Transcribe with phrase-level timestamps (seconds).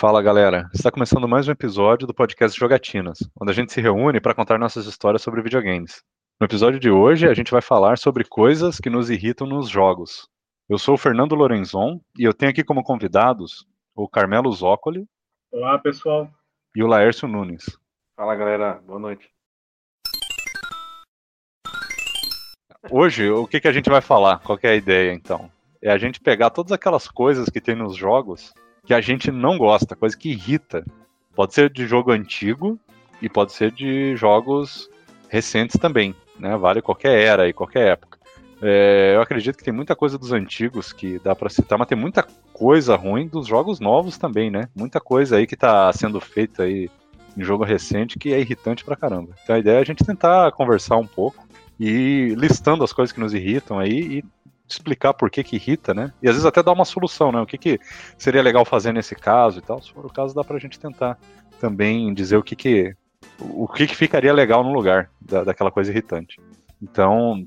[0.00, 4.20] Fala galera, está começando mais um episódio do podcast Jogatinas, onde a gente se reúne
[4.20, 6.04] para contar nossas histórias sobre videogames.
[6.40, 10.28] No episódio de hoje, a gente vai falar sobre coisas que nos irritam nos jogos.
[10.68, 15.04] Eu sou o Fernando Lorenzon e eu tenho aqui como convidados o Carmelo Zócoli.
[15.50, 16.30] Olá pessoal.
[16.76, 17.76] E o Laércio Nunes.
[18.16, 19.28] Fala galera, boa noite.
[22.88, 24.38] Hoje, o que, que a gente vai falar?
[24.44, 25.50] Qual é a ideia então?
[25.82, 28.54] É a gente pegar todas aquelas coisas que tem nos jogos
[28.88, 30.82] que a gente não gosta, coisa que irrita.
[31.36, 32.80] Pode ser de jogo antigo
[33.20, 34.88] e pode ser de jogos
[35.28, 36.56] recentes também, né?
[36.56, 38.18] Vale qualquer era e qualquer época.
[38.62, 41.98] É, eu acredito que tem muita coisa dos antigos que dá para citar, mas tem
[41.98, 44.70] muita coisa ruim dos jogos novos também, né?
[44.74, 46.88] Muita coisa aí que tá sendo feita aí
[47.36, 49.34] em jogo recente que é irritante pra caramba.
[49.44, 51.46] Então a ideia é a gente tentar conversar um pouco
[51.78, 54.24] e listando as coisas que nos irritam aí e
[54.68, 56.12] explicar por que que irrita, né?
[56.22, 57.40] E às vezes até dar uma solução, né?
[57.40, 57.80] O que que
[58.16, 59.82] seria legal fazer nesse caso e tal.
[59.82, 61.18] Se for o caso, dá pra gente tentar
[61.60, 62.96] também dizer o que que
[63.40, 66.40] o que que ficaria legal no lugar da, daquela coisa irritante.
[66.82, 67.46] Então,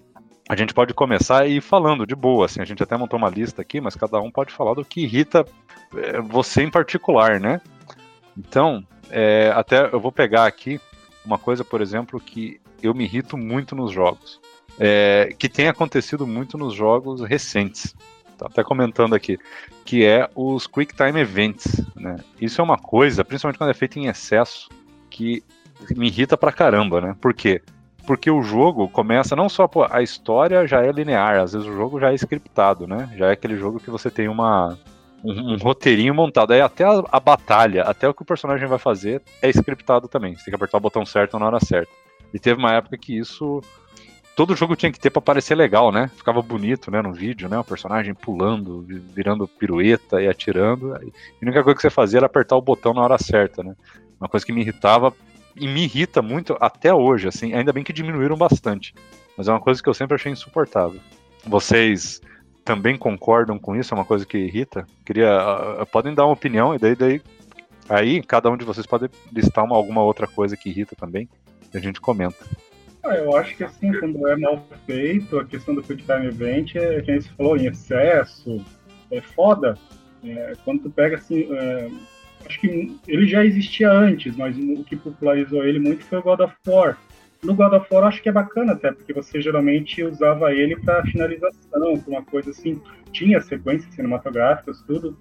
[0.50, 3.30] a gente pode começar e ir falando de boa, assim, a gente até montou uma
[3.30, 5.45] lista aqui, mas cada um pode falar do que irrita
[5.95, 7.62] é, você em particular, né?
[8.38, 10.80] Então, é, até eu vou pegar aqui
[11.26, 14.40] uma coisa, por exemplo, que eu me irrito muito nos jogos
[14.80, 17.95] é, que tem acontecido muito nos jogos recentes.
[18.38, 19.38] Tá até comentando aqui,
[19.86, 21.86] que é os Quick Time Events.
[21.95, 22.17] Né?
[22.39, 24.67] Isso é uma coisa, principalmente quando é feito em excesso,
[25.09, 25.44] que
[25.95, 27.16] me irrita pra caramba, né?
[27.22, 27.61] Por quê?
[28.05, 31.73] Porque o jogo começa, não só pô, a história já é linear, às vezes o
[31.73, 33.14] jogo já é scriptado, né?
[33.16, 34.77] Já é aquele jogo que você tem uma,
[35.23, 36.52] um, um roteirinho montado.
[36.52, 40.36] Aí até a, a, batalha, até o que o personagem vai fazer é scriptado também.
[40.36, 41.92] Você tem que apertar o botão certo na hora certa.
[42.33, 43.61] E teve uma época que isso
[44.36, 46.10] todo jogo tinha que ter para parecer legal, né?
[46.16, 47.58] Ficava bonito, né, no vídeo, né?
[47.60, 50.96] O personagem pulando, virando pirueta e atirando.
[51.04, 53.76] E a única coisa que você fazia era apertar o botão na hora certa, né?
[54.20, 55.14] Uma coisa que me irritava
[55.56, 57.54] e me irrita muito até hoje, assim.
[57.54, 58.94] Ainda bem que diminuíram bastante,
[59.38, 61.00] mas é uma coisa que eu sempre achei insuportável.
[61.45, 62.22] Vocês
[62.64, 63.94] também concordam com isso?
[63.94, 64.86] É uma coisa que irrita?
[65.05, 67.22] Queria, uh, podem dar uma opinião e daí, daí
[67.89, 71.28] aí cada um de vocês pode listar uma, alguma outra coisa que irrita também
[71.73, 72.45] e a gente comenta.
[73.04, 77.02] Eu acho que assim, quando é mal feito, a questão do Quick Time Event é
[77.02, 78.64] que a gente falou em excesso,
[79.10, 79.78] é foda.
[80.23, 81.90] É, quando tu pega assim, é,
[82.45, 86.42] acho que ele já existia antes, mas o que popularizou ele muito foi o God
[86.42, 86.98] of War.
[87.44, 91.04] No God of War acho que é bacana até, porque você geralmente usava ele para
[91.06, 92.80] finalização, para uma coisa assim,
[93.11, 95.17] tinha sequências cinematográficas, tudo,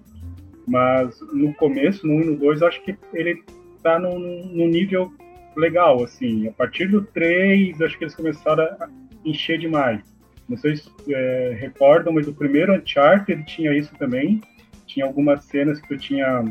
[0.67, 3.43] mas no começo, no 1 e no 2, acho que ele
[3.81, 5.11] tá no, no nível
[5.55, 6.47] legal, assim.
[6.47, 8.89] A partir do 3, acho que eles começaram a
[9.25, 10.01] encher demais.
[10.47, 14.41] Não sei se é, recordam, mas o primeiro Uncharted tinha isso também.
[14.85, 16.43] Tinha algumas cenas que eu tinha.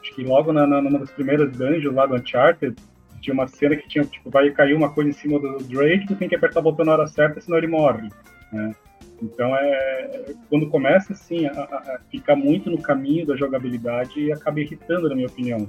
[0.00, 2.74] Acho que logo na, na, numa das primeiras dungeons lá do Uncharted,
[3.20, 6.16] tinha uma cena que tinha, tipo, vai cair uma coisa em cima do Drake, tu
[6.16, 8.10] tem que apertar o botão na hora certa, senão ele morre.
[8.52, 8.74] Né?
[9.22, 15.08] Então é quando começa assim a, a, ficar muito no caminho da jogabilidade acaba irritando,
[15.08, 15.68] na minha opinião.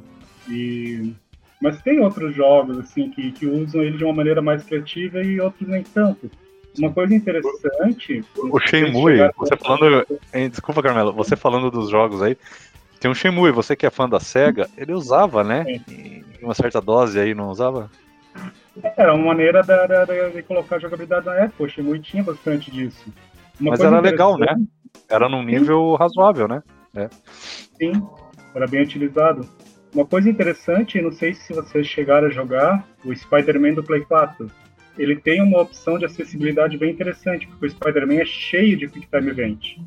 [0.49, 1.13] E
[1.61, 5.39] mas tem outros jogos assim que, que usam ele de uma maneira mais criativa e
[5.39, 6.29] outros nem tanto.
[6.77, 8.23] Uma coisa interessante.
[8.37, 10.05] O Shenmue, você falando.
[10.33, 12.37] Hein, desculpa, Carmelo, você falando dos jogos aí.
[12.99, 15.63] Tem um Shenmue, você que é fã da SEGA, ele usava, né?
[15.89, 17.89] Em uma certa dose aí, não usava?
[18.97, 21.63] Era uma maneira de, de colocar jogabilidade na época.
[21.63, 23.05] O Shenmue tinha bastante disso.
[23.59, 24.55] Uma Mas era legal, né?
[25.09, 25.97] Era num nível Sim.
[25.97, 26.61] razoável, né?
[26.93, 27.09] É.
[27.77, 27.93] Sim,
[28.53, 29.47] era bem utilizado.
[29.95, 34.51] Uma coisa interessante, não sei se vocês chegaram a jogar, o Spider-Man do Play 4.
[34.97, 39.07] Ele tem uma opção de acessibilidade bem interessante, porque o Spider-Man é cheio de Quick
[39.07, 39.77] Time Event.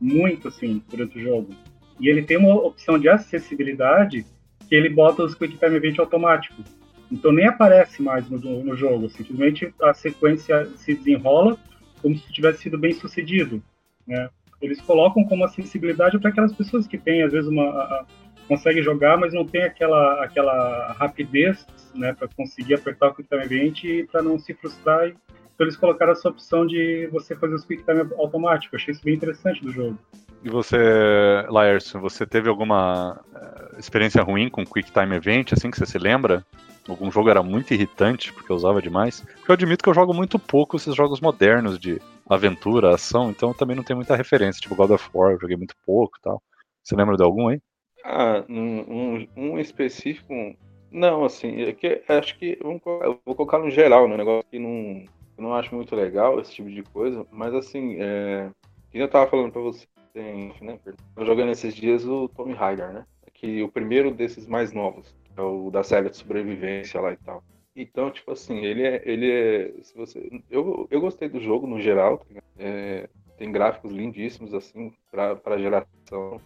[0.00, 1.54] Muito, assim, durante o jogo.
[2.00, 4.26] E ele tem uma opção de acessibilidade
[4.68, 6.64] que ele bota os Quick Time Event automático.
[7.08, 11.56] Então nem aparece mais no, no jogo, simplesmente a sequência se desenrola
[12.02, 13.62] como se tivesse sido bem sucedido.
[14.04, 14.28] Né?
[14.60, 18.04] Eles colocam como acessibilidade para aquelas pessoas que têm, às vezes, uma,
[18.46, 23.44] consegue jogar, mas não tem aquela, aquela rapidez né, para conseguir apertar o Quick Time
[23.44, 25.08] Event e para não se frustrar.
[25.08, 28.76] Então eles colocaram essa opção de você fazer os Quick Time automático.
[28.76, 29.98] achei isso bem interessante do jogo.
[30.44, 30.76] E você,
[31.48, 35.98] Laércio, você teve alguma uh, experiência ruim com Quick Time Event, assim, que você se
[35.98, 36.44] lembra?
[36.88, 39.20] Algum jogo era muito irritante, porque eu usava demais?
[39.20, 43.48] Porque eu admito que eu jogo muito pouco esses jogos modernos de aventura, ação, então
[43.48, 46.40] eu também não tenho muita referência, tipo God of War, eu joguei muito pouco tal.
[46.84, 47.60] Você lembra de algum aí?
[48.08, 50.32] Ah, um, um, específico.
[50.90, 52.56] Não, assim, é que acho que.
[52.60, 52.80] Eu
[53.24, 54.14] vou colocar no geral, né?
[54.14, 55.04] Um negócio que não,
[55.36, 58.48] eu não acho muito legal, esse tipo de coisa, mas assim, é,
[58.90, 60.78] que eu tava falando pra você, né?
[61.18, 63.04] Jogando esses dias o Tommy Raider, né?
[63.36, 67.44] que o primeiro desses mais novos, é o da série de sobrevivência lá e tal.
[67.74, 69.02] Então, tipo assim, ele é.
[69.04, 72.18] Ele é se você, eu, eu gostei do jogo no geral.
[72.18, 76.40] Tá é, tem gráficos lindíssimos, assim, pra, pra geração?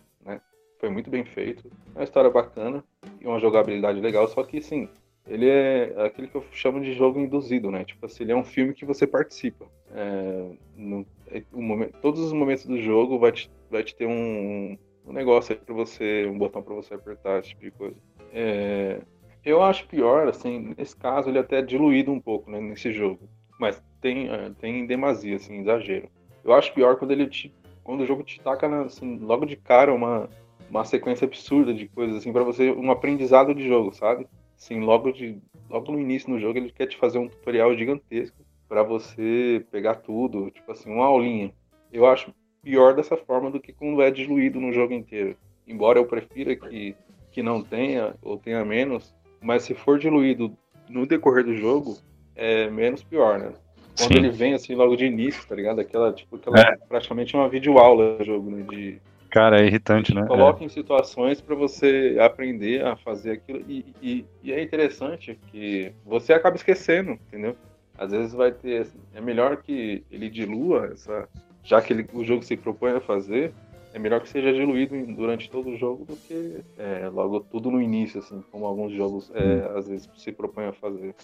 [0.80, 1.70] Foi muito bem feito.
[1.94, 2.82] É uma história bacana
[3.20, 4.88] e uma jogabilidade legal, só que, assim,
[5.28, 7.84] ele é aquele que eu chamo de jogo induzido, né?
[7.84, 9.66] Tipo assim, ele é um filme que você participa.
[9.92, 14.76] É, no, é, momento, todos os momentos do jogo vai te, vai te ter um,
[15.06, 17.96] um negócio aí pra você, um botão para você apertar, esse tipo de coisa.
[18.32, 19.00] É,
[19.44, 23.28] eu acho pior, assim, nesse caso ele é até diluído um pouco, né, nesse jogo.
[23.58, 26.08] Mas tem, é, tem demasia, assim, exagero.
[26.42, 27.54] Eu acho pior quando ele te,
[27.84, 30.28] quando o jogo te taca, assim, logo de cara uma,
[30.70, 34.26] uma sequência absurda de coisas, assim, para você, um aprendizado de jogo, sabe?
[34.56, 35.38] Assim, logo, de,
[35.68, 38.36] logo no início do jogo ele quer te fazer um tutorial gigantesco
[38.68, 41.52] para você pegar tudo, tipo assim, uma aulinha.
[41.92, 42.32] Eu acho
[42.62, 45.36] pior dessa forma do que quando é diluído no jogo inteiro.
[45.66, 46.94] Embora eu prefira que,
[47.32, 50.56] que não tenha ou tenha menos, mas se for diluído
[50.88, 51.98] no decorrer do jogo,
[52.36, 53.52] é menos pior, né?
[53.96, 54.18] Quando Sim.
[54.18, 55.80] ele vem assim logo de início, tá ligado?
[55.80, 56.76] Aquela, tipo, aquela é.
[56.88, 58.64] praticamente uma videoaula do jogo, né?
[58.68, 59.00] De,
[59.30, 60.26] Cara, é irritante, né?
[60.26, 60.66] Coloca é.
[60.66, 63.64] em situações para você aprender a fazer aquilo.
[63.68, 67.56] E, e, e, é interessante que você acaba esquecendo, entendeu?
[67.96, 68.88] Às vezes vai ter.
[69.14, 71.28] É melhor que ele dilua essa.
[71.62, 73.52] Já que ele, o jogo se propõe a fazer,
[73.94, 77.80] é melhor que seja diluído durante todo o jogo do que é, logo tudo no
[77.80, 79.78] início, assim, como alguns jogos é, hum.
[79.78, 81.14] às vezes se propõem a fazer.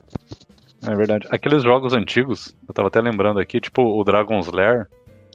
[0.86, 1.26] É verdade.
[1.30, 4.86] Aqueles jogos antigos, eu tava até lembrando aqui, tipo o Dragon's Lair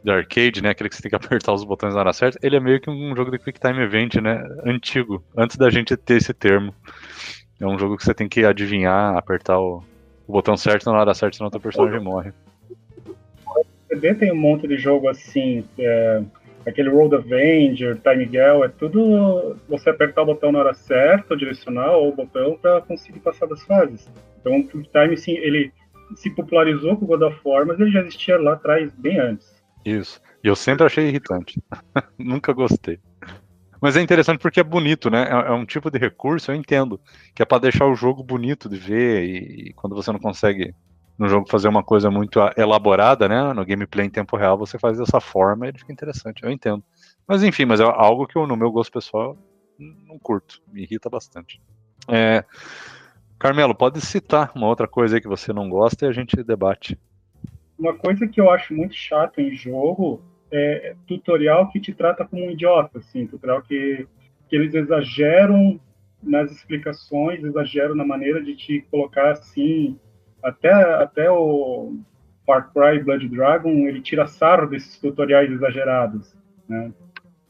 [0.03, 0.69] de arcade, né?
[0.69, 2.89] Aquele que você tem que apertar os botões na hora certa, ele é meio que
[2.89, 4.43] um jogo de Quick Time Event, né?
[4.65, 6.73] Antigo, antes da gente ter esse termo.
[7.59, 9.83] É um jogo que você tem que adivinhar, apertar o,
[10.27, 12.31] o botão certo na hora certa, senão o teu personagem morre.
[13.91, 16.23] O tem um monte de jogo assim, é,
[16.65, 22.01] aquele Road Avenger, Time Girl, é tudo você apertar o botão na hora certa, direcional,
[22.01, 24.09] ou o botão para conseguir passar das fases.
[24.39, 25.71] Então o Quick Time, sim, ele
[26.15, 29.60] se popularizou com o God of War, mas ele já existia lá atrás, bem antes.
[29.85, 30.21] Isso.
[30.43, 31.61] E eu sempre achei irritante.
[32.17, 32.99] Nunca gostei.
[33.81, 35.23] Mas é interessante porque é bonito, né?
[35.23, 36.99] É, é, um tipo de recurso, eu entendo,
[37.33, 40.75] que é para deixar o jogo bonito de ver e, e, quando você não consegue
[41.17, 43.53] no jogo fazer uma coisa muito elaborada, né?
[43.53, 46.43] No gameplay em tempo real você faz dessa forma e fica interessante.
[46.43, 46.83] Eu entendo.
[47.27, 49.37] Mas enfim, mas é algo que eu, no meu gosto pessoal
[50.07, 51.59] não curto, me irrita bastante.
[52.07, 52.43] É...
[53.39, 56.99] Carmelo, pode citar uma outra coisa aí que você não gosta e a gente debate
[57.81, 62.45] uma coisa que eu acho muito chato em jogo é tutorial que te trata como
[62.45, 64.07] um idiota, assim, tutorial que,
[64.47, 65.79] que eles exageram
[66.21, 69.97] nas explicações, exageram na maneira de te colocar assim,
[70.43, 71.95] até, até o
[72.45, 76.35] Far Cry Blood Dragon, ele tira sarro desses tutoriais exagerados,
[76.69, 76.93] né?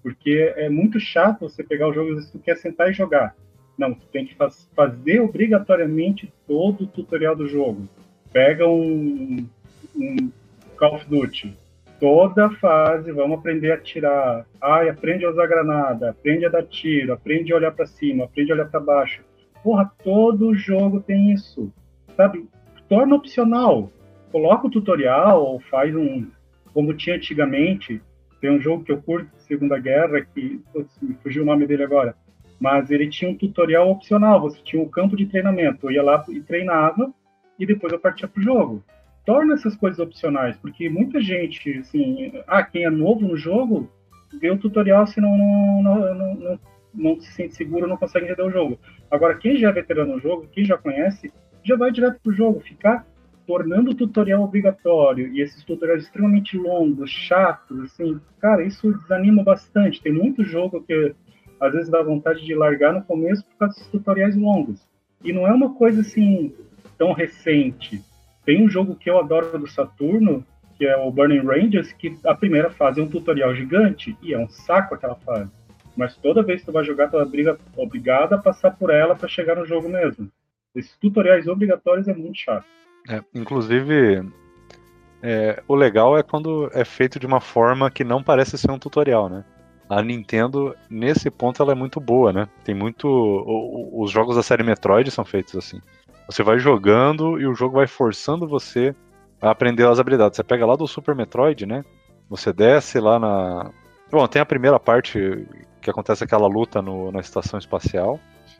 [0.02, 3.36] Porque é muito chato você pegar o jogo e tu quer sentar e jogar.
[3.78, 7.88] Não, tu tem que faz, fazer obrigatoriamente todo o tutorial do jogo.
[8.32, 9.48] Pega um,
[9.96, 10.32] um
[10.78, 11.58] Call of Duty.
[12.00, 14.46] Toda fase, vamos aprender a tirar.
[14.60, 18.52] Ai, aprende a usar granada, aprende a dar tiro, aprende a olhar para cima, aprende
[18.52, 19.24] a olhar para baixo.
[19.64, 21.72] Porra, todo jogo tem isso.
[22.18, 22.50] Sabe?
[22.90, 23.92] Torna opcional.
[24.32, 26.28] Coloca o tutorial ou faz um.
[26.74, 28.02] Como tinha antigamente.
[28.40, 30.60] Tem um jogo que eu curto, Segunda Guerra, que.
[30.74, 32.16] Putz, me fugiu o nome dele agora.
[32.60, 34.42] Mas ele tinha um tutorial opcional.
[34.42, 35.86] Você tinha um campo de treinamento.
[35.86, 37.14] Eu ia lá e treinava
[37.60, 38.84] e depois eu partia pro jogo
[39.26, 43.90] torna essas coisas opcionais, porque muita gente, assim, ah, quem é novo no jogo,
[44.40, 46.60] vê o tutorial se não, não, não, não,
[46.94, 48.80] não se sente seguro, não consegue entender o jogo.
[49.10, 51.32] Agora, quem já é veterano no jogo, quem já conhece,
[51.64, 53.06] já vai direto pro jogo, ficar
[53.46, 60.02] tornando o tutorial obrigatório e esses tutoriais extremamente longos, chatos, assim, cara, isso desanima bastante.
[60.02, 61.14] Tem muito jogo que
[61.60, 64.88] às vezes dá vontade de largar no começo por causa desses tutoriais longos.
[65.24, 66.54] E não é uma coisa assim
[66.98, 68.02] tão recente.
[68.46, 70.46] Tem um jogo que eu adoro do Saturno,
[70.78, 74.40] que é o Burning Rangers, que a primeira fase é um tutorial gigante e é
[74.40, 75.52] um saco aquela fase.
[75.96, 79.28] Mas toda vez que tu vai jogar, tu é obrigado a passar por ela para
[79.28, 80.32] chegar no jogo mesmo.
[80.74, 82.66] Esses tutoriais obrigatórios é muito chato.
[83.10, 84.24] É, inclusive,
[85.22, 88.80] é, o legal é quando é feito de uma forma que não parece ser um
[88.80, 89.44] tutorial, né?
[89.90, 92.48] A Nintendo, nesse ponto, ela é muito boa, né?
[92.64, 93.08] Tem muito.
[93.94, 95.82] os jogos da série Metroid são feitos assim.
[96.28, 98.96] Você vai jogando e o jogo vai forçando você
[99.42, 100.36] a aprender as habilidades.
[100.36, 101.84] Você pega lá do Super Metroid, né?
[102.30, 103.72] Você desce lá na.
[104.10, 105.46] Bom, tem a primeira parte
[105.82, 108.20] que acontece aquela luta no, na estação espacial.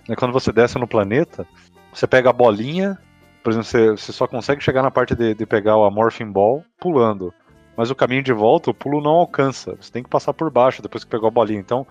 [0.10, 1.46] E quando você desce no planeta,
[1.94, 2.98] você pega a bolinha.
[3.44, 6.64] Por exemplo, você, você só consegue chegar na parte de, de pegar o Morphing Ball
[6.80, 7.34] pulando.
[7.78, 9.76] Mas o caminho de volta, o pulo não alcança.
[9.80, 11.60] Você tem que passar por baixo depois que pegou a bolinha.
[11.60, 11.86] Então,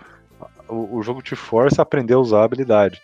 [0.69, 3.01] o, o jogo te força a aprender a usar a habilidade.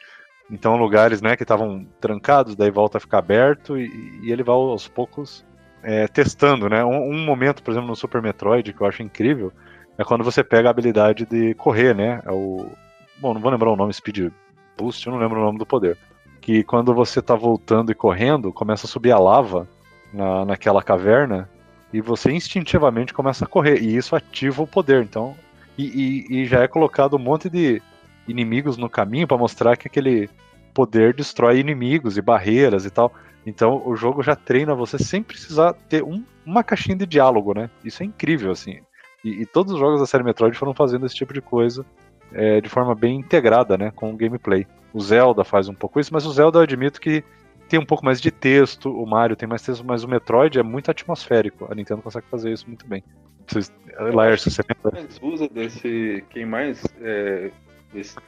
[0.51, 4.55] Então, lugares né, que estavam trancados, daí volta a ficar aberto e, e ele vai
[4.55, 5.45] aos poucos
[5.83, 6.85] é, testando, né?
[6.85, 9.53] Um, um, momento, por exemplo, no Super Metroid que eu acho incrível
[9.99, 12.21] é quando você pega a habilidade de correr, né?
[12.25, 12.71] É o,
[13.19, 14.33] bom, não vou lembrar o nome, Speed
[14.77, 15.97] Boost, eu não lembro o nome do poder.
[16.41, 19.67] Que quando você tá voltando e correndo, começa a subir a lava
[20.13, 21.49] na, naquela caverna
[21.93, 23.81] e você instintivamente começa a correr.
[23.81, 25.03] E isso ativa o poder.
[25.03, 25.35] Então,
[25.79, 27.81] e, e, e já é colocado um monte de
[28.29, 30.29] inimigos no caminho para mostrar que aquele
[30.75, 33.13] poder destrói inimigos e barreiras e tal.
[33.47, 37.71] Então o jogo já treina você sem precisar ter um, uma caixinha de diálogo, né?
[37.85, 38.81] Isso é incrível, assim.
[39.25, 41.85] E, e, todos os jogos da série Metroid foram fazendo esse tipo de coisa
[42.33, 43.91] é, de forma bem integrada, né?
[43.95, 44.67] Com o gameplay.
[44.93, 47.25] O Zelda faz um pouco isso, mas o Zelda eu admito que
[47.69, 50.63] tem um pouco mais de texto, o Mario tem mais texto, mas o Metroid é
[50.63, 51.67] muito atmosférico.
[51.71, 53.03] A Nintendo consegue fazer isso muito bem.
[54.13, 55.09] Laércio, você lembra?
[55.23, 56.25] usa desse.
[56.31, 57.51] Quem mais é,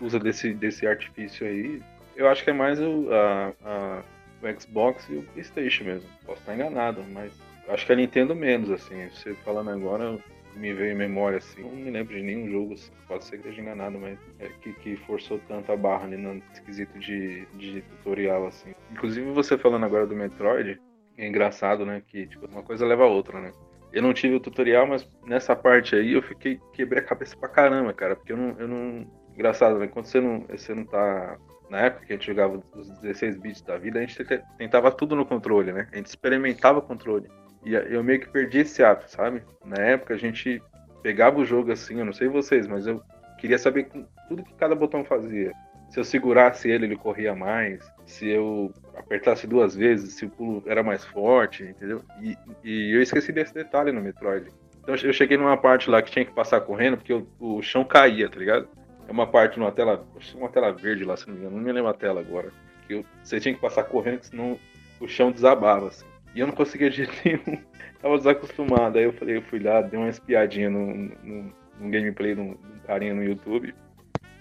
[0.01, 1.83] usa desse, desse artifício aí,
[2.17, 4.03] eu acho que é mais o, a, a,
[4.43, 6.09] o Xbox e o PlayStation mesmo.
[6.27, 7.33] Posso estar enganado, mas
[7.69, 9.09] acho que a Nintendo menos, assim.
[9.11, 10.19] Você falando agora,
[10.57, 11.63] me veio em memória, assim.
[11.63, 12.91] Não me lembro de nenhum jogo, assim.
[13.07, 16.43] pode ser que esteja enganado, mas é, que, que forçou tanto a barra ali no
[16.53, 18.75] esquisito de, de tutorial, assim.
[18.91, 20.81] Inclusive, você falando agora do Metroid,
[21.17, 22.03] é engraçado, né?
[22.07, 23.53] Que tipo, uma coisa leva a outra, né?
[23.93, 27.49] Eu não tive o tutorial, mas nessa parte aí eu fiquei quebrei a cabeça pra
[27.49, 29.07] caramba, cara, porque eu não, eu não
[29.39, 29.87] engraçado, né?
[29.87, 31.39] Quando você não, você não tá
[31.71, 34.25] na época que a gente jogava os 16 bits da vida, a gente
[34.59, 35.87] tentava tudo no controle, né?
[35.93, 37.29] A gente experimentava controle.
[37.65, 39.43] E eu meio que perdi esse hábito, sabe?
[39.65, 40.61] Na época a gente
[41.03, 43.01] pegava o jogo assim, eu não sei vocês, mas eu
[43.39, 43.89] queria saber
[44.29, 45.53] tudo que cada botão fazia.
[45.91, 47.83] Se eu segurasse ele, ele corria mais.
[48.07, 52.03] Se eu apertasse duas vezes, se o pulo era mais forte, entendeu?
[52.21, 54.51] E, e eu esqueci desse detalhe no Metroid.
[54.81, 57.85] Então eu cheguei numa parte lá que tinha que passar correndo, porque o, o chão
[57.85, 58.69] caía, tá ligado?
[59.09, 61.73] É uma parte numa tela, uma tela verde lá, se não me engano, não me
[61.73, 62.53] lembro a tela agora.
[62.87, 64.59] Que eu, você tinha que passar correndo, senão
[65.01, 66.05] o chão desabava, assim.
[66.35, 67.63] E eu não conseguia de jeito nenhum.
[68.03, 68.99] Tava desacostumado.
[68.99, 72.57] Aí eu falei, eu fui lá, dei uma espiadinha no, no, no gameplay de um
[72.87, 73.75] carinha no YouTube.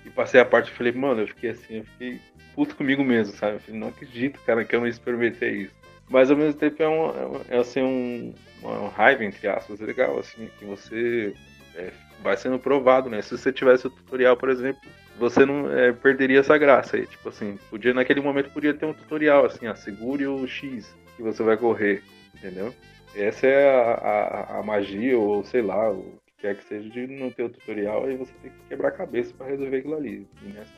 [0.06, 2.20] E passei a parte e falei, mano, eu fiquei assim, eu fiquei
[2.54, 3.56] puto comigo mesmo, sabe?
[3.56, 5.76] Eu falei, não acredito, cara, que eu não experimentei isso.
[6.10, 10.20] Mas ao mesmo tempo é, um, é, é assim, um, uma raiva, entre aspas, legal,
[10.20, 11.34] assim, que você
[11.76, 13.22] é, vai sendo provado, né?
[13.22, 14.82] Se você tivesse o tutorial, por exemplo,
[15.18, 17.06] você não é, perderia essa graça aí.
[17.06, 21.42] Tipo assim, podia, naquele momento podia ter um tutorial, assim, assegure o X que você
[21.44, 22.04] vai correr,
[22.36, 22.74] entendeu?
[23.16, 27.08] Essa é a, a, a magia, ou sei lá, o que quer que seja, de
[27.08, 30.28] não ter o tutorial, aí você tem que quebrar a cabeça para resolver aquilo ali.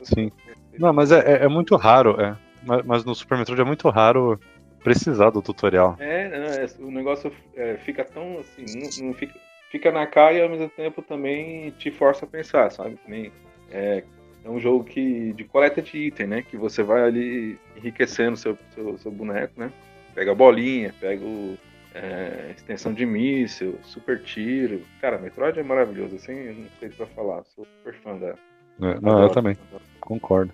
[0.02, 0.32] Sim.
[0.78, 2.36] Não, mas é, é, é muito raro, é.
[2.62, 4.40] Mas, mas, no Super Metroid é muito raro
[4.82, 5.96] precisar do tutorial.
[5.98, 9.34] É, não, é, o negócio é, fica tão assim, não, não, fica,
[9.70, 12.98] fica na cara e ao mesmo tempo também te força a pensar, sabe?
[13.06, 13.32] Nem,
[13.70, 14.02] é,
[14.44, 16.42] é um jogo que de coleta de item, né?
[16.42, 19.72] Que você vai ali enriquecendo seu, seu, seu boneco, né?
[20.14, 21.56] Pega a bolinha, pega o,
[21.94, 24.82] é, extensão de míssil, super tiro.
[25.00, 28.34] Cara, Metroid é maravilhoso, assim, não sei pra falar, sou super fã da.
[28.82, 29.56] É, não, eu também,
[30.00, 30.52] concordo.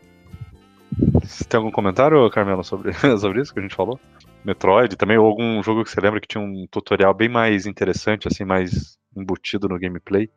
[1.22, 3.98] Você tem algum comentário, Carmelo, sobre, sobre isso que a gente falou?
[4.44, 8.28] Metroid também, ou algum jogo que você lembra que tinha um tutorial bem mais interessante,
[8.28, 10.28] assim, mais embutido no gameplay?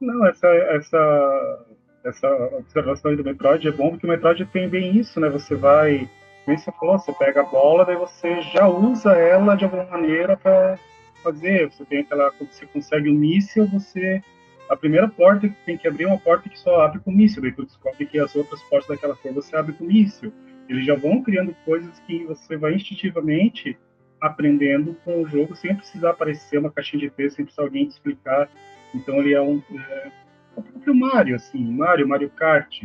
[0.00, 1.66] Não, essa, essa,
[2.04, 5.28] essa observação do Metroid é bom porque o Metroid tem bem isso, né?
[5.28, 6.08] Você vai
[6.44, 10.36] como você falou, você pega a bola, daí você já usa ela de alguma maneira
[10.36, 10.78] para
[11.22, 11.70] fazer.
[11.70, 12.30] Você tem aquela.
[12.32, 14.22] Quando você consegue um míssil, você.
[14.68, 17.42] A primeira porta que tem que abrir é uma porta que só abre com míssil.
[17.42, 20.32] Daí tu descobre que as outras portas daquela cor você abre com míssil.
[20.68, 23.78] Eles já vão criando coisas que você vai instintivamente
[24.22, 27.92] aprendendo com o jogo sem precisar aparecer uma caixinha de texto, sem precisar alguém te
[27.92, 28.48] explicar.
[28.94, 29.62] Então ele é um.
[29.74, 30.12] É,
[30.56, 32.82] é o próprio Mario, assim, Mario, Mario Kart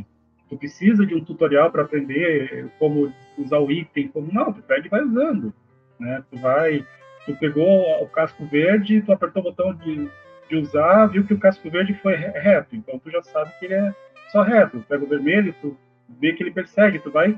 [0.49, 4.85] tu precisa de um tutorial para aprender como usar o item, como não, tu pega
[4.85, 5.53] e vai usando,
[5.99, 6.23] né?
[6.29, 6.85] Tu vai,
[7.25, 10.09] tu pegou o casco verde, tu apertou o botão de,
[10.49, 13.75] de usar, viu que o casco verde foi reto, então tu já sabe que ele
[13.75, 13.93] é
[14.31, 14.83] só reto.
[14.87, 15.77] Pega o vermelho, tu
[16.19, 17.37] vê que ele persegue, tu vai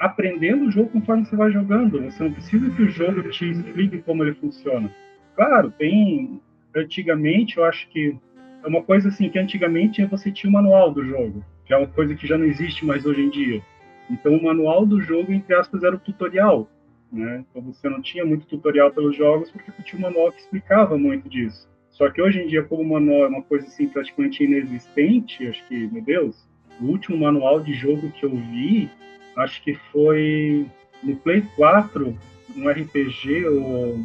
[0.00, 2.02] aprendendo o jogo conforme você vai jogando.
[2.02, 4.90] Você não precisa que o jogo te explique como ele funciona.
[5.36, 6.40] Claro, tem
[6.74, 8.16] antigamente, eu acho que
[8.64, 11.86] é uma coisa assim que antigamente você tinha o manual do jogo que é uma
[11.86, 13.62] coisa que já não existe mais hoje em dia.
[14.10, 16.68] Então, o manual do jogo, entre aspas, era o tutorial.
[17.12, 17.44] Né?
[17.48, 21.28] Então, você não tinha muito tutorial pelos jogos porque tinha um manual que explicava muito
[21.28, 21.70] disso.
[21.90, 25.64] Só que hoje em dia, como o manual é uma coisa assim praticamente inexistente, acho
[25.68, 26.44] que, meu Deus,
[26.80, 28.90] o último manual de jogo que eu vi,
[29.36, 30.66] acho que foi
[31.02, 32.18] no Play 4,
[32.56, 33.98] um RPG, ou.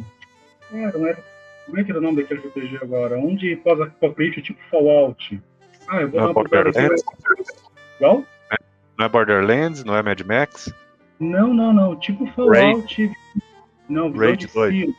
[0.72, 1.14] Era um,
[1.66, 3.18] como é que era o nome daquele RPG agora?
[3.18, 5.40] Um de pós-apocalipse tipo Fallout
[5.88, 7.04] Ah, eu vou Não é dar uma Borderlands?
[7.96, 8.24] Igual?
[8.98, 9.84] Não é Borderlands?
[9.84, 10.72] Não é Mad Max?
[11.18, 11.96] Não, não, não.
[11.96, 13.10] Tipo Fallout.
[13.88, 14.74] Não, visão Raid de 2.
[14.74, 14.94] cima.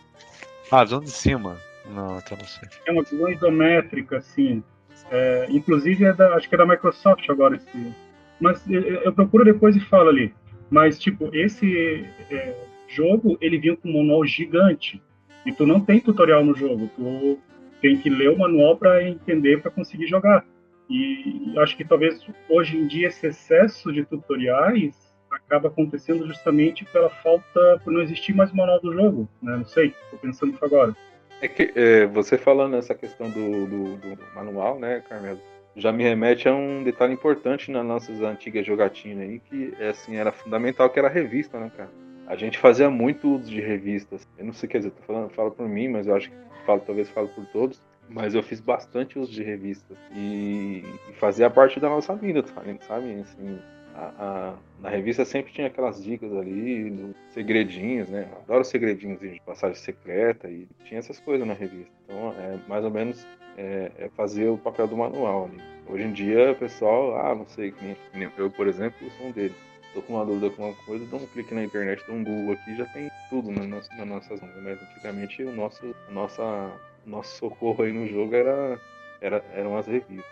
[0.71, 1.57] Ah, visão de cima.
[1.89, 2.69] Não, então não sei.
[2.85, 4.63] É uma visão isométrica, assim.
[5.09, 7.93] É, inclusive, é da, acho que é da Microsoft agora esse.
[8.39, 10.33] Mas eu, eu procuro depois e falo ali.
[10.69, 12.55] Mas, tipo, esse é,
[12.87, 15.01] jogo, ele vinha com um manual gigante.
[15.45, 16.89] E tu não tem tutorial no jogo.
[16.95, 17.39] Tu
[17.81, 20.45] tem que ler o manual para entender, para conseguir jogar.
[20.89, 24.95] E acho que talvez hoje em dia esse excesso de tutoriais
[25.29, 29.29] acaba acontecendo justamente pela falta, por não existir mais o manual do jogo.
[29.41, 29.57] Né?
[29.57, 30.95] Não sei, tô pensando nisso agora.
[31.41, 35.39] É que é, você falando nessa questão do, do, do manual, né, Carmelo,
[35.77, 40.15] já me remete a um detalhe importante nas nossas antigas jogatinas aí, que é, assim,
[40.15, 41.91] era fundamental, que era revista, né, cara?
[42.25, 44.27] A gente fazia muito uso de revistas.
[44.37, 46.81] Eu não sei, quer dizer, tô falando, falo por mim, mas eu acho que falo,
[46.81, 47.81] talvez falo por todos.
[48.09, 49.97] Mas eu fiz bastante uso de revistas.
[50.15, 52.77] E, e fazia parte da nossa vida, sabe?
[52.81, 53.21] sabe?
[53.21, 53.59] Assim,
[53.97, 58.29] a, revista sempre tinha aquelas dicas ali, segredinhos, né?
[58.43, 61.91] Adoro segredinhos de passagem secreta e tinha essas coisas na revista.
[62.05, 63.25] Então, é mais ou menos
[63.57, 65.61] é, é fazer o papel do manual ali.
[65.87, 67.73] Hoje em dia, o pessoal, ah, não sei,
[68.37, 69.55] eu, por exemplo, sou um deles.
[69.93, 72.53] Tô com uma dúvida com uma coisa, dou um clique na internet, dou um Google
[72.53, 74.53] aqui, já tem tudo na nossa, nas nossas mãos.
[74.61, 76.71] Mas antigamente o nosso, nossa,
[77.05, 78.79] nosso socorro aí no jogo era,
[79.21, 80.25] era, eram as revistas.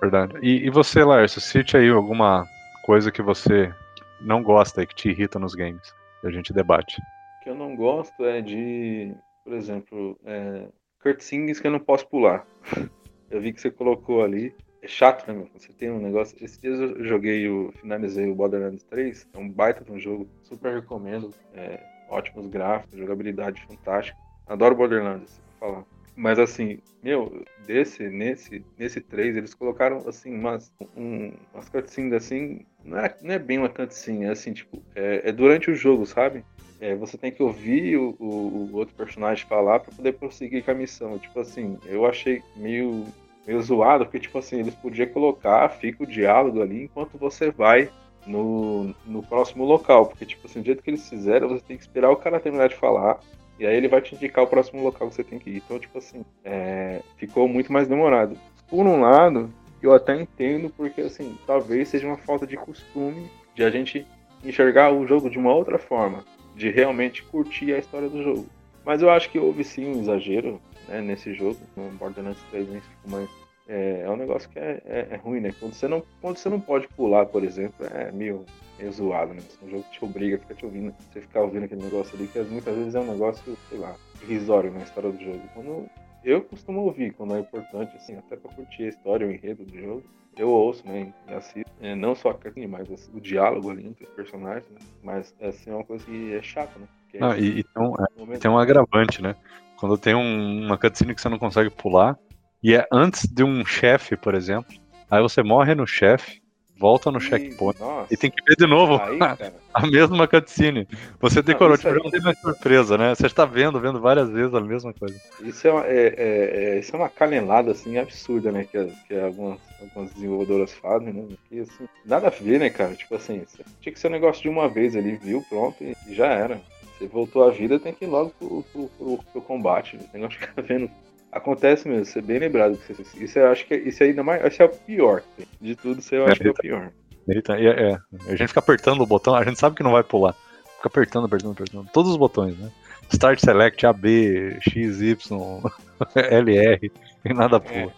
[0.00, 0.34] Verdade.
[0.42, 2.46] E, e você, Lárcio, cite aí alguma
[2.84, 3.72] coisa que você
[4.20, 5.94] não gosta e que te irrita nos games.
[6.22, 7.00] E a gente debate.
[7.00, 9.14] O que eu não gosto é de,
[9.44, 10.68] por exemplo, é,
[11.02, 12.46] cutscenes que eu não posso pular.
[13.30, 14.52] Eu vi que você colocou ali.
[14.82, 15.48] É chato, né, meu?
[15.54, 16.36] Você tem um negócio.
[16.42, 17.70] Esses dias eu joguei o.
[17.80, 19.28] Finalizei o Borderlands 3.
[19.32, 20.28] É um baita de um jogo.
[20.42, 21.32] Super recomendo.
[21.54, 24.18] É, ótimos gráficos, jogabilidade fantástica.
[24.48, 25.84] Adoro Borderlands, falar.
[26.16, 32.66] Mas assim, meu, desse, nesse, nesse 3, eles colocaram assim, umas, um, umas cutscenes assim.
[32.84, 36.04] Não é, não é bem uma cutscene, é assim, tipo, é, é durante o jogo,
[36.06, 36.44] sabe?
[36.80, 40.70] É, você tem que ouvir o, o- o outro personagem falar pra poder prosseguir com
[40.70, 41.18] a missão.
[41.18, 43.04] Tipo assim, eu achei meio,
[43.46, 47.90] meio zoado, porque, tipo assim, eles podiam colocar, fica o diálogo ali enquanto você vai
[48.26, 50.06] no, no próximo local.
[50.06, 52.68] Porque, tipo assim, do jeito que eles fizeram, você tem que esperar o cara terminar
[52.70, 53.20] de falar.
[53.60, 55.56] E aí ele vai te indicar o próximo local que você tem que ir.
[55.58, 58.34] Então, tipo assim, é, ficou muito mais demorado.
[58.66, 63.62] Por um lado, eu até entendo, porque assim, talvez seja uma falta de costume de
[63.62, 64.06] a gente
[64.42, 66.24] enxergar o jogo de uma outra forma,
[66.56, 68.46] de realmente curtir a história do jogo.
[68.82, 72.78] Mas eu acho que houve sim um exagero né, nesse jogo, no Borderlands 3 em
[72.78, 73.28] específico, mas
[73.70, 75.54] é, é um negócio que é, é- é ruim, né?
[75.60, 78.44] Quando você, não, quando você não pode pular, por exemplo, é meio,
[78.78, 79.40] meio zoado, né?
[79.62, 82.40] Um jogo que te obriga, fica te ouvindo, você ficar ouvindo aquele negócio ali, que
[82.40, 85.40] muitas vezes é um negócio, sei lá, irrisório na história do jogo.
[85.54, 85.86] Quando
[86.24, 89.78] eu costumo ouvir, quando é importante, assim, até pra curtir a história, o enredo do
[89.78, 90.02] jogo,
[90.36, 93.86] eu ouço, né, e assisto, é, não só a cutscene, mas assim, o diálogo ali
[93.86, 94.78] entre os personagens, né?
[95.02, 96.86] Mas, assim, é uma coisa que é chata, né?
[97.02, 99.34] Porque Ah, e, e tem, um, momento- tem um agravante, né?
[99.78, 102.16] Quando tem um- uma cutscene que você não consegue pular,
[102.62, 104.74] e é antes de um chefe, por exemplo,
[105.10, 106.40] aí você morre no chefe,
[106.78, 109.18] volta no Ih, checkpoint, Nossa, e tem que ver de novo aí,
[109.74, 110.86] a mesma cutscene.
[111.20, 113.14] Você decorou, tipo, não tem mais surpresa, né?
[113.14, 115.14] Você está vendo, vendo várias vezes a mesma coisa.
[115.42, 118.64] Isso é, uma, é, é- é- isso é uma canelada assim absurda, né?
[118.64, 121.24] Que, as- que algumas, algumas desenvolvedoras fazem, né?
[121.48, 122.94] Que, assim, nada a ver, né, cara?
[122.94, 123.44] Tipo assim,
[123.80, 125.44] tinha que ser um negócio de uma vez ali, viu?
[125.48, 126.60] Pronto, e, já era.
[126.98, 129.96] Você voltou à vida, tem que ir logo pro, pro, pro- pro combate.
[129.96, 130.90] O negócio de ficar vendo.
[131.32, 132.76] Acontece mesmo, você é bem lembrado.
[132.76, 134.44] que você- Isso eu acho que isso ainda mais.
[134.44, 135.22] Esse é o pior.
[135.60, 136.90] De tudo, isso eu acho que é o pior.
[137.28, 139.92] Eita, e é, é, a gente fica apertando o botão, a gente sabe que não
[139.92, 140.34] vai pular.
[140.76, 141.88] Fica apertando, apertando, apertando.
[141.92, 142.70] Todos os botões, né?
[143.12, 145.62] Start Select, AB, X, Y,
[146.16, 146.92] LR,
[147.24, 147.92] e nada pula.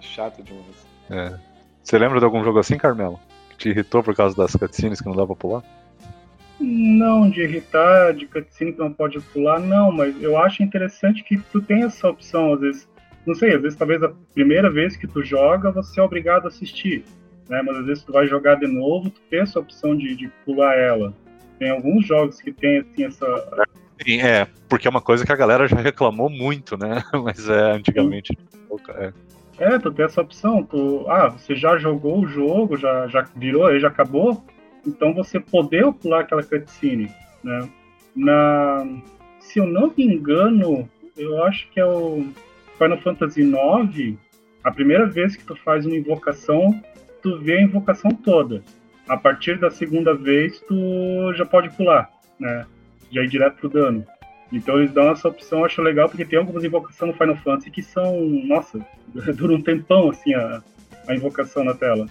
[0.00, 0.66] Chato demais.
[1.10, 1.38] É.
[1.82, 3.20] Você lembra de algum jogo assim, Carmelo?
[3.50, 5.62] Que te irritou por causa das cutscenes que não dá pra pular?
[6.62, 11.36] Não, de irritar, de cutscene que não pode pular, não, mas eu acho interessante que
[11.36, 12.88] tu tem essa opção, às vezes.
[13.26, 16.48] Não sei, às vezes talvez a primeira vez que tu joga, você é obrigado a
[16.48, 17.04] assistir.
[17.48, 17.62] Né?
[17.62, 20.76] Mas às vezes tu vai jogar de novo, tu tem essa opção de, de pular
[20.76, 21.12] ela.
[21.58, 23.26] Tem alguns jogos que tem assim essa.
[24.04, 27.02] Sim, é, porque é uma coisa que a galera já reclamou muito, né?
[27.22, 28.36] Mas é, antigamente.
[28.88, 29.12] É.
[29.58, 30.64] É, tu tem essa opção.
[30.64, 34.44] Tu, ah, você já jogou o jogo, já, já virou, ele já acabou.
[34.86, 37.10] Então você poder pular aquela cutscene,
[37.42, 37.68] né?
[38.14, 38.86] Na,
[39.40, 42.26] se eu não me engano, eu acho que é o
[42.78, 44.18] Final Fantasy IX.
[44.64, 46.80] A primeira vez que tu faz uma invocação,
[47.22, 48.62] tu vê a invocação toda.
[49.08, 52.66] A partir da segunda vez, tu já pode pular, né?
[53.10, 54.06] Já ir direto pro dano.
[54.52, 57.70] Então eles dão essa opção, eu acho legal, porque tem algumas invocações no Final Fantasy
[57.70, 58.78] que são, nossa,
[59.34, 60.62] dura um tempão assim a,
[61.08, 62.06] a invocação na tela.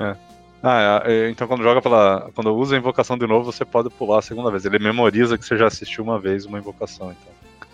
[0.00, 0.31] É.
[0.62, 2.30] Ah, é, é, então quando joga pela.
[2.34, 4.64] Quando usa a invocação de novo, você pode pular a segunda vez.
[4.64, 7.68] Ele memoriza que você já assistiu uma vez uma invocação, então.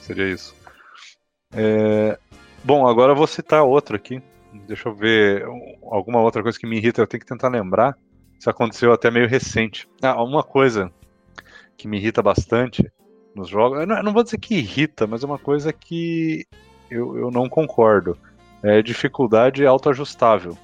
[0.00, 0.54] Seria isso.
[1.52, 2.18] É...
[2.62, 4.22] Bom, agora eu vou citar outro aqui.
[4.66, 5.44] Deixa eu ver
[5.90, 7.96] alguma outra coisa que me irrita, eu tenho que tentar lembrar.
[8.38, 9.88] Isso aconteceu até meio recente.
[10.02, 10.92] Ah, uma coisa
[11.76, 12.90] que me irrita bastante
[13.34, 13.80] nos jogos.
[13.80, 16.44] Eu não, eu não vou dizer que irrita, mas é uma coisa que
[16.90, 18.16] eu, eu não concordo.
[18.62, 20.56] É dificuldade autoajustável.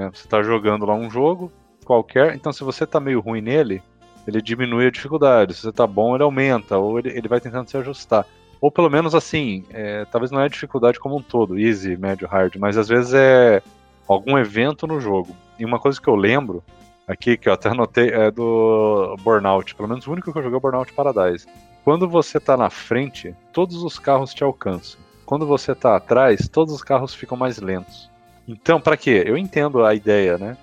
[0.00, 0.10] Né?
[0.14, 1.52] Você está jogando lá um jogo
[1.84, 3.82] qualquer, então se você está meio ruim nele,
[4.26, 5.52] ele diminui a dificuldade.
[5.52, 8.24] Se você está bom, ele aumenta, ou ele, ele vai tentando se ajustar.
[8.60, 12.56] Ou pelo menos assim, é, talvez não é dificuldade como um todo, easy, médio, hard,
[12.56, 13.62] mas às vezes é
[14.08, 15.36] algum evento no jogo.
[15.58, 16.62] E uma coisa que eu lembro
[17.06, 19.74] aqui, que eu até anotei, é do Burnout.
[19.74, 21.46] Pelo menos o único que eu joguei é o Burnout Paradise.
[21.84, 25.00] Quando você está na frente, todos os carros te alcançam.
[25.24, 28.09] Quando você está atrás, todos os carros ficam mais lentos.
[28.50, 29.22] Então, para quê?
[29.24, 30.56] Eu entendo a ideia, né?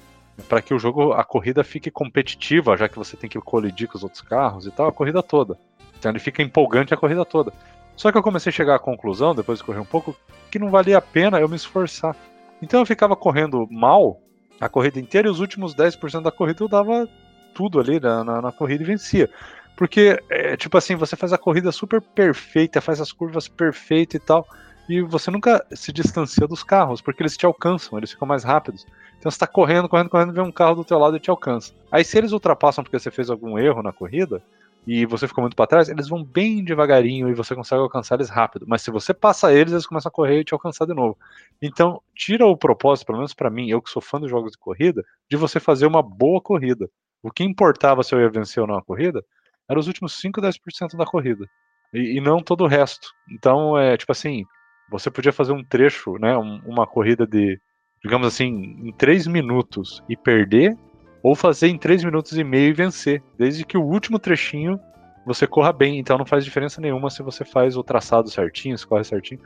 [0.49, 3.97] Para que o jogo, a corrida fique competitiva, já que você tem que colidir com
[3.97, 5.57] os outros carros e tal, a corrida toda.
[5.97, 7.51] Então ele fica empolgante a corrida toda.
[7.95, 10.15] Só que eu comecei a chegar à conclusão, depois de correr um pouco,
[10.51, 12.15] que não valia a pena eu me esforçar.
[12.61, 14.19] Então eu ficava correndo mal
[14.59, 17.07] a corrida inteira e os últimos 10% da corrida eu dava
[17.53, 19.29] tudo ali na, na, na corrida e vencia.
[19.75, 24.23] Porque, é, tipo assim, você faz a corrida super perfeita, faz as curvas perfeitas e
[24.23, 24.47] tal,
[24.87, 28.85] e você nunca se distancia dos carros, porque eles te alcançam, eles ficam mais rápidos.
[29.19, 31.73] Então você tá correndo, correndo, correndo, vem um carro do teu lado e te alcança.
[31.91, 34.41] Aí se eles ultrapassam porque você fez algum erro na corrida,
[34.87, 38.29] e você ficou muito para trás, eles vão bem devagarinho e você consegue alcançar eles
[38.29, 38.65] rápido.
[38.65, 41.17] Mas se você passa eles, eles começam a correr e te alcançar de novo.
[41.61, 44.57] Então, tira o propósito, pelo menos para mim, eu que sou fã dos jogos de
[44.57, 46.89] corrida, de você fazer uma boa corrida.
[47.21, 49.21] O que importava se eu ia vencer ou não a corrida,
[49.69, 51.45] eram os últimos 5, 10% da corrida.
[51.93, 53.09] E, e, não todo o resto.
[53.29, 54.45] Então, é tipo assim,
[54.89, 57.59] você podia fazer um trecho, né, um, uma corrida de,
[58.03, 58.47] digamos assim,
[58.83, 60.77] em 3 minutos e perder,
[61.21, 64.79] ou fazer em 3 minutos e meio e vencer, desde que o último trechinho
[65.25, 68.87] você corra bem, então não faz diferença nenhuma se você faz o traçado certinho, se
[68.87, 69.41] corre certinho.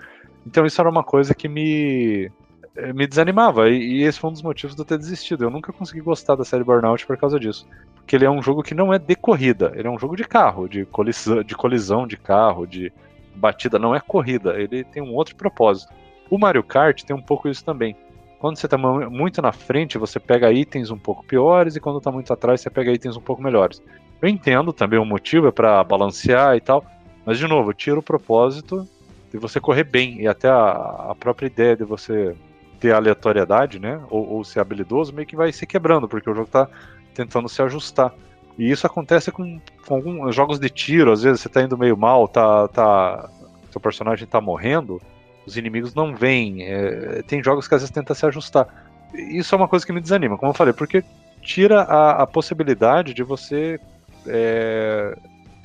[0.45, 2.31] Então isso era uma coisa que me
[2.75, 5.43] eh, me desanimava, e, e esse foi um dos motivos de eu ter desistido.
[5.43, 7.67] Eu nunca consegui gostar da série Burnout por causa disso.
[7.95, 10.23] Porque ele é um jogo que não é de corrida, ele é um jogo de
[10.23, 12.91] carro, de colisão, de, colisão de carro, de
[13.35, 15.93] batida, não é corrida, ele tem um outro propósito.
[16.29, 17.95] O Mario Kart tem um pouco isso também.
[18.39, 22.11] Quando você está muito na frente, você pega itens um pouco piores, e quando está
[22.11, 23.81] muito atrás, você pega itens um pouco melhores.
[24.21, 26.83] Eu entendo também o motivo, é para balancear e tal,
[27.25, 28.87] mas de novo, tira o propósito
[29.31, 32.35] de você correr bem, e até a, a própria ideia de você
[32.79, 36.47] ter aleatoriedade, né, ou, ou, ser habilidoso, meio que vai se quebrando, porque o jogo
[36.47, 36.67] está
[37.13, 38.11] tentando se ajustar.
[38.57, 41.97] E isso acontece com, com alguns jogos de tiro, às vezes você está indo meio
[41.97, 43.29] mal, tá, tá,
[43.71, 45.01] seu personagem está morrendo,
[45.45, 46.63] os inimigos não vêm.
[46.63, 48.67] É, tem jogos que às vezes tenta se ajustar.
[49.13, 51.03] Isso é uma coisa que me desanima, como eu falei, porque
[51.41, 53.79] tira a, a possibilidade de você.
[54.27, 55.17] É,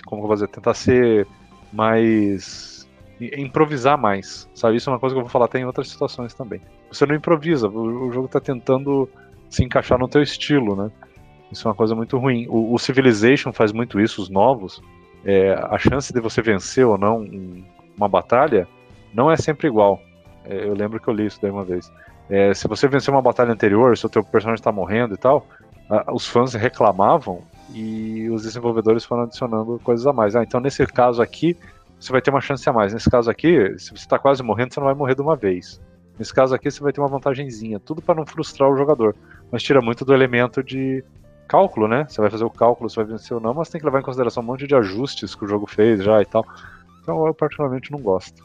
[0.06, 1.26] como eu vou dizer, tentar ser
[1.72, 2.88] mais.
[3.20, 4.76] improvisar mais, sabe?
[4.76, 6.60] Isso é uma coisa que eu vou falar até em outras situações também.
[6.90, 9.08] Você não improvisa, o, o jogo está tentando
[9.50, 10.90] se encaixar no teu estilo, né?
[11.50, 12.46] Isso é uma coisa muito ruim.
[12.48, 14.82] O, o Civilization faz muito isso, os novos.
[15.24, 17.26] É, a chance de você vencer ou não
[17.96, 18.68] uma batalha
[19.14, 20.00] não é sempre igual.
[20.44, 21.90] É, eu lembro que eu li isso daí uma vez.
[22.28, 25.46] É, se você vencer uma batalha anterior, se o teu personagem está morrendo e tal,
[25.88, 30.36] a, os fãs reclamavam e os desenvolvedores foram adicionando coisas a mais.
[30.36, 31.56] Ah, então nesse caso aqui,
[31.98, 32.92] você vai ter uma chance a mais.
[32.92, 35.80] Nesse caso aqui, se você está quase morrendo, você não vai morrer de uma vez.
[36.18, 37.78] Nesse caso aqui, você vai ter uma vantagenzinha.
[37.78, 39.14] Tudo para não frustrar o jogador.
[39.50, 41.04] Mas tira muito do elemento de
[41.46, 42.06] cálculo, né?
[42.08, 44.04] Você vai fazer o cálculo se vai vencer ou não, mas tem que levar em
[44.04, 46.44] consideração um monte de ajustes que o jogo fez já e tal.
[47.02, 48.44] Então eu particularmente não gosto.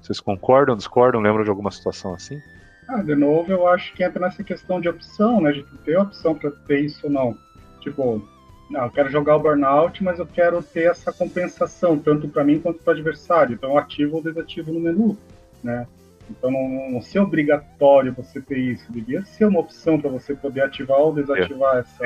[0.00, 2.40] Vocês concordam, discordam, lembram de alguma situação assim?
[2.88, 5.52] Ah, de novo, eu acho que entra nessa questão de opção, né?
[5.52, 7.36] De ter opção para ter isso ou não.
[7.80, 8.26] Tipo,
[8.70, 12.60] não, eu quero jogar o burnout, mas eu quero ter essa compensação, tanto para mim
[12.60, 13.54] quanto para o adversário.
[13.54, 15.16] Então eu ativo ou desativo no menu,
[15.62, 15.86] né?
[16.30, 20.62] Então não, não ser obrigatório você ter isso, devia ser uma opção para você poder
[20.62, 21.80] ativar ou desativar é.
[21.80, 22.04] essa,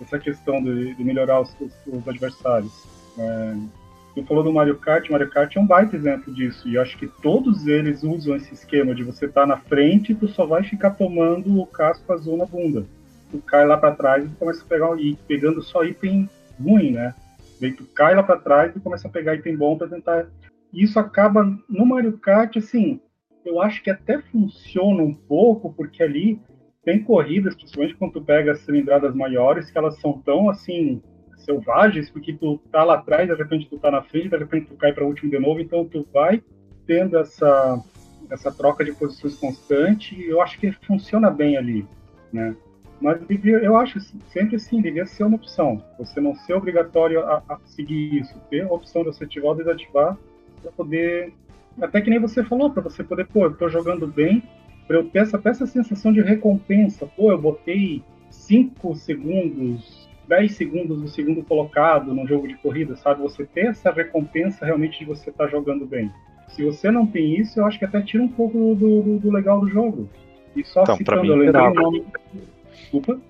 [0.00, 2.72] essa questão de, de melhorar os, os, os adversários.
[3.18, 3.54] É,
[4.14, 6.68] Tu falou do Mario Kart, Mario Kart é um baita exemplo disso.
[6.68, 10.14] E acho que todos eles usam esse esquema de você estar tá na frente e
[10.14, 12.84] tu só vai ficar tomando o casco azul na bunda.
[13.30, 16.28] Tu cai lá para trás e começa a pegar e pegando só item
[16.60, 17.14] ruim, né?
[17.60, 20.26] Daí tu cai lá para trás e começa a pegar item bom para tentar.
[20.72, 23.00] E isso acaba no Mario Kart, assim,
[23.44, 26.40] eu acho que até funciona um pouco, porque ali
[26.84, 31.02] tem corridas, principalmente quando tu pega as cilindradas maiores, que elas são tão assim
[31.36, 34.76] selvagens, porque tu tá lá atrás, de repente tu tá na frente, de repente tu
[34.76, 36.42] cai para último de novo, então tu vai
[36.86, 37.82] tendo essa,
[38.30, 41.86] essa troca de posições constante, e eu acho que funciona bem ali,
[42.32, 42.54] né?
[43.00, 43.98] Mas eu acho
[44.30, 45.82] sempre assim, devia ser uma opção.
[45.98, 49.56] Você não ser obrigatório a, a seguir isso, ter a opção de você ativar ou
[49.56, 50.18] desativar
[50.60, 51.32] para poder,
[51.80, 54.42] até que nem você falou, para você poder, pô, eu tô jogando bem,
[54.90, 61.00] para eu ter essa, essa sensação de recompensa, pô, eu botei 5 segundos, 10 segundos
[61.00, 63.22] do segundo colocado no jogo de corrida, sabe?
[63.22, 66.10] Você ter essa recompensa realmente de você estar tá jogando bem.
[66.48, 69.30] Se você não tem isso, eu acho que até tira um pouco do, do, do
[69.30, 70.08] legal do jogo.
[70.56, 72.04] E só então, citando, mim, eu lembrei o nome.
[72.72, 73.20] Desculpa.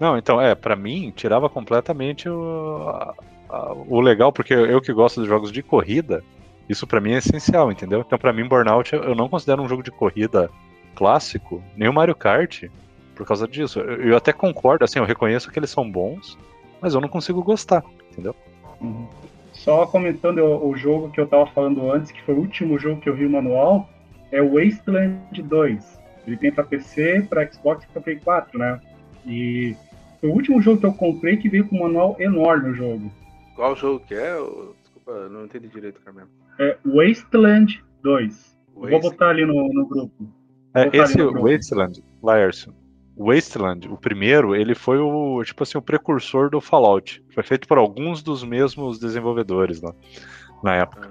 [0.00, 3.14] Não, então, é, para mim, tirava completamente o, a,
[3.50, 6.24] a, o legal, porque eu que gosto de jogos de corrida,
[6.68, 8.00] isso para mim é essencial, entendeu?
[8.00, 10.50] Então, para mim, Burnout eu não considero um jogo de corrida
[10.94, 12.64] clássico, nem o Mario Kart,
[13.14, 13.80] por causa disso.
[13.80, 16.38] Eu, eu até concordo, assim, eu reconheço que eles são bons,
[16.80, 18.34] mas eu não consigo gostar, entendeu?
[18.80, 19.06] Uhum.
[19.52, 23.00] Só comentando o, o, jogo que eu tava falando antes, que foi o último jogo
[23.00, 23.88] que eu vi o manual,
[24.30, 26.00] é o Wasteland 2.
[26.26, 28.80] Ele tem para PC, para Xbox e para Play 4, né?
[29.26, 29.76] E
[30.20, 33.12] foi o último jogo que eu comprei que veio com um manual enorme o jogo.
[33.54, 34.34] Qual jogo que é?
[34.80, 36.24] Desculpa, não entendi direito, Carmen.
[36.62, 38.58] É Wasteland 2.
[38.74, 40.32] Vou botar ali no, no grupo.
[40.74, 42.74] É, esse Wasteland, Laércio,
[43.16, 47.22] Wasteland, o primeiro, ele foi o tipo assim o precursor do Fallout.
[47.34, 49.92] Foi feito por alguns dos mesmos desenvolvedores lá,
[50.62, 51.10] na época.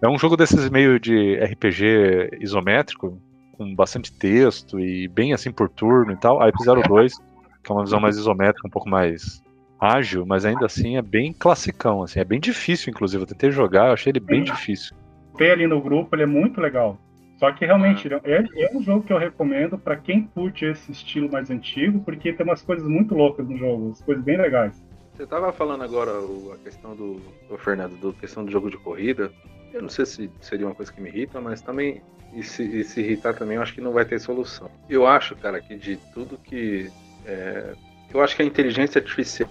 [0.00, 3.20] É um jogo desses meio de RPG isométrico,
[3.56, 6.40] com bastante texto e bem assim por turno e tal.
[6.40, 7.18] Aí fizeram dois,
[7.64, 9.42] que é uma visão mais isométrica, um pouco mais
[9.80, 13.22] ágil, mas ainda assim é bem classicão, assim, é bem difícil, inclusive.
[13.22, 14.96] Eu tentei jogar, eu achei ele bem difícil.
[15.36, 16.98] Tem ali no grupo, ele é muito legal.
[17.38, 21.30] Só que realmente é, é um jogo que eu recomendo para quem curte esse estilo
[21.30, 24.84] mais antigo, porque tem umas coisas muito loucas no jogo, umas coisas bem legais.
[25.14, 26.10] Você tava falando agora
[26.52, 29.30] a questão do, do Fernando, do questão do jogo de corrida.
[29.72, 32.84] Eu não sei se seria uma coisa que me irrita, mas também e se, e
[32.84, 34.70] se irritar também, eu acho que não vai ter solução.
[34.88, 36.90] Eu acho, cara, que de tudo que
[37.24, 37.74] é,
[38.12, 39.48] eu acho que a inteligência artificial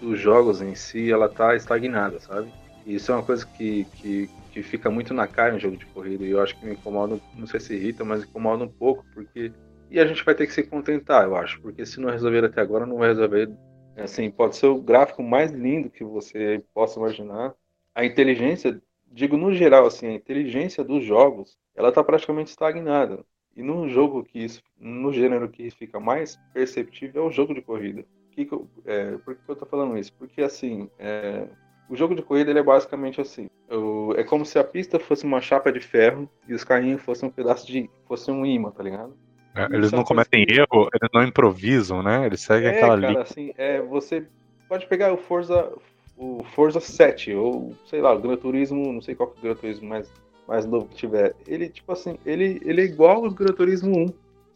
[0.00, 2.52] dos jogos em si, ela tá estagnada, sabe?
[2.84, 5.86] E isso é uma coisa que, que que fica muito na cara em jogo de
[5.86, 6.24] corrida.
[6.24, 9.50] E eu acho que me incomoda, não sei se irrita, mas incomoda um pouco, porque.
[9.90, 12.60] E a gente vai ter que se contentar, eu acho, porque se não resolver até
[12.60, 13.50] agora, não vai resolver.
[13.96, 17.54] Assim, pode ser o gráfico mais lindo que você possa imaginar.
[17.94, 23.22] A inteligência, digo no geral, assim, a inteligência dos jogos, ela tá praticamente estagnada.
[23.56, 27.60] E no jogo que isso, no gênero que fica mais perceptível é o jogo de
[27.60, 28.04] corrida.
[28.30, 30.12] Que que eu, é, por que eu tô falando isso?
[30.14, 31.46] Porque assim, é,
[31.88, 33.50] o jogo de corrida ele é basicamente assim.
[33.68, 37.28] Eu, é como se a pista fosse uma chapa de ferro e os carrinhos fossem
[37.28, 37.90] um pedaço de.
[38.06, 39.14] fosse um imã, tá ligado?
[39.54, 40.54] É, eles não cometem que...
[40.54, 42.24] erro, eles não improvisam, né?
[42.24, 43.20] Eles seguem é, aquela linha.
[43.20, 44.26] Assim, é, você
[44.66, 45.70] pode pegar o Forza,
[46.16, 49.42] o Forza 7, ou sei lá, o Gran Turismo, não sei qual que é o
[49.42, 50.10] Gran Turismo mais,
[50.46, 51.34] mais novo que tiver.
[51.46, 54.06] Ele, tipo assim, ele, ele é igual ao Gran Turismo 1,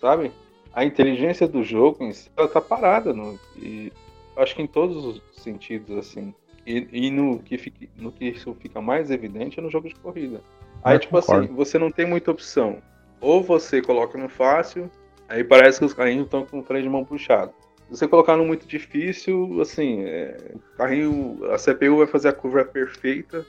[0.01, 0.33] sabe?
[0.73, 3.13] A inteligência do jogo em si, ela tá parada.
[3.13, 3.93] No, e
[4.37, 6.35] acho que em todos os sentidos, assim.
[6.67, 9.95] E, e, no, que fica, no que isso fica mais evidente é no jogo de
[9.95, 10.41] corrida.
[10.83, 11.47] Aí, Eu tipo assim, concordo.
[11.47, 12.79] assim, você não tem muita opção.
[13.21, 14.91] Ou você coloca no fácil,
[15.29, 17.53] aí parece que os carrinhos estão com o freio de mão puxado.
[17.89, 22.33] Se você colocar no muito difícil, assim, é, o carrinho, a CPU vai fazer a
[22.33, 23.47] curva perfeita.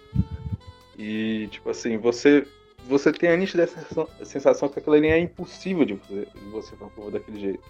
[0.98, 2.46] E, tipo assim, você
[2.88, 3.68] você tem a nítida
[4.24, 7.64] sensação, que aquela linha é impossível de você, você fazer curva daquele jeito.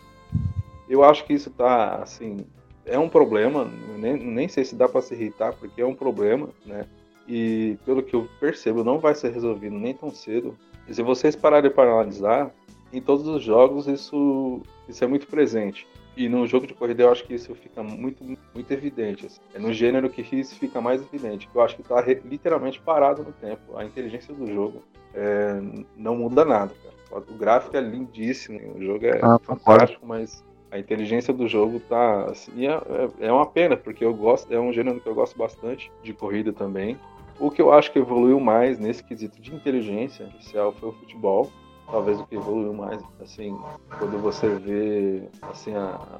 [0.87, 2.45] Eu acho que isso tá, assim,
[2.85, 6.49] é um problema, nem, nem sei se dá para se irritar, porque é um problema,
[6.65, 6.85] né?
[7.27, 10.57] E pelo que eu percebo, não vai ser resolvido nem tão cedo.
[10.87, 12.53] E se vocês pararem para analisar,
[12.93, 15.85] em todos os jogos isso, isso é muito presente.
[16.17, 19.27] E no jogo de corrida eu acho que isso fica muito, muito evidente.
[19.27, 19.39] Assim.
[19.53, 21.47] É no gênero que isso fica mais evidente.
[21.53, 23.77] Eu acho que está literalmente parado no tempo.
[23.77, 24.81] A inteligência do jogo
[25.13, 25.61] é,
[25.95, 26.73] não muda nada.
[26.83, 27.23] Cara.
[27.29, 32.25] O gráfico é lindíssimo, o jogo é ah, fantástico, mas a inteligência do jogo tá
[32.25, 32.81] assim, é,
[33.19, 36.51] é uma pena porque eu gosto é um gênero que eu gosto bastante de corrida
[36.51, 36.99] também
[37.39, 41.49] o que eu acho que evoluiu mais nesse quesito de inteligência artificial foi o futebol
[41.89, 43.57] talvez o que evoluiu mais assim
[43.97, 46.19] quando você vê assim a,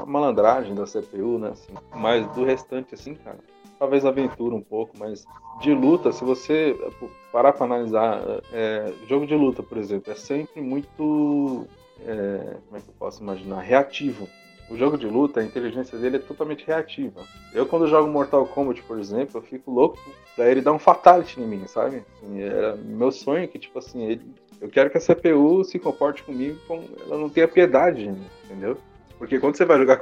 [0.00, 3.38] a malandragem da CPU né assim, mas do restante assim cara
[3.78, 5.24] talvez aventura um pouco mas
[5.60, 6.76] de luta se você
[7.32, 8.20] parar para analisar
[8.52, 11.66] é, jogo de luta por exemplo é sempre muito
[12.00, 13.60] é, como é que eu posso imaginar?
[13.60, 14.28] Reativo.
[14.70, 17.22] O jogo de luta, a inteligência dele é totalmente reativa.
[17.52, 19.98] Eu, quando jogo Mortal Kombat, por exemplo, eu fico louco
[20.34, 22.02] pra ele dar um fatality em mim, sabe?
[22.16, 24.22] Assim, era meu sonho que, tipo assim, ele,
[24.64, 26.58] eu quero que a CPU se comporte comigo
[27.06, 28.10] ela não tenha piedade,
[28.44, 28.78] entendeu?
[29.18, 29.98] Porque quando você vai jogar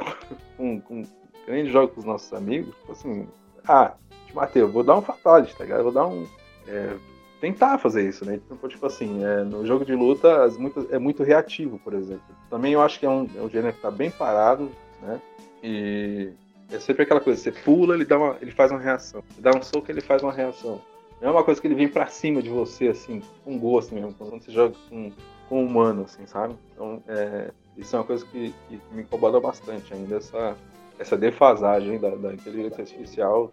[0.57, 1.03] com, com,
[1.49, 3.27] a gente joga com os nossos amigos, tipo assim,
[3.67, 3.95] ah,
[4.25, 5.81] te matei, eu vou dar um fatality, tá ligado?
[5.81, 6.25] Eu vou dar um.
[6.69, 6.95] É,
[7.41, 8.37] tentar fazer isso, né?
[8.37, 12.23] Então, tipo assim, é, no jogo de luta as, muito, é muito reativo, por exemplo.
[12.49, 14.71] Também eu acho que é um, é um gênero que tá bem parado,
[15.03, 15.21] né?
[15.61, 16.31] E
[16.71, 19.25] é sempre aquela coisa, você pula, ele, dá uma, ele faz uma reação.
[19.29, 20.81] Você dá um soco, ele faz uma reação.
[21.23, 24.13] Não é uma coisa que ele vem para cima de você, assim, com gosto mesmo,
[24.13, 25.13] quando você joga com,
[25.49, 26.57] com um humano, assim, sabe?
[26.75, 30.57] Então, é, isso é uma coisa que, que, me incomoda bastante ainda, essa,
[30.99, 33.53] essa defasagem da, da inteligência artificial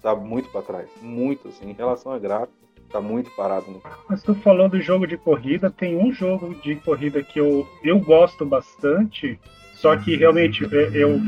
[0.00, 0.88] tá muito para trás.
[1.02, 2.54] Muito, assim, em relação a gráfico
[2.90, 3.66] tá muito parado.
[4.08, 8.00] Mas tu falou do jogo de corrida, tem um jogo de corrida que eu, eu
[8.00, 9.38] gosto bastante,
[9.74, 11.20] só que realmente é, eu,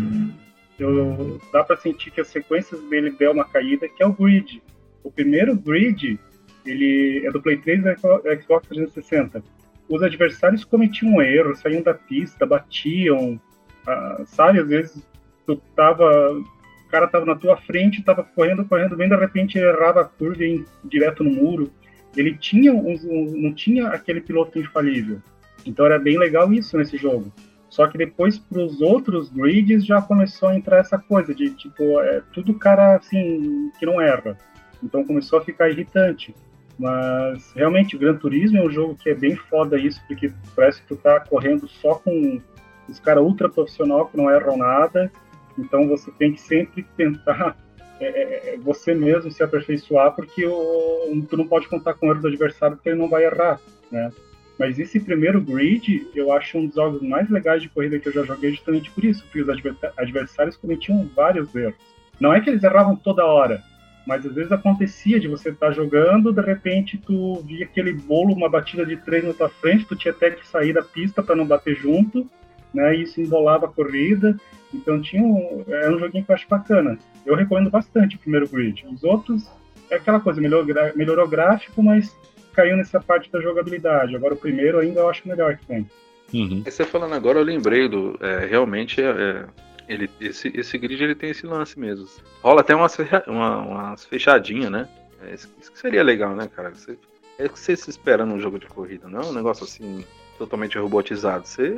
[0.78, 4.62] eu dá para sentir que as sequências dele deu uma caída, que é o Grid.
[5.02, 6.18] O primeiro Grid,
[6.64, 9.42] ele é do Play 3 e Xbox 360.
[9.88, 13.40] Os adversários cometiam um erro, saíam da pista, batiam,
[13.86, 14.60] ah, sabe?
[14.60, 15.06] Às vezes
[15.44, 16.40] tu tava
[16.92, 20.58] cara tava na tua frente, tava correndo, correndo bem, de repente errava a curva e
[20.58, 21.72] ia direto no muro.
[22.14, 22.94] Ele tinha um,
[23.34, 25.22] não tinha aquele piloto infalível.
[25.64, 27.32] Então era bem legal isso nesse jogo.
[27.70, 31.82] Só que depois para os outros grids já começou a entrar essa coisa de tipo
[32.00, 34.36] é tudo cara assim que não erra.
[34.82, 36.34] Então começou a ficar irritante.
[36.78, 40.88] Mas realmente Gran Turismo é um jogo que é bem foda isso, porque parece que
[40.88, 42.40] tu tá correndo só com
[42.88, 45.10] os caras ultra profissional que não erram nada
[45.58, 47.56] então você tem que sempre tentar
[48.00, 52.10] é, é, é, você mesmo se aperfeiçoar, porque o, tu não pode contar com o
[52.10, 54.10] erro do adversário, porque ele não vai errar, né?
[54.58, 58.12] Mas esse primeiro grid, eu acho um dos jogos mais legais de corrida que eu
[58.12, 59.48] já joguei justamente por isso, porque os
[59.96, 61.74] adversários cometiam vários erros.
[62.20, 63.62] Não é que eles erravam toda hora,
[64.06, 68.34] mas às vezes acontecia de você estar tá jogando, de repente tu via aquele bolo,
[68.34, 71.36] uma batida de três na tua frente, tu tinha até que sair da pista para
[71.36, 72.28] não bater junto,
[72.74, 72.96] né?
[72.96, 74.36] E isso embolava a corrida.
[74.72, 76.98] Então tinha um, é um joguinho que eu acho bacana.
[77.24, 78.84] Eu recomendo bastante o primeiro Grid.
[78.86, 79.48] Os outros
[79.90, 82.16] é aquela coisa, melhorou, melhorou gráfico, mas
[82.52, 84.16] caiu nessa parte da jogabilidade.
[84.16, 85.86] Agora o primeiro ainda eu acho melhor que tem.
[86.32, 86.62] Uhum.
[86.64, 88.18] Você falando agora, eu lembrei do.
[88.20, 89.44] É, realmente, é, é,
[89.92, 92.06] ele, esse, esse grid ele tem esse lance mesmo.
[92.42, 94.88] Rola até umas, uma, umas fechadinhas, né?
[95.22, 96.70] É, isso, isso seria legal, né, cara?
[96.70, 96.98] Você,
[97.38, 100.04] é que você se espera num jogo de corrida, não é um negócio assim
[100.38, 101.46] totalmente robotizado.
[101.46, 101.76] Você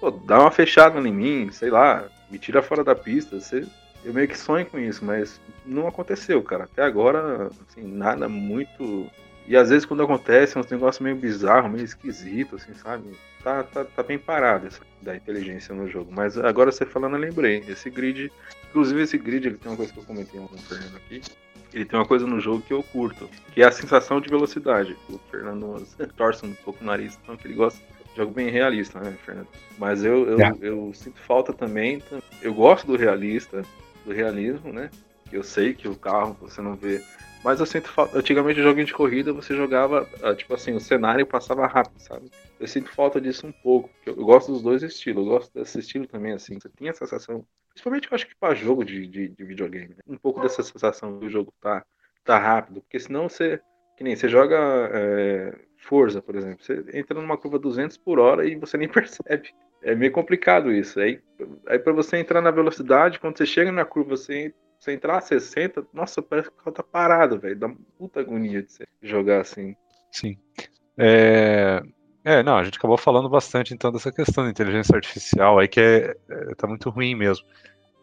[0.00, 3.38] pô, dá uma fechada em mim, sei lá, me tira fora da pista.
[3.38, 3.66] Você,
[4.04, 6.64] eu meio que sonho com isso, mas não aconteceu, cara.
[6.64, 9.10] Até agora, assim, nada muito.
[9.46, 13.16] E às vezes quando acontece, é um negócio meio bizarro, meio esquisito, assim, sabe?
[13.42, 16.10] Tá, tá, tá bem parado essa, da inteligência no jogo.
[16.12, 17.62] Mas agora você falando, eu lembrei.
[17.68, 18.32] Esse grid.
[18.70, 21.22] Inclusive esse grid, ele tem uma coisa que eu comentei com o Fernando aqui.
[21.72, 24.96] Ele tem uma coisa no jogo que eu curto, que é a sensação de velocidade.
[25.08, 27.78] O Fernando torce um pouco o nariz, então que ele gosta
[28.16, 29.48] jogo bem realista, né, Fernando?
[29.78, 30.52] Mas eu, eu, é.
[30.60, 32.02] eu, sinto falta também.
[32.40, 33.62] Eu gosto do realista,
[34.04, 34.90] do realismo, né?
[35.30, 37.02] Eu sei que o carro você não vê.
[37.46, 38.18] Mas eu sinto falta.
[38.18, 42.28] Antigamente, joguinho de corrida, você jogava, ah, tipo assim, o cenário passava rápido, sabe?
[42.58, 43.88] Eu sinto falta disso um pouco.
[44.04, 45.24] Eu gosto dos dois estilos.
[45.24, 46.58] Eu gosto desse estilo também, assim.
[46.58, 47.46] Você tem a sensação.
[47.68, 50.02] Principalmente eu acho que para jogo de, de, de videogame, né?
[50.08, 51.84] Um pouco dessa sensação do jogo tá,
[52.24, 52.80] tá rápido.
[52.80, 53.60] Porque senão você.
[53.96, 54.56] Que nem você joga
[54.92, 56.64] é, Forza, por exemplo.
[56.64, 59.54] Você entra numa curva 200 por hora e você nem percebe.
[59.84, 60.98] É meio complicado isso.
[60.98, 61.20] Aí,
[61.68, 64.52] aí para você entrar na velocidade, quando você chega na curva, você,
[64.86, 67.58] você entrar a 60, nossa, parece que o carro tá parado, velho.
[67.58, 67.68] Dá
[67.98, 69.74] puta agonia de você jogar assim.
[70.12, 70.38] Sim.
[70.96, 71.82] É...
[72.24, 75.80] é, não, a gente acabou falando bastante então dessa questão da inteligência artificial aí que
[75.80, 77.44] é, é tá muito ruim mesmo.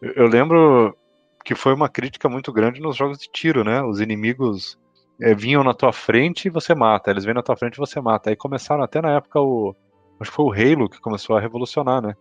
[0.00, 0.96] Eu, eu lembro
[1.44, 3.82] que foi uma crítica muito grande nos jogos de tiro, né?
[3.82, 4.78] Os inimigos
[5.20, 7.10] é, vinham na tua frente e você mata.
[7.10, 8.30] Eles vêm na tua frente e você mata.
[8.30, 9.74] Aí começaram até na época o.
[10.20, 12.14] Acho que foi o Halo que começou a revolucionar, né?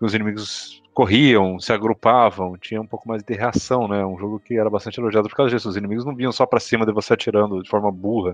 [0.00, 4.02] Os inimigos corriam, se agrupavam, tinha um pouco mais de reação, né?
[4.06, 5.68] Um jogo que era bastante elogiado por causa disso.
[5.68, 8.32] Os inimigos não vinham só para cima de você atirando de forma burra.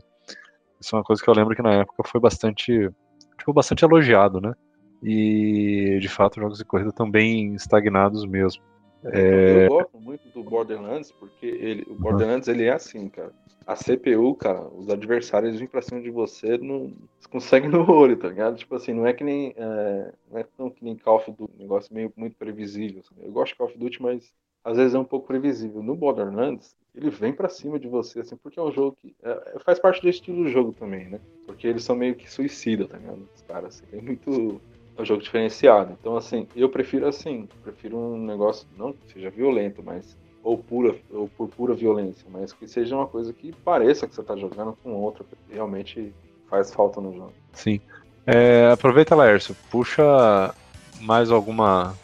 [0.80, 2.88] Isso é uma coisa que eu lembro que na época foi bastante.
[3.36, 4.54] Tipo, bastante elogiado, né?
[5.02, 8.62] E de fato, jogos de corrida estão bem estagnados mesmo.
[9.04, 9.64] É...
[9.64, 13.32] Eu gosto muito do Borderlands, porque ele, o Borderlands ele é assim, cara.
[13.66, 16.92] A CPU, cara, os adversários vêm pra cima de você, não
[17.30, 18.56] conseguem no olho, tá ligado?
[18.56, 19.54] Tipo assim, não é que nem.
[19.56, 23.00] É, não é tão que nem Call of Duty, um negócio meio muito previsível.
[23.00, 23.14] Assim.
[23.24, 24.32] Eu gosto de Call of Duty, mas
[24.64, 25.82] às vezes é um pouco previsível.
[25.82, 29.14] No Borderlands, ele vem para cima de você, assim, porque é um jogo que.
[29.22, 31.20] É, faz parte do estilo do jogo também, né?
[31.46, 33.28] Porque eles são meio que suicida, tá ligado?
[33.34, 34.60] Os caras, assim, tem muito
[34.96, 35.96] é um jogo diferenciado.
[36.00, 40.96] Então, assim, eu prefiro assim, prefiro um negócio não que seja violento, mas ou pura
[41.10, 44.76] ou por pura violência, mas que seja uma coisa que pareça que você está jogando
[44.82, 46.12] com outra, que realmente
[46.48, 47.32] faz falta no jogo.
[47.52, 47.80] Sim.
[48.26, 50.54] É, aproveita, Laércio, puxa
[51.00, 51.94] mais alguma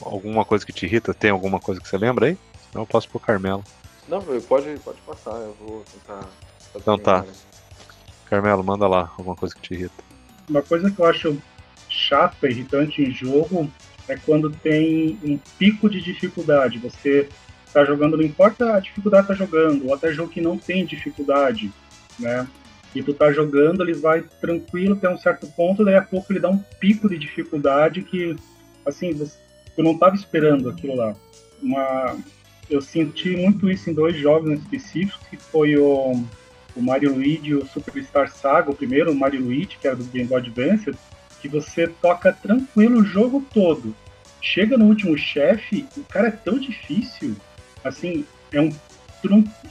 [0.00, 1.12] alguma coisa que te irrita?
[1.12, 2.38] Tem alguma coisa que você lembra aí?
[2.74, 3.64] Não, eu posso pro Carmelo.
[4.08, 6.26] Não, pode, pode passar, eu vou tentar.
[6.74, 7.24] Então tá.
[8.26, 10.04] Carmelo, manda lá alguma coisa que te irrita.
[10.48, 11.36] Uma coisa que eu acho
[11.98, 13.70] chata, irritante em jogo
[14.08, 16.78] é quando tem um pico de dificuldade.
[16.78, 17.28] Você
[17.66, 20.86] está jogando, não importa a dificuldade que tá jogando, ou até jogo que não tem
[20.86, 21.70] dificuldade,
[22.18, 22.48] né?
[22.94, 26.40] E tu tá jogando, ele vai tranquilo até um certo ponto, daí a pouco ele
[26.40, 28.34] dá um pico de dificuldade que,
[28.86, 29.12] assim,
[29.76, 31.14] tu não tava esperando aquilo lá.
[31.62, 32.16] Uma,
[32.70, 36.24] eu senti muito isso em dois jogos específicos, que foi o,
[36.74, 40.04] o Mario Luigi e o Superstar Saga, o primeiro, o Mario Luigi, que era do
[40.04, 40.90] Game Boy Advance,
[41.40, 43.94] que você toca tranquilo o jogo todo.
[44.40, 47.36] Chega no último chefe, o cara é tão difícil,
[47.84, 48.70] assim, é um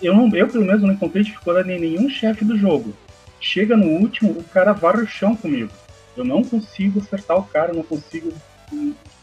[0.01, 2.93] eu, não, eu pelo menos não encontrei dificuldade em nenhum chefe do jogo.
[3.39, 5.71] Chega no último, o cara varre o chão comigo.
[6.15, 8.33] Eu não consigo acertar o cara, não consigo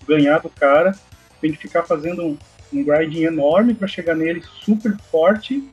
[0.07, 0.95] ganhar do cara.
[1.41, 2.39] Tem que ficar fazendo um,
[2.73, 5.69] um grinding enorme para chegar nele, super forte.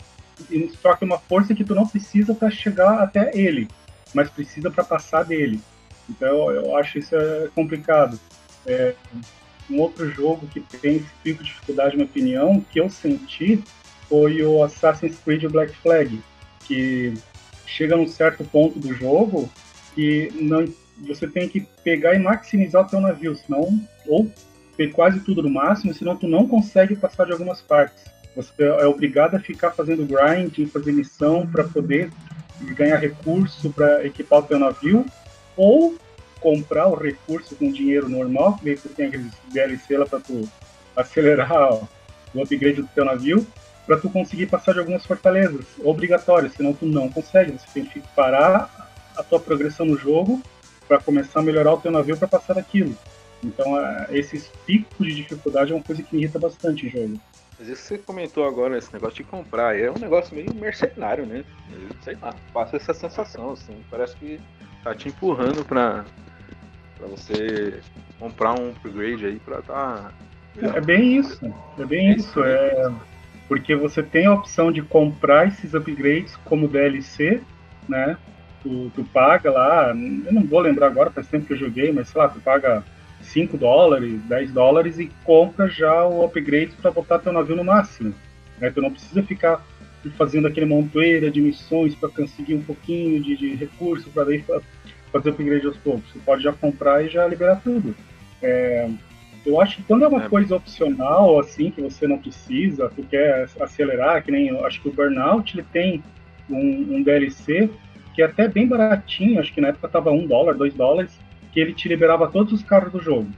[0.50, 3.68] E só que uma força que tu não precisa para chegar até ele,
[4.14, 5.62] mas precisa para passar dele.
[6.10, 8.20] Então eu acho isso é complicado.
[8.66, 8.94] É,
[9.70, 13.64] um outro jogo que tem esse tipo de dificuldade, na minha opinião, que eu senti
[14.10, 16.22] foi o Assassin's Creed Black Flag,
[16.66, 17.14] que
[17.66, 19.50] chega num certo ponto do jogo
[19.96, 20.66] que não,
[21.08, 24.30] você tem que pegar e maximizar o teu navio, senão ou
[24.76, 28.04] ter quase tudo no máximo, senão tu não consegue passar de algumas partes.
[28.36, 32.10] Você é obrigado a ficar fazendo grind, fazer missão para poder
[32.76, 35.06] ganhar recurso para equipar o teu navio,
[35.62, 35.96] ou
[36.40, 40.50] comprar o recurso com dinheiro normal, que você tem aqueles DLC lá para tu
[40.96, 41.74] acelerar
[42.34, 43.46] o upgrade do teu navio,
[43.86, 47.52] para tu conseguir passar de algumas fortalezas obrigatórias, senão tu não consegue.
[47.52, 50.42] Você tem que parar a tua progressão no jogo
[50.88, 52.98] para começar a melhorar o teu navio para passar daquilo.
[53.44, 53.74] Então,
[54.10, 57.20] esses picos de dificuldade é uma coisa que me irrita bastante em jogo.
[57.62, 61.28] Mas isso que você comentou agora, esse negócio de comprar, é um negócio meio mercenário,
[61.28, 61.44] né?
[61.72, 63.84] Eu, sei lá, passa essa sensação, assim.
[63.88, 64.40] Parece que
[64.84, 66.04] tá te empurrando pra,
[66.98, 67.80] pra você
[68.18, 70.12] comprar um upgrade aí pra tá.
[70.58, 71.40] É bem isso,
[71.78, 72.44] é bem isso.
[72.44, 72.92] É,
[73.48, 77.44] porque você tem a opção de comprar esses upgrades como DLC,
[77.88, 78.18] né?
[78.64, 82.10] Tu, tu paga lá, eu não vou lembrar agora, faz tempo que eu joguei, mas
[82.10, 82.84] sei lá, tu paga
[83.22, 88.14] 5 dólares, 10 dólares e compra já o upgrade para botar teu navio no máximo.
[88.60, 88.70] Né?
[88.70, 89.66] Tu não precisa ficar
[90.18, 94.44] fazendo aquele montoeira de missões para conseguir um pouquinho de, de recurso para daí
[95.12, 96.12] fazer o upgrade aos poucos.
[96.12, 97.96] Você pode já comprar e já liberar tudo.
[98.42, 98.90] É,
[99.46, 100.30] eu acho que quando é uma é.
[100.30, 104.94] coisa opcional, assim, que você não precisa, tu quer acelerar, que nem acho que o
[104.94, 106.04] Burnout ele tem
[106.50, 107.70] um, um DLC
[108.14, 111.18] que é até bem baratinho, acho que na época tava um dólar, dois dólares,
[111.52, 113.30] que ele te liberava todos os carros do jogo.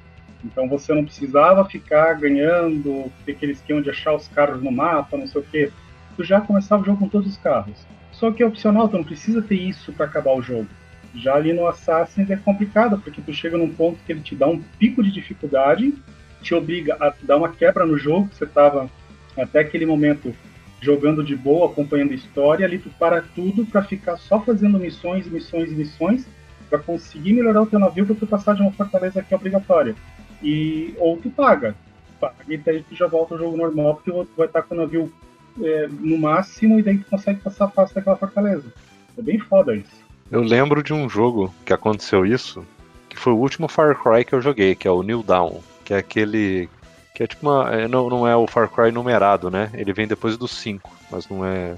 [0.43, 5.17] Então você não precisava ficar ganhando, ter aquele esquema de achar os carros no mapa,
[5.17, 5.71] não sei o quê.
[6.15, 7.85] Tu já começava o jogo com todos os carros.
[8.11, 10.67] Só que é opcional, tu não precisa ter isso para acabar o jogo.
[11.15, 14.47] Já ali no Assassin's é complicado, porque tu chega num ponto que ele te dá
[14.47, 15.93] um pico de dificuldade,
[16.41, 18.89] te obriga a dar uma quebra no jogo, que você estava
[19.37, 20.35] até aquele momento
[20.81, 25.27] jogando de boa, acompanhando a história, ali tu para tudo para ficar só fazendo missões,
[25.27, 26.27] missões missões,
[26.73, 29.93] para conseguir melhorar o teu navio para tu passar de uma fortaleza que é obrigatória.
[30.41, 31.75] E, ou tu paga.
[32.19, 34.77] paga e daí tu já volta ao jogo normal, porque tu vai estar com o
[34.79, 35.13] navio
[35.61, 38.73] é, no máximo e daí tu consegue passar fácil daquela fortaleza.
[39.15, 40.03] É bem foda isso.
[40.31, 42.65] Eu lembro de um jogo que aconteceu isso,
[43.07, 45.93] que foi o último Far Cry que eu joguei, que é o New Dawn, que
[45.93, 46.67] é aquele
[47.13, 49.69] que é tipo uma, é, não, não é o Far Cry numerado, né?
[49.75, 51.75] Ele vem depois do 5, mas não é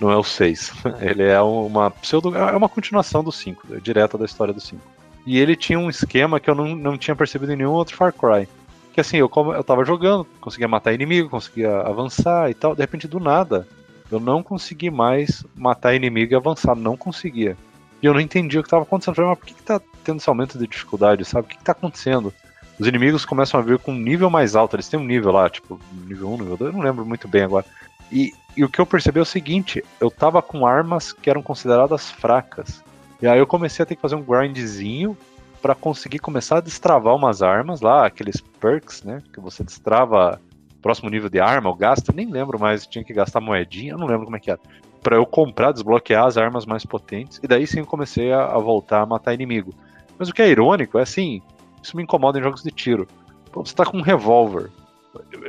[0.00, 0.72] não é o 6.
[1.00, 4.80] Ele é uma pseudo é uma continuação do 5, é direta da história do 5.
[5.26, 8.14] E ele tinha um esquema que eu não, não tinha percebido em nenhum outro Far
[8.14, 8.48] Cry.
[8.94, 13.06] Que assim, eu, eu tava jogando, conseguia matar inimigo, conseguia avançar e tal, de repente
[13.06, 13.68] do nada,
[14.10, 17.56] eu não consegui mais matar inimigo e avançar, não conseguia.
[18.02, 19.12] E eu não entendi o que estava acontecendo.
[19.12, 21.46] Eu falei, mas por que, que tá tendo esse aumento de dificuldade, sabe?
[21.46, 22.32] O que, que tá acontecendo?
[22.78, 25.50] Os inimigos começam a vir com um nível mais alto, eles têm um nível lá,
[25.50, 27.66] tipo, nível 1, nível 2, eu não lembro muito bem agora.
[28.10, 31.42] E, e o que eu percebi é o seguinte, eu tava com armas que eram
[31.42, 32.82] consideradas fracas.
[33.20, 35.16] E aí eu comecei a ter que fazer um grindzinho
[35.60, 39.22] para conseguir começar a destravar umas armas lá, aqueles perks, né?
[39.32, 40.40] Que você destrava
[40.80, 44.06] próximo nível de arma, ou gasta, nem lembro mais, tinha que gastar moedinha, eu não
[44.06, 44.60] lembro como é que era
[45.02, 48.58] para eu comprar, desbloquear as armas mais potentes, e daí sim eu comecei a, a,
[48.58, 49.72] voltar a matar inimigo.
[50.18, 51.40] Mas o que é irônico é assim,
[51.82, 53.06] isso me incomoda em jogos de tiro.
[53.52, 54.70] Pô, você tá com um revólver.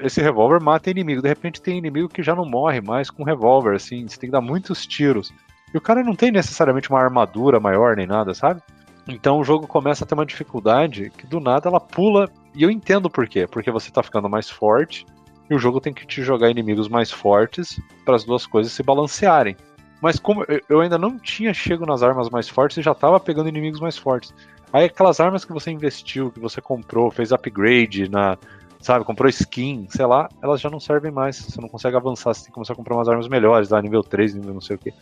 [0.03, 1.21] Esse revólver mata inimigo.
[1.21, 4.33] De repente tem inimigo que já não morre mais com revólver, assim, você tem que
[4.33, 5.33] dar muitos tiros.
[5.73, 8.61] E o cara não tem necessariamente uma armadura maior nem nada, sabe?
[9.07, 12.69] Então o jogo começa a ter uma dificuldade que do nada ela pula E eu
[12.69, 13.47] entendo por quê.
[13.47, 15.05] Porque você tá ficando mais forte
[15.49, 18.83] e o jogo tem que te jogar inimigos mais fortes para as duas coisas se
[18.83, 19.57] balancearem.
[20.01, 23.49] Mas como eu ainda não tinha chego nas armas mais fortes e já tava pegando
[23.49, 24.33] inimigos mais fortes.
[24.71, 28.37] Aí aquelas armas que você investiu, que você comprou, fez upgrade na,
[28.79, 31.37] sabe, comprou skin, sei lá, elas já não servem mais.
[31.37, 34.01] Você não consegue avançar, você tem que começar a comprar umas armas melhores, lá, nível
[34.01, 34.93] 3, nível não sei o que.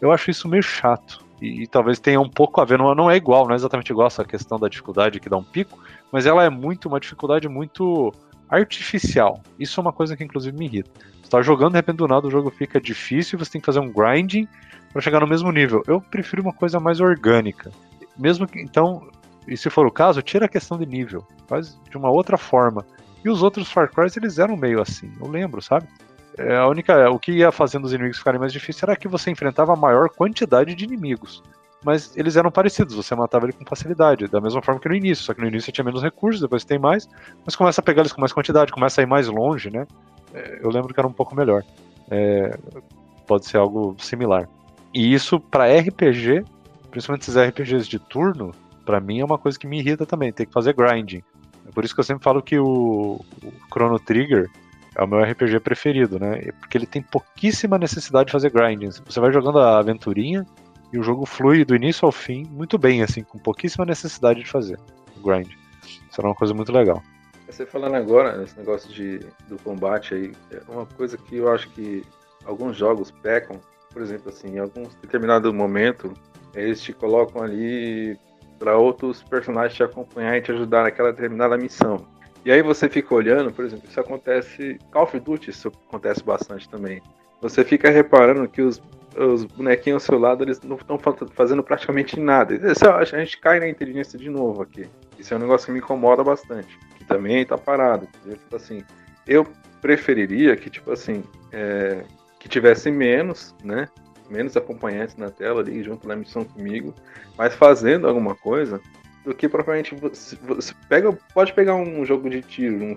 [0.00, 1.24] Eu acho isso meio chato.
[1.40, 3.90] E, e, talvez tenha um pouco a ver, não, não é igual, não é exatamente
[3.90, 5.78] igual essa questão da dificuldade que dá um pico,
[6.12, 8.12] mas ela é muito, uma dificuldade muito
[8.48, 9.40] artificial.
[9.58, 10.90] Isso é uma coisa que inclusive me irrita.
[11.22, 13.78] Você tá jogando, de repente do nada o jogo fica difícil você tem que fazer
[13.78, 14.48] um grinding
[14.92, 15.82] para chegar no mesmo nível.
[15.86, 17.70] Eu prefiro uma coisa mais orgânica.
[18.18, 19.08] Mesmo que, então,
[19.46, 22.84] e se for o caso, tira a questão de nível, faz de uma outra forma.
[23.24, 25.86] E os outros Far Cry eles eram meio assim, eu lembro, sabe?
[26.38, 29.30] É, a única, o que ia fazendo os inimigos ficarem mais difíceis era que você
[29.30, 31.42] enfrentava a maior quantidade de inimigos.
[31.84, 35.24] Mas eles eram parecidos, você matava ele com facilidade, da mesma forma que no início,
[35.24, 37.08] só que no início você tinha menos recursos, depois tem mais,
[37.44, 39.86] mas começa a pegar eles com mais quantidade, começa a ir mais longe, né?
[40.32, 41.62] É, eu lembro que era um pouco melhor.
[42.10, 42.56] É,
[43.26, 44.48] pode ser algo similar.
[44.92, 46.44] E isso para RPG,
[46.90, 48.52] principalmente esses RPGs de turno,
[48.84, 51.22] para mim é uma coisa que me irrita também, ter que fazer grinding.
[51.70, 54.50] É por isso que eu sempre falo que o, o Chrono Trigger
[54.96, 56.50] é o meu RPG preferido, né?
[56.58, 58.90] Porque ele tem pouquíssima necessidade de fazer grinding.
[58.90, 60.44] Você vai jogando a aventurinha
[60.92, 64.50] e o jogo flui do início ao fim muito bem, assim, com pouquíssima necessidade de
[64.50, 64.80] fazer
[65.16, 65.48] o grind.
[66.10, 67.00] Isso é uma coisa muito legal.
[67.46, 71.70] Você falando agora, nesse negócio de, do combate aí, é uma coisa que eu acho
[71.70, 72.04] que
[72.44, 73.60] alguns jogos pecam,
[73.92, 76.12] por exemplo, assim, em algum determinado momento,
[76.52, 78.18] eles te colocam ali
[78.60, 82.06] para outros personagens te acompanhar e te ajudar naquela determinada missão.
[82.44, 84.78] E aí você fica olhando, por exemplo, isso acontece.
[84.92, 87.02] Call of Duty, isso acontece bastante também.
[87.40, 88.82] Você fica reparando que os,
[89.16, 90.98] os bonequinhos ao seu lado eles não estão
[91.32, 92.54] fazendo praticamente nada.
[92.54, 94.86] Isso, a gente cai na inteligência de novo aqui.
[95.18, 96.78] Isso é um negócio que me incomoda bastante.
[96.96, 98.06] Que também está parado.
[98.24, 98.84] Tipo assim,
[99.26, 99.46] eu
[99.80, 102.04] preferiria que, tipo assim, é,
[102.38, 103.88] que tivesse menos, né?
[104.30, 106.94] Menos acompanhantes na tela ali junto na missão comigo,
[107.36, 108.80] mas fazendo alguma coisa,
[109.24, 112.96] do que propriamente você, você, pega, pode pegar um jogo de tiro, um,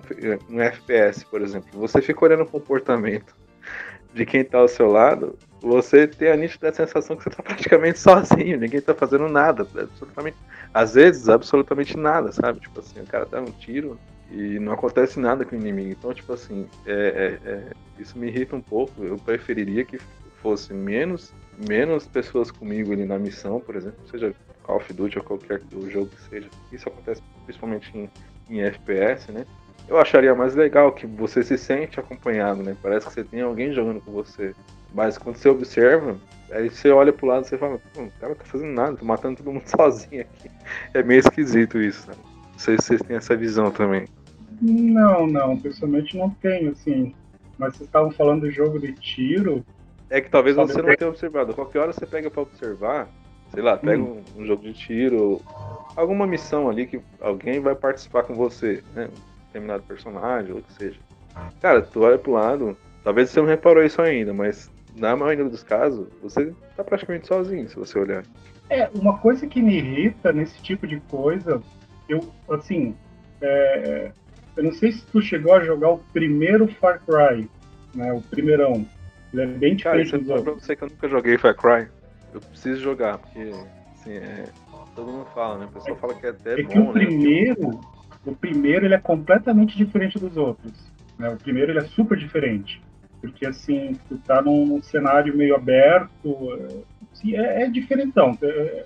[0.50, 3.34] um FPS, por exemplo, você fica olhando o comportamento
[4.14, 7.98] de quem está ao seu lado, você tem a nítida sensação que você está praticamente
[8.00, 10.36] sozinho, ninguém está fazendo nada, absolutamente,
[10.72, 12.60] às vezes absolutamente nada, sabe?
[12.60, 13.98] Tipo assim, o cara dá um tiro
[14.30, 15.90] e não acontece nada com o inimigo.
[15.90, 16.92] Então, tipo assim, é,
[17.44, 19.04] é, é, isso me irrita um pouco.
[19.04, 19.98] Eu preferiria que
[20.44, 21.32] fosse menos,
[21.66, 26.10] menos pessoas comigo ali na missão, por exemplo, seja Call of Duty ou qualquer jogo
[26.10, 26.50] que seja.
[26.70, 28.10] Isso acontece principalmente em,
[28.50, 29.46] em FPS, né?
[29.88, 32.76] Eu acharia mais legal que você se sente acompanhado, né?
[32.82, 34.54] Parece que você tem alguém jogando com você.
[34.92, 36.18] Mas quando você observa,
[36.52, 39.38] aí você olha pro lado e você fala, o cara tá fazendo nada, tô matando
[39.38, 40.50] todo mundo sozinho aqui.
[40.92, 42.16] É meio esquisito isso, né?
[42.52, 44.06] Não sei se vocês têm essa visão também.
[44.60, 47.14] Não, não, pessoalmente não tenho, assim.
[47.58, 49.64] Mas vocês estavam falando do jogo de tiro,
[50.14, 51.54] é que talvez você não tenha observado.
[51.54, 53.08] Qualquer hora você pega para observar,
[53.52, 54.22] sei lá, pega hum.
[54.36, 55.42] um, um, jogo de tiro,
[55.96, 59.08] alguma missão ali que alguém vai participar com você, né?
[59.08, 61.00] Um determinado personagem, ou o que seja.
[61.60, 65.64] Cara, tu olha pro lado, talvez você não reparou isso ainda, mas na maioria dos
[65.64, 68.22] casos, você tá praticamente sozinho, se você olhar.
[68.70, 71.60] É, uma coisa que me irrita nesse tipo de coisa,
[72.08, 72.94] eu, assim,
[73.40, 74.12] é,
[74.56, 77.50] eu não sei se tu chegou a jogar o primeiro Far Cry,
[77.92, 78.86] né, o primeirão.
[79.34, 80.44] Ele é bem diferente Cara, dos outros.
[80.44, 81.88] Pra você que eu nunca joguei Far Cry,
[82.32, 83.50] eu preciso jogar, porque
[83.94, 84.44] assim, é,
[84.94, 85.66] todo mundo fala, né?
[85.66, 86.92] O pessoal é, fala que é até é bom, que o né?
[86.92, 87.80] primeiro,
[88.24, 90.72] o primeiro ele é completamente diferente dos outros.
[91.18, 91.30] Né?
[91.30, 92.80] O primeiro ele é super diferente.
[93.20, 96.38] Porque assim, tu tá num cenário meio aberto,
[97.12, 98.38] assim, é, é diferentão.
[98.40, 98.84] É,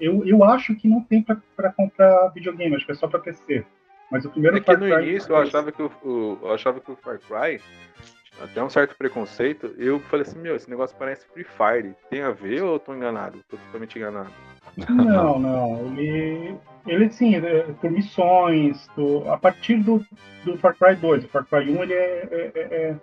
[0.00, 3.64] eu, eu acho que não tem para comprar videogame, acho que é só para PC.
[4.10, 6.90] Mas o primeiro é que no início eu achava que o, o, eu achava que
[6.90, 7.60] o Far Cry
[8.42, 11.94] até um certo preconceito, eu falei assim, meu, esse negócio parece Free Fire.
[12.10, 13.42] Tem a ver ou eu tô enganado?
[13.48, 14.30] Tô totalmente enganado.
[14.88, 15.96] Não, não.
[15.96, 18.88] Ele, ele sim, é por missões.
[18.94, 20.04] Do, a partir do,
[20.44, 21.24] do Far Cry 2.
[21.24, 22.96] O Far Cry 1 ele é, é, é,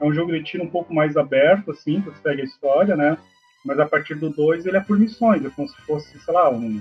[0.00, 3.16] é um jogo de tiro um pouco mais aberto, assim, você pega a história, né?
[3.64, 6.50] Mas a partir do 2 ele é por missões, é como se fosse, sei lá,
[6.50, 6.80] um,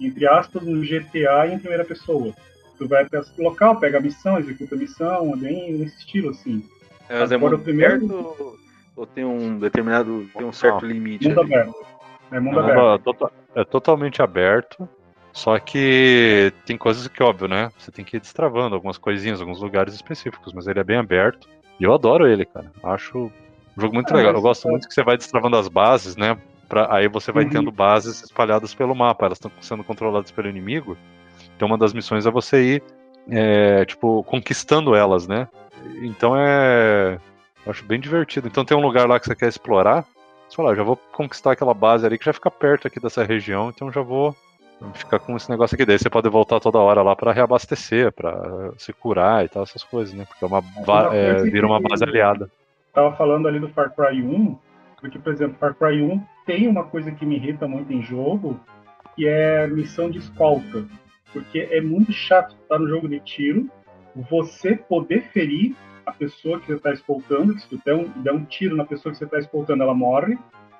[0.00, 2.34] entre aspas, um GTA em primeira pessoa.
[2.78, 6.64] Tu vai para esse local, pega a missão, executa a missão, bem nesse estilo, assim.
[7.08, 7.94] É, mas é mundo primeiro...
[7.96, 8.58] aberto
[8.94, 11.28] ou tem um determinado, tem um certo limite?
[11.28, 11.54] Mundo ali?
[11.54, 11.86] aberto.
[12.30, 13.32] É mundo aberto.
[13.54, 14.88] É totalmente aberto.
[15.32, 17.70] Só que tem coisas que, óbvio, né?
[17.78, 21.48] Você tem que ir destravando algumas coisinhas, alguns lugares específicos, mas ele é bem aberto.
[21.80, 22.70] E eu adoro ele, cara.
[22.82, 23.30] Acho
[23.76, 24.34] um jogo muito é, legal.
[24.34, 26.36] Eu gosto muito que você vai destravando as bases, né?
[26.68, 27.50] Pra, aí você vai uhum.
[27.50, 29.24] tendo bases espalhadas pelo mapa.
[29.24, 30.98] Elas estão sendo controladas pelo inimigo.
[31.56, 32.82] Então uma das missões é você ir
[33.30, 35.48] é, tipo, conquistando elas, né?
[36.00, 37.18] Então é.
[37.66, 38.48] Acho bem divertido.
[38.48, 40.04] Então tem um lugar lá que você quer explorar.
[40.48, 43.24] Você fala, ah, já vou conquistar aquela base ali que já fica perto aqui dessa
[43.24, 44.36] região, então já vou
[44.94, 45.86] ficar com esse negócio aqui.
[45.86, 49.84] Daí você pode voltar toda hora lá para reabastecer, para se curar e tal, essas
[49.84, 50.24] coisas, né?
[50.26, 52.50] Porque é uma, uma é, vira uma base aliada.
[52.92, 54.58] Tava falando ali do Far Cry 1,
[55.00, 58.60] porque, por exemplo, Far Cry 1 tem uma coisa que me irrita muito em jogo,
[59.14, 60.84] que é missão de escolta.
[61.32, 63.70] Porque é muito chato estar no jogo de tiro,
[64.14, 68.44] você poder ferir a pessoa que você está escoltando, se você der um, der um
[68.44, 70.36] tiro na pessoa que você está escoltando, ela morre,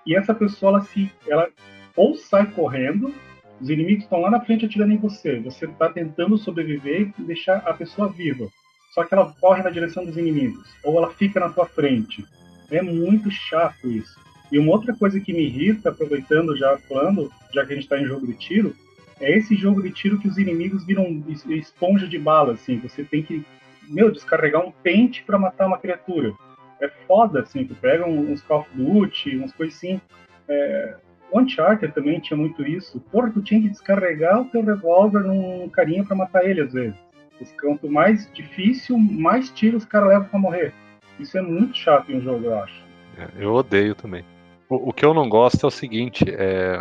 [0.06, 1.48] e essa pessoa, ela, se, ela
[1.96, 3.14] ou sai correndo,
[3.60, 7.58] os inimigos estão lá na frente atirando em você, você está tentando sobreviver e deixar
[7.58, 8.48] a pessoa viva,
[8.92, 12.24] só que ela corre na direção dos inimigos, ou ela fica na sua frente.
[12.70, 14.20] É muito chato isso.
[14.50, 17.98] E uma outra coisa que me irrita, aproveitando já falando, já que a gente está
[17.98, 18.74] em jogo de tiro,
[19.22, 22.78] é esse jogo de tiro que os inimigos viram esponja de bala, assim.
[22.80, 23.44] Você tem que,
[23.88, 26.32] meu, descarregar um pente para matar uma criatura.
[26.80, 27.64] É foda, assim.
[27.64, 30.00] Tu pega uns Call of Duty, umas coisas assim.
[30.48, 30.96] É...
[31.30, 33.00] O Uncharted também tinha muito isso.
[33.10, 36.98] Porra, tu tinha que descarregar o teu revólver num carinha para matar ele, às vezes.
[37.60, 40.74] Quanto mais difícil, mais tiros os caras levam pra morrer.
[41.18, 42.84] Isso é muito chato em um jogo, eu acho.
[43.16, 44.24] É, eu odeio também.
[44.68, 46.80] O, o, que eu não gosto é o seguinte, é...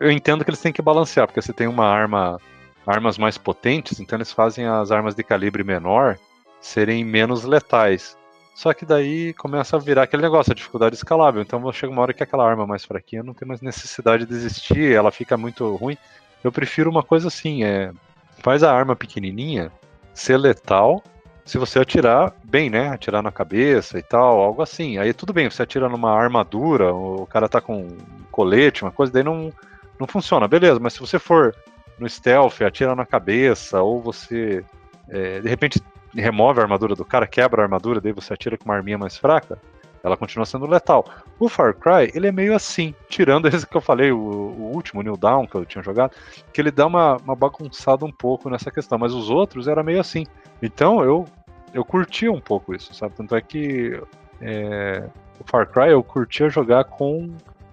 [0.00, 2.40] eu entendo que eles têm que balancear, porque você tem uma arma,
[2.86, 6.18] armas mais potentes, então eles fazem as armas de calibre menor
[6.60, 8.16] serem menos letais.
[8.54, 11.40] Só que daí começa a virar aquele negócio, a dificuldade escalável.
[11.40, 14.92] Então chega uma hora que aquela arma mais fraquinha não tem mais necessidade de existir,
[14.92, 15.96] ela fica muito ruim.
[16.42, 17.92] Eu prefiro uma coisa assim, é
[18.40, 19.70] faz a arma pequenininha
[20.14, 21.02] ser letal
[21.44, 22.88] se você atirar bem, né?
[22.88, 24.98] Atirar na cabeça e tal, algo assim.
[24.98, 27.96] Aí tudo bem, você atira numa armadura, o cara tá com um
[28.30, 29.52] colete, uma coisa, daí não,
[29.98, 30.78] não funciona, beleza.
[30.80, 31.54] Mas se você for
[31.98, 34.64] no stealth, atira na cabeça, ou você
[35.08, 35.82] é, de repente
[36.14, 39.16] remove a armadura do cara, quebra a armadura, daí você atira com uma arminha mais
[39.16, 39.58] fraca,
[40.02, 41.04] ela continua sendo letal.
[41.38, 45.00] O Far Cry, ele é meio assim, tirando esse que eu falei, o, o último,
[45.00, 46.12] o New Down, que eu tinha jogado,
[46.52, 50.00] que ele dá uma, uma bagunçada um pouco nessa questão, mas os outros era meio
[50.00, 50.24] assim.
[50.62, 51.26] Então eu
[51.74, 53.14] eu curtia um pouco isso, sabe?
[53.14, 54.00] Tanto é que
[54.40, 55.04] é,
[55.38, 57.28] o Far Cry eu curtia jogar com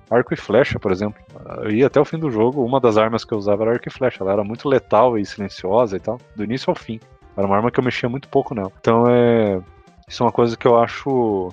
[0.09, 1.21] arco e flecha, por exemplo.
[1.63, 3.87] Eu ia até o fim do jogo, uma das armas que eu usava era arco
[3.87, 4.23] e flecha.
[4.23, 6.99] Ela era muito letal e silenciosa e tal, do início ao fim.
[7.35, 8.71] Era uma arma que eu mexia muito pouco nela.
[8.79, 9.61] Então é.
[10.07, 11.49] Isso é uma coisa que eu acho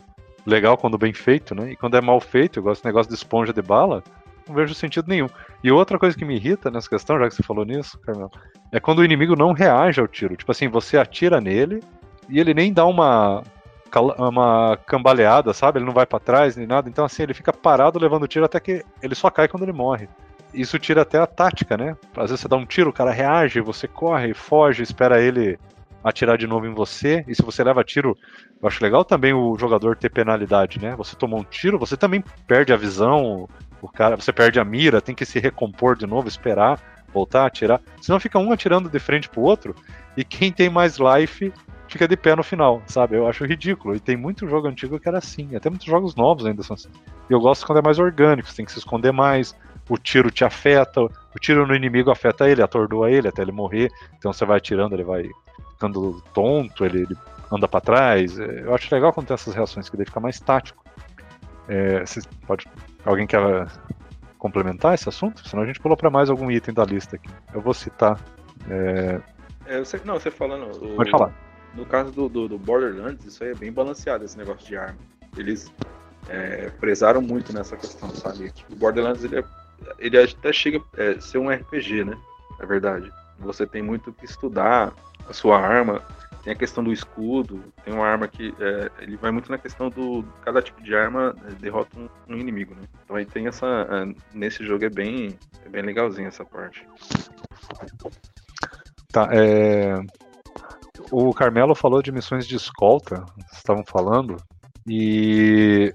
[0.46, 1.72] legal quando bem feito, né?
[1.72, 4.02] E quando é mal feito, gosto desse negócio de esponja de bala,
[4.46, 5.28] não vejo sentido nenhum.
[5.64, 8.30] E outra coisa que me irrita nessa questão, já que você falou nisso, Carmel,
[8.70, 10.36] é quando o inimigo não reage ao tiro.
[10.36, 11.80] Tipo assim, você atira nele,
[12.28, 13.42] e ele nem dá uma
[14.00, 15.78] uma cambaleada, sabe?
[15.78, 16.88] Ele não vai para trás nem nada.
[16.88, 20.08] Então assim, ele fica parado levando tiro até que ele só cai quando ele morre.
[20.54, 21.96] Isso tira até a tática, né?
[22.16, 25.58] Às vezes você dá um tiro, o cara reage, você corre, foge, espera ele
[26.04, 27.24] atirar de novo em você.
[27.26, 28.16] E se você leva tiro,
[28.60, 30.94] eu acho legal também o jogador ter penalidade, né?
[30.96, 33.48] Você tomou um tiro, você também perde a visão,
[33.80, 36.78] o cara, você perde a mira, tem que se recompor de novo, esperar,
[37.12, 37.80] voltar a atirar.
[38.00, 39.74] Senão fica um atirando de frente pro outro
[40.16, 41.52] e quem tem mais life
[41.92, 43.16] fica de pé no final, sabe?
[43.16, 43.94] Eu acho ridículo.
[43.94, 45.54] E tem muito jogo antigo que era assim.
[45.54, 46.88] Até muitos jogos novos ainda são assim.
[47.28, 49.54] E eu gosto quando é mais orgânico, você tem que se esconder mais.
[49.88, 53.90] O tiro te afeta, o tiro no inimigo afeta ele, atordoa ele até ele morrer.
[54.16, 55.28] Então você vai atirando, ele vai
[55.72, 57.16] ficando tonto, ele, ele
[57.50, 58.38] anda para trás.
[58.38, 60.82] É, eu acho legal quando tem essas reações, que daí fica mais tático.
[61.68, 62.02] É,
[62.46, 62.66] pode,
[63.04, 63.66] alguém quer
[64.38, 65.46] complementar esse assunto?
[65.48, 67.28] Senão a gente pulou para mais algum item da lista aqui.
[67.52, 68.18] Eu vou citar.
[68.68, 69.20] É...
[69.66, 70.70] É, você, não, você falando.
[70.84, 71.32] O, pode falar.
[71.74, 74.98] No caso do, do, do, Borderlands, isso aí é bem balanceado, esse negócio de arma.
[75.36, 75.72] Eles
[76.28, 78.52] é, prezaram muito nessa questão, sabe?
[78.70, 79.44] O Borderlands, ele, é,
[79.98, 82.18] ele até chega a é, ser um RPG, né?
[82.60, 83.10] É verdade.
[83.38, 84.92] Você tem muito que estudar
[85.28, 86.02] a sua arma,
[86.42, 89.88] tem a questão do escudo, tem uma arma que é, ele vai muito na questão
[89.88, 92.82] do cada tipo de arma é, derrota um, um, inimigo, né?
[93.04, 96.86] Então aí tem essa é, nesse jogo é bem é bem legalzinho essa parte.
[99.12, 99.94] Tá, é,
[101.10, 104.36] o Carmelo falou de missões de escolta, estavam falando,
[104.86, 105.94] e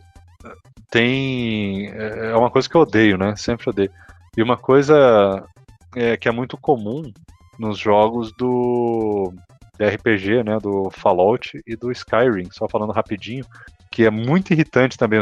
[0.90, 1.90] tem.
[1.90, 3.36] É uma coisa que eu odeio, né?
[3.36, 3.92] Sempre odeio.
[4.36, 5.44] E uma coisa
[5.96, 7.12] é, que é muito comum
[7.60, 9.34] nos jogos do
[9.80, 10.58] RPG, né?
[10.60, 13.46] Do Fallout e do Skyrim, só falando rapidinho,
[13.92, 15.22] que é muito irritante também.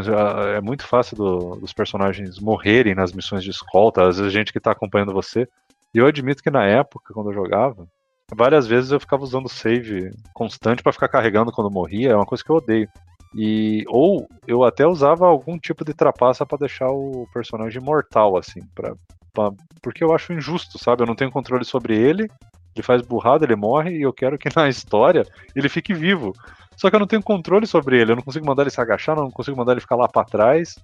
[0.56, 4.58] É muito fácil do, dos personagens morrerem nas missões de escolta, às vezes gente que
[4.60, 5.48] está acompanhando você.
[5.94, 7.88] E eu admito que na época, quando eu jogava,
[8.34, 12.44] várias vezes eu ficava usando save constante para ficar carregando quando morria, é uma coisa
[12.44, 12.90] que eu odeio.
[13.36, 18.62] E ou eu até usava algum tipo de trapaça para deixar o personagem mortal assim,
[18.74, 18.96] para
[19.82, 21.04] porque eu acho injusto, sabe?
[21.04, 22.30] Eu não tenho controle sobre ele
[22.76, 26.34] Ele faz burrada, ele morre, e eu quero que na história ele fique vivo.
[26.78, 29.16] Só que eu não tenho controle sobre ele, eu não consigo mandar ele se agachar,
[29.16, 30.76] não consigo mandar ele ficar lá para trás.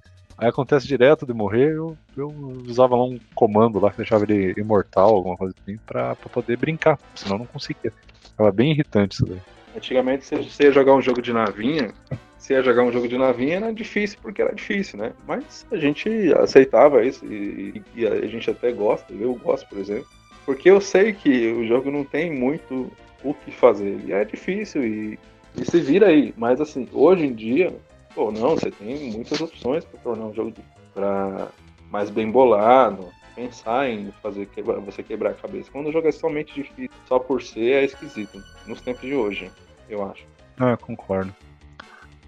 [0.41, 2.27] Aí acontece direto de morrer, eu, eu
[2.67, 6.57] usava lá um comando lá que deixava ele imortal, alguma coisa assim, pra, pra poder
[6.57, 7.93] brincar, senão eu não conseguia.
[8.35, 9.39] Tava bem irritante isso daí.
[9.75, 11.93] Antigamente você ia jogar um jogo de navinha,
[12.39, 15.13] se ia jogar um jogo de navinha era difícil porque era difícil, né?
[15.27, 20.07] Mas a gente aceitava isso e, e a gente até gosta, eu gosto, por exemplo,
[20.43, 22.91] porque eu sei que o jogo não tem muito
[23.23, 23.99] o que fazer.
[24.07, 25.19] E é difícil e,
[25.55, 26.33] e se vira aí.
[26.35, 27.71] Mas assim, hoje em dia,
[28.14, 30.53] pô, não, você tem muitas opções para tornar um jogo
[30.93, 31.47] para
[31.89, 35.70] mais bem bolado, pensar em fazer quebrar, você quebrar a cabeça.
[35.72, 38.41] Quando o jogo é somente difícil só por ser, é esquisito.
[38.66, 39.51] Nos tempos de hoje,
[39.89, 40.26] eu acho.
[40.59, 41.34] Ah, concordo.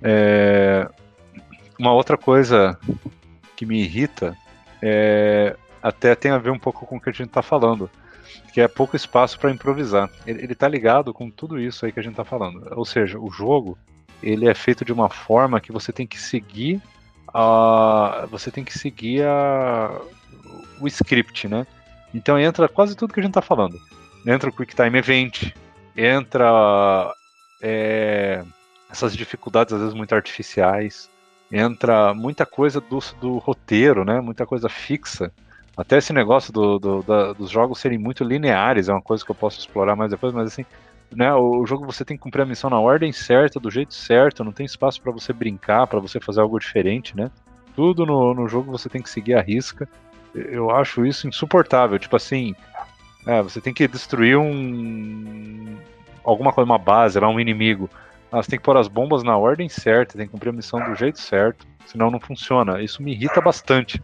[0.01, 0.87] É...
[1.79, 2.77] Uma outra coisa
[3.55, 4.37] que me irrita
[4.81, 5.55] é...
[5.81, 7.89] até tem a ver um pouco com o que a gente está falando,
[8.53, 10.09] que é pouco espaço para improvisar.
[10.25, 12.67] Ele, ele tá ligado com tudo isso aí que a gente está falando.
[12.75, 13.77] Ou seja, o jogo
[14.23, 16.81] ele é feito de uma forma que você tem que seguir
[17.33, 20.01] a, você tem que seguir a,
[20.79, 21.65] o script, né?
[22.13, 23.79] Então entra quase tudo que a gente está falando.
[24.25, 25.51] Entra o Quick Time Event,
[25.97, 27.13] entra
[27.61, 28.43] é,
[28.89, 31.09] essas dificuldades às vezes muito artificiais,
[31.51, 34.21] entra muita coisa do, do roteiro, né?
[34.21, 35.31] Muita coisa fixa.
[35.75, 39.31] Até esse negócio do, do, da, dos jogos serem muito lineares é uma coisa que
[39.31, 40.65] eu posso explorar mais depois, mas assim,
[41.15, 44.43] né, o jogo você tem que cumprir a missão na ordem certa, do jeito certo,
[44.43, 47.31] não tem espaço para você brincar, para você fazer algo diferente, né?
[47.75, 49.87] Tudo no, no jogo você tem que seguir a risca.
[50.33, 51.97] Eu acho isso insuportável.
[51.97, 52.55] Tipo assim,
[53.25, 55.77] é, você tem que destruir um.
[56.23, 57.89] alguma coisa, uma base, um inimigo.
[58.31, 60.83] Ah, você tem que pôr as bombas na ordem certa, tem que cumprir a missão
[60.83, 62.81] do jeito certo, senão não funciona.
[62.81, 64.01] Isso me irrita bastante.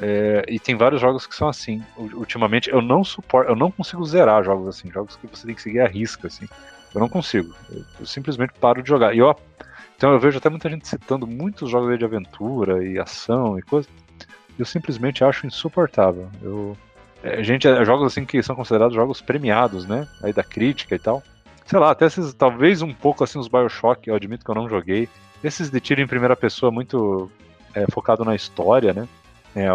[0.00, 1.82] É, e tem vários jogos que são assim.
[1.96, 5.62] Ultimamente eu não suporto, eu não consigo zerar jogos assim, jogos que você tem que
[5.62, 6.46] seguir a risca assim.
[6.94, 7.54] Eu não consigo.
[7.70, 9.14] Eu, eu simplesmente paro de jogar.
[9.14, 9.34] E eu,
[9.96, 13.88] então eu vejo até muita gente citando muitos jogos de aventura e ação e coisa.
[14.58, 16.28] Eu simplesmente acho insuportável.
[16.42, 16.76] Eu
[17.22, 20.08] é, gente, é, jogos assim que são considerados jogos premiados, né?
[20.22, 21.22] Aí da crítica e tal.
[21.64, 24.68] Sei lá, até esses, talvez um pouco assim os BioShock, eu admito que eu não
[24.68, 25.08] joguei.
[25.42, 27.30] Esses de tiro em primeira pessoa muito
[27.74, 29.08] é, focado na história, né?
[29.54, 29.66] É,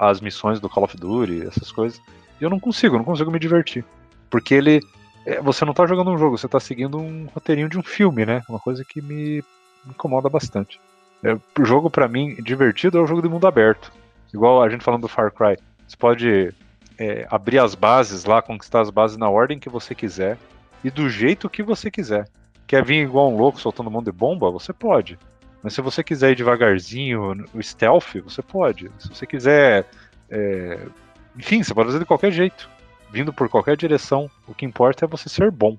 [0.00, 2.00] as missões do Call of Duty, essas coisas.
[2.40, 3.84] E eu não consigo, não consigo me divertir.
[4.30, 4.80] Porque ele.
[5.26, 8.24] É, você não tá jogando um jogo, você tá seguindo um roteirinho de um filme,
[8.24, 8.42] né?
[8.48, 9.42] Uma coisa que me
[9.86, 10.80] incomoda bastante.
[11.22, 13.92] É, o jogo, para mim, divertido é o jogo de mundo aberto.
[14.32, 15.56] Igual a gente falando do Far Cry.
[15.86, 16.54] Você pode
[16.98, 20.38] é, abrir as bases lá, conquistar as bases na ordem que você quiser
[20.84, 22.28] e do jeito que você quiser.
[22.66, 24.50] Quer vir igual um louco soltando um monte de bomba?
[24.50, 25.18] Você pode.
[25.62, 28.90] Mas se você quiser ir devagarzinho, o stealth, você pode.
[28.98, 29.86] Se você quiser.
[30.30, 30.78] É...
[31.36, 32.68] Enfim, você pode fazer de qualquer jeito.
[33.10, 34.30] Vindo por qualquer direção.
[34.46, 35.76] O que importa é você ser bom.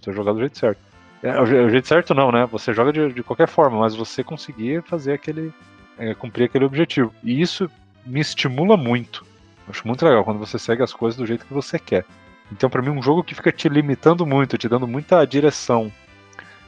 [0.00, 0.78] Você jogar do jeito certo.
[1.22, 2.46] É, o jeito certo não, né?
[2.52, 5.52] Você joga de, de qualquer forma, mas você conseguir fazer aquele.
[5.98, 7.12] É, cumprir aquele objetivo.
[7.24, 7.70] E isso
[8.04, 9.24] me estimula muito.
[9.68, 12.04] Acho muito legal quando você segue as coisas do jeito que você quer.
[12.52, 15.92] Então, para mim, um jogo que fica te limitando muito, te dando muita direção,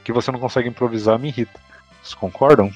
[0.02, 1.60] que você não consegue improvisar, me irrita.
[2.08, 2.72] Vocês concordam?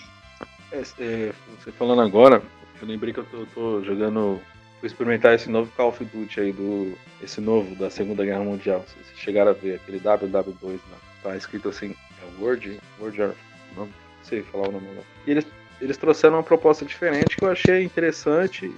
[0.70, 2.42] É, é, você falando agora,
[2.80, 4.40] eu lembrei que eu tô, tô, jogando.
[4.80, 8.84] Vou experimentar esse novo Call of Duty aí, do, esse novo da Segunda Guerra Mundial.
[8.86, 10.98] Vocês chegaram a ver, aquele WW2 lá.
[11.22, 13.32] Tá escrito assim, é Word, Word
[13.76, 13.88] não
[14.22, 14.88] sei falar o nome.
[15.26, 15.46] E eles,
[15.80, 18.74] eles trouxeram uma proposta diferente que eu achei interessante.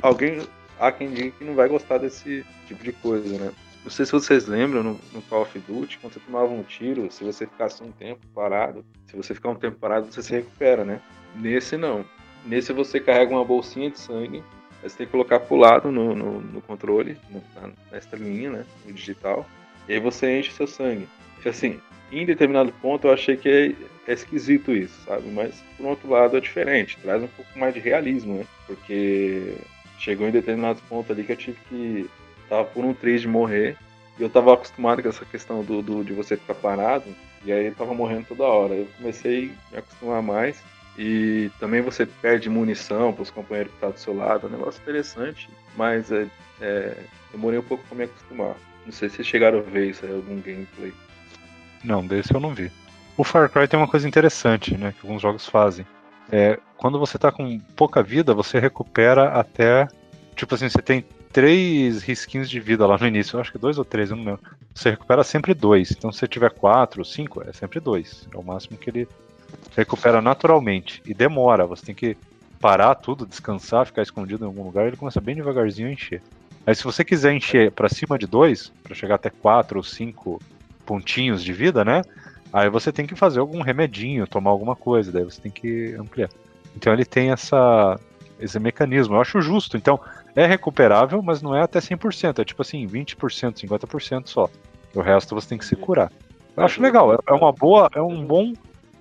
[0.00, 0.42] Alguém,
[0.80, 3.52] há quem diga que não vai gostar desse tipo de coisa, né?
[3.82, 7.10] Não sei se vocês lembram no, no, Call of Duty, quando você tomava um tiro,
[7.10, 10.84] se você ficasse um tempo parado, se você ficar um tempo parado, você se recupera,
[10.84, 11.00] né?
[11.34, 12.04] Nesse não.
[12.46, 14.42] Nesse você carrega uma bolsinha de sangue,
[14.82, 17.16] você tem que colocar pro lado no, no, no controle,
[17.54, 18.66] na, na estrelinha, né?
[18.84, 19.46] No digital.
[19.88, 21.08] E aí você enche seu sangue.
[21.44, 21.80] Assim,
[22.12, 25.28] em determinado ponto eu achei que é, é esquisito isso, sabe?
[25.28, 28.46] Mas por outro lado é diferente, traz um pouco mais de realismo, né?
[28.66, 29.56] Porque
[29.98, 32.10] chegou em determinado ponto ali que eu tive que
[32.52, 33.76] tava por um triz de morrer.
[34.18, 37.06] E eu tava acostumado com essa questão do, do, de você ficar parado.
[37.44, 38.74] E aí tava morrendo toda hora.
[38.74, 40.62] Eu comecei a me acostumar mais.
[40.98, 44.46] E também você perde munição para os companheiros que estão tá do seu lado.
[44.46, 45.48] É um negócio interessante.
[45.74, 46.26] Mas é,
[46.60, 46.96] é,
[47.32, 48.54] demorei um pouco para me acostumar.
[48.84, 50.92] Não sei se chegaram a ver isso aí, algum gameplay.
[51.82, 52.70] Não, desse eu não vi.
[53.16, 54.92] O Far Cry tem uma coisa interessante, né?
[54.92, 55.86] Que alguns jogos fazem.
[56.30, 59.88] É, quando você tá com pouca vida, você recupera até.
[60.36, 63.36] Tipo assim, você tem três risquinhos de vida lá no início.
[63.36, 64.40] Eu acho que dois ou três, eu não lembro.
[64.74, 65.90] Você recupera sempre dois.
[65.90, 68.28] Então, se você tiver quatro, cinco, é sempre dois.
[68.32, 69.08] É o máximo que ele
[69.76, 71.02] recupera naturalmente.
[71.06, 71.66] E demora.
[71.66, 72.16] Você tem que
[72.60, 74.86] parar tudo, descansar, ficar escondido em algum lugar.
[74.86, 76.22] Ele começa bem devagarzinho a encher.
[76.66, 80.40] Aí se você quiser encher para cima de 2, para chegar até 4 ou 5
[80.86, 82.02] pontinhos de vida, né?
[82.52, 86.28] Aí você tem que fazer algum remedinho, tomar alguma coisa, daí você tem que ampliar.
[86.76, 87.98] Então ele tem essa,
[88.38, 89.16] esse mecanismo.
[89.16, 89.76] Eu acho justo.
[89.76, 89.98] Então
[90.34, 92.40] é recuperável, mas não é até 100%.
[92.40, 94.48] É tipo assim, 20%, 50% só.
[94.94, 96.12] O resto você tem que se curar.
[96.56, 97.14] Eu acho legal.
[97.14, 98.52] É, é uma boa, é um bom,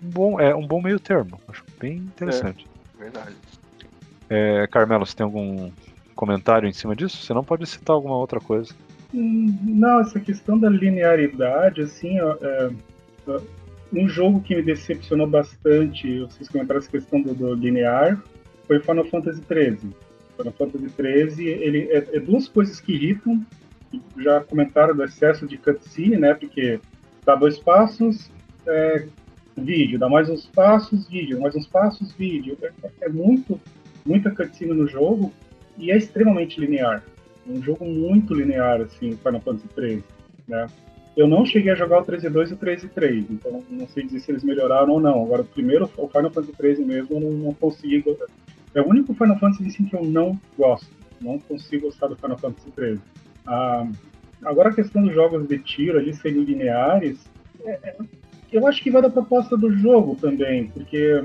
[0.02, 1.40] um bom, é um bom meio termo.
[1.48, 2.68] Acho bem interessante.
[2.98, 3.36] É, verdade.
[4.30, 5.72] É, Carmelo, você tem algum
[6.16, 7.18] comentário em cima disso?
[7.18, 8.74] Você não pode citar alguma outra coisa.
[9.14, 12.70] Hum, não, essa questão da linearidade, assim, é,
[13.94, 18.22] um jogo que me decepcionou bastante, vocês comentaram essa questão do, do linear,
[18.68, 19.94] foi Final Fantasy XIII.
[20.42, 23.46] Final Fantasy XIII, ele é, é, duas coisas que irritam.
[24.18, 26.34] Já comentaram do excesso de cutscene, né?
[26.34, 26.80] Porque
[27.26, 28.32] dá dois passos,
[28.66, 29.06] é,
[29.58, 32.58] vídeo, dá mais uns passos, vídeo, mais uns passos, vídeo.
[32.62, 32.72] É,
[33.02, 33.60] é muito,
[34.06, 35.32] muita cutscene no jogo
[35.78, 37.04] e é extremamente linear.
[37.48, 40.04] Um jogo muito linear, assim, Final Fantasy XIII,
[40.48, 40.68] né?
[41.16, 44.06] Eu não cheguei a jogar o 13 2 e o 13 3, então não sei
[44.06, 45.24] dizer se eles melhoraram ou não.
[45.24, 48.04] Agora, o primeiro, o Final Fantasy 13 mesmo, eu não, não consegui.
[48.74, 50.90] É o único Final Fantasy assim, que eu não gosto.
[51.20, 53.02] Não consigo gostar do Final Fantasy 13.
[53.46, 53.88] Ah,
[54.44, 57.30] agora, a questão dos jogos de tiro ali serem lineares,
[57.64, 57.96] é, é,
[58.52, 61.24] eu acho que vai da proposta do jogo também, porque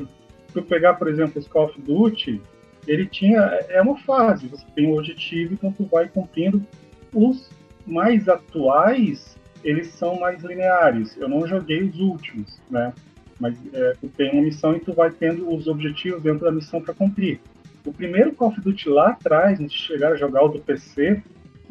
[0.49, 2.40] se eu pegar, por exemplo, os Call of Duty,
[2.86, 3.40] ele tinha.
[3.68, 6.64] É uma fase, você tem um objetivo, então tu vai cumprindo.
[7.12, 7.51] Os
[7.86, 11.16] mais atuais eles são mais lineares.
[11.16, 12.92] Eu não joguei os últimos, né?
[13.39, 16.80] Mas é, tu tem uma missão e tu vai tendo os objetivos dentro da missão
[16.80, 17.41] para cumprir.
[17.84, 21.22] O primeiro Call of Duty lá atrás, antes de chegar a jogar o do PC,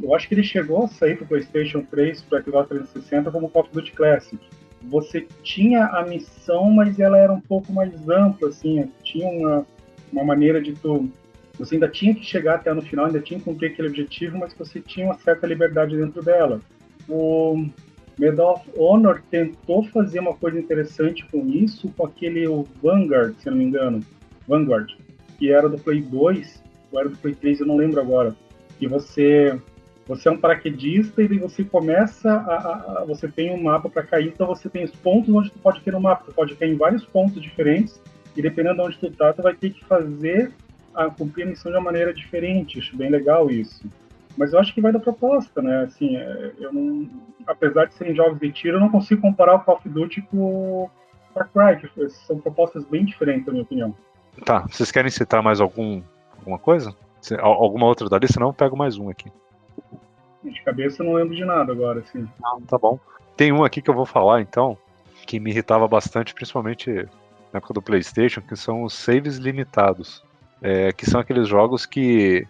[0.01, 3.63] eu acho que ele chegou a sair para PlayStation 3, para Xbox 360 como Call
[3.63, 4.39] of Duty Classic.
[4.84, 9.66] Você tinha a missão, mas ela era um pouco mais ampla, assim, tinha uma,
[10.13, 11.09] uma maneira de tu
[11.57, 14.53] você ainda tinha que chegar até no final, ainda tinha que cumprir aquele objetivo, mas
[14.53, 16.61] você tinha uma certa liberdade dentro dela.
[17.07, 17.66] O
[18.18, 23.49] Medal of Honor tentou fazer uma coisa interessante com isso, com aquele o Vanguard, se
[23.49, 24.01] não me engano.
[24.47, 24.91] Vanguard,
[25.38, 28.36] que era do Play 2, ou era do Play 3, eu não lembro agora.
[28.80, 29.59] Que você
[30.07, 34.28] você é um paraquedista e você começa a, a você tem um mapa para cair,
[34.28, 36.26] então você tem os pontos onde tu pode ter no mapa.
[36.26, 37.99] Tu pode ter em vários pontos diferentes
[38.36, 40.51] e dependendo de onde tu tá, tu vai ter que fazer
[40.93, 42.80] a cumprir a missão de uma maneira diferente.
[42.80, 43.84] Acho bem legal isso.
[44.38, 45.83] Mas eu acho que vai da proposta, né?
[45.83, 47.09] Assim, é, eu não,
[47.47, 50.38] apesar de serem jogos de tiro, eu não consigo comparar o Call of Duty com
[50.38, 50.89] o
[51.33, 53.95] Far Cry, que são propostas bem diferentes, na minha opinião.
[54.43, 56.01] Tá, vocês querem citar mais algum,
[56.38, 56.93] alguma coisa?
[57.39, 58.39] Alguma outra da lista?
[58.39, 59.31] Não, eu pego mais um aqui.
[60.43, 62.27] De cabeça eu não lembro de nada agora, assim.
[62.39, 62.99] Não, tá bom.
[63.36, 64.77] Tem um aqui que eu vou falar, então,
[65.25, 66.91] que me irritava bastante, principalmente
[67.51, 70.23] na época do PlayStation, que são os saves limitados.
[70.61, 72.47] É, que são aqueles jogos que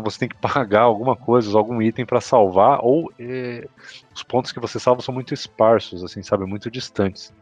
[0.00, 3.66] você tem que pagar alguma coisa, algum item para salvar, ou é,
[4.14, 7.32] os pontos que você salva são muito esparsos, assim, sabe, muito distantes.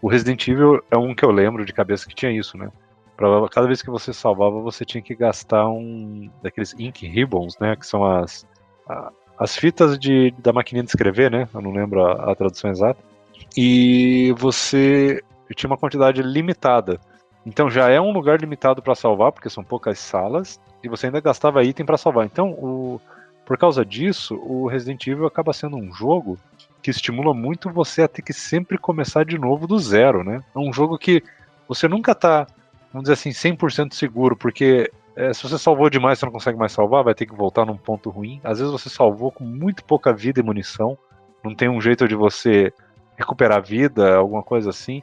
[0.00, 2.70] O Resident Evil é um que eu lembro de cabeça que tinha isso, né?
[3.16, 7.74] Pra, cada vez que você salvava, você tinha que gastar um daqueles ink ribbons, né?
[7.74, 8.46] Que são as,
[8.86, 11.48] a, as fitas de, da maquininha de escrever, né?
[11.52, 13.02] Eu não lembro a, a tradução exata.
[13.56, 15.22] E você
[15.54, 17.00] tinha uma quantidade limitada.
[17.44, 21.20] Então já é um lugar limitado para salvar, porque são poucas salas, e você ainda
[21.20, 22.24] gastava item para salvar.
[22.24, 23.00] Então, o,
[23.44, 26.38] por causa disso, o Resident Evil acaba sendo um jogo
[26.82, 30.42] que estimula muito você a ter que sempre começar de novo do zero, né?
[30.54, 31.22] É um jogo que
[31.68, 32.46] você nunca tá,
[32.92, 36.72] vamos dizer assim, 100% seguro, porque é, se você salvou demais, você não consegue mais
[36.72, 38.40] salvar, vai ter que voltar num ponto ruim.
[38.44, 40.96] Às vezes você salvou com muito pouca vida e munição,
[41.42, 42.72] não tem um jeito de você
[43.16, 45.02] recuperar vida, alguma coisa assim.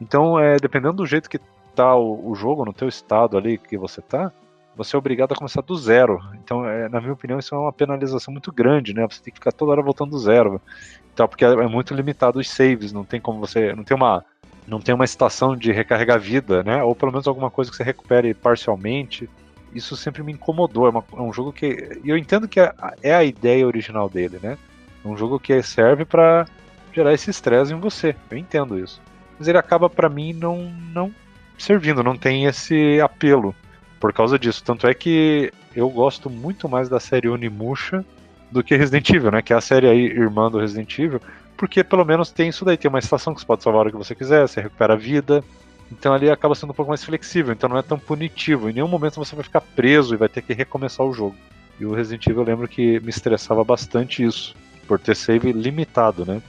[0.00, 1.40] Então, é, dependendo do jeito que
[1.74, 4.32] tá o, o jogo, no teu estado ali que você tá,
[4.78, 6.20] você é obrigado a começar do zero.
[6.34, 9.04] Então, é, na minha opinião, isso é uma penalização muito grande, né?
[9.10, 10.62] Você tem que ficar toda hora voltando do zero.
[11.12, 13.74] Então, porque é, é muito limitado os saves, não tem como você.
[13.74, 14.24] Não tem uma.
[14.68, 16.82] Não tem uma estação de recarregar vida, né?
[16.82, 19.28] Ou pelo menos alguma coisa que você recupere parcialmente.
[19.74, 20.86] Isso sempre me incomodou.
[20.86, 22.00] É, uma, é um jogo que.
[22.04, 22.72] E eu entendo que é,
[23.02, 24.56] é a ideia original dele, né?
[25.04, 26.46] É um jogo que serve para
[26.92, 28.14] gerar esse estresse em você.
[28.30, 29.02] Eu entendo isso.
[29.38, 31.12] Mas ele acaba, para mim, não, não
[31.58, 33.54] servindo, não tem esse apelo
[34.00, 34.62] por causa disso.
[34.64, 38.04] Tanto é que eu gosto muito mais da série Onimusha
[38.50, 39.42] do que Resident Evil, né?
[39.42, 41.20] Que é a série aí irmã do Resident Evil,
[41.56, 43.96] porque pelo menos tem isso daí, tem uma estação que você pode salvar hora que
[43.96, 45.42] você quiser, você recupera a vida.
[45.90, 48.68] Então ali acaba sendo um pouco mais flexível, então não é tão punitivo.
[48.68, 51.34] Em nenhum momento você vai ficar preso e vai ter que recomeçar o jogo.
[51.80, 54.54] E o Resident Evil eu lembro que me estressava bastante isso,
[54.86, 56.42] por ter save limitado, né?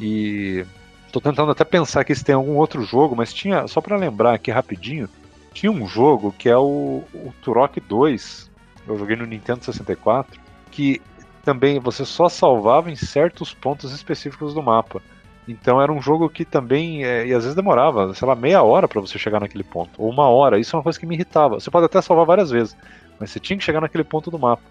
[0.00, 0.64] E
[1.12, 4.34] tô tentando até pensar que se tem algum outro jogo, mas tinha, só para lembrar
[4.34, 5.08] aqui rapidinho,
[5.56, 8.50] tinha um jogo que é o, o Turok 2,
[8.86, 10.38] eu joguei no Nintendo 64,
[10.70, 11.00] que
[11.42, 15.00] também você só salvava em certos pontos específicos do mapa.
[15.48, 18.86] Então era um jogo que também, é, e às vezes demorava, sei lá, meia hora
[18.86, 20.58] para você chegar naquele ponto, ou uma hora.
[20.58, 21.58] Isso é uma coisa que me irritava.
[21.58, 22.76] Você pode até salvar várias vezes,
[23.18, 24.62] mas você tinha que chegar naquele ponto do mapa.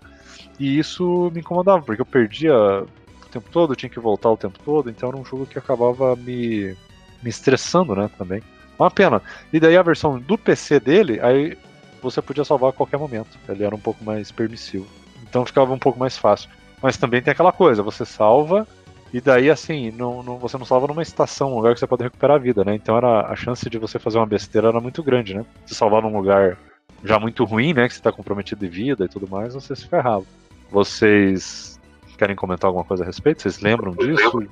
[0.60, 4.60] E isso me incomodava, porque eu perdia o tempo todo, tinha que voltar o tempo
[4.64, 6.76] todo, então era um jogo que acabava me,
[7.24, 8.44] me estressando, né, também.
[8.78, 9.22] Uma pena.
[9.52, 11.58] E daí a versão do PC dele, aí
[12.02, 13.38] você podia salvar a qualquer momento.
[13.48, 14.88] Ele era um pouco mais permissivo.
[15.24, 16.50] Então ficava um pouco mais fácil.
[16.82, 18.68] Mas também tem aquela coisa, você salva
[19.14, 22.04] e daí assim, não, não, você não salva numa estação, um lugar que você pode
[22.04, 22.76] recuperar a vida, né?
[22.76, 25.46] Então era, a chance de você fazer uma besteira era muito grande, né?
[25.66, 26.58] Se salvar num lugar
[27.04, 27.88] já muito ruim, né?
[27.88, 30.26] Que você está comprometido de vida e tudo mais, você se ferrava.
[30.70, 31.80] Vocês
[32.18, 33.42] querem comentar alguma coisa a respeito?
[33.42, 34.44] Vocês lembram disso?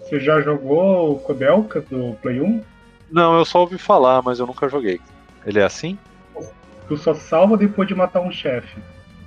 [0.00, 2.62] Você já jogou o Kodelka do Play 1?
[3.10, 5.00] Não, eu só ouvi falar, mas eu nunca joguei.
[5.46, 5.98] Ele é assim?
[6.86, 8.78] Tu só salva depois de matar um chefe.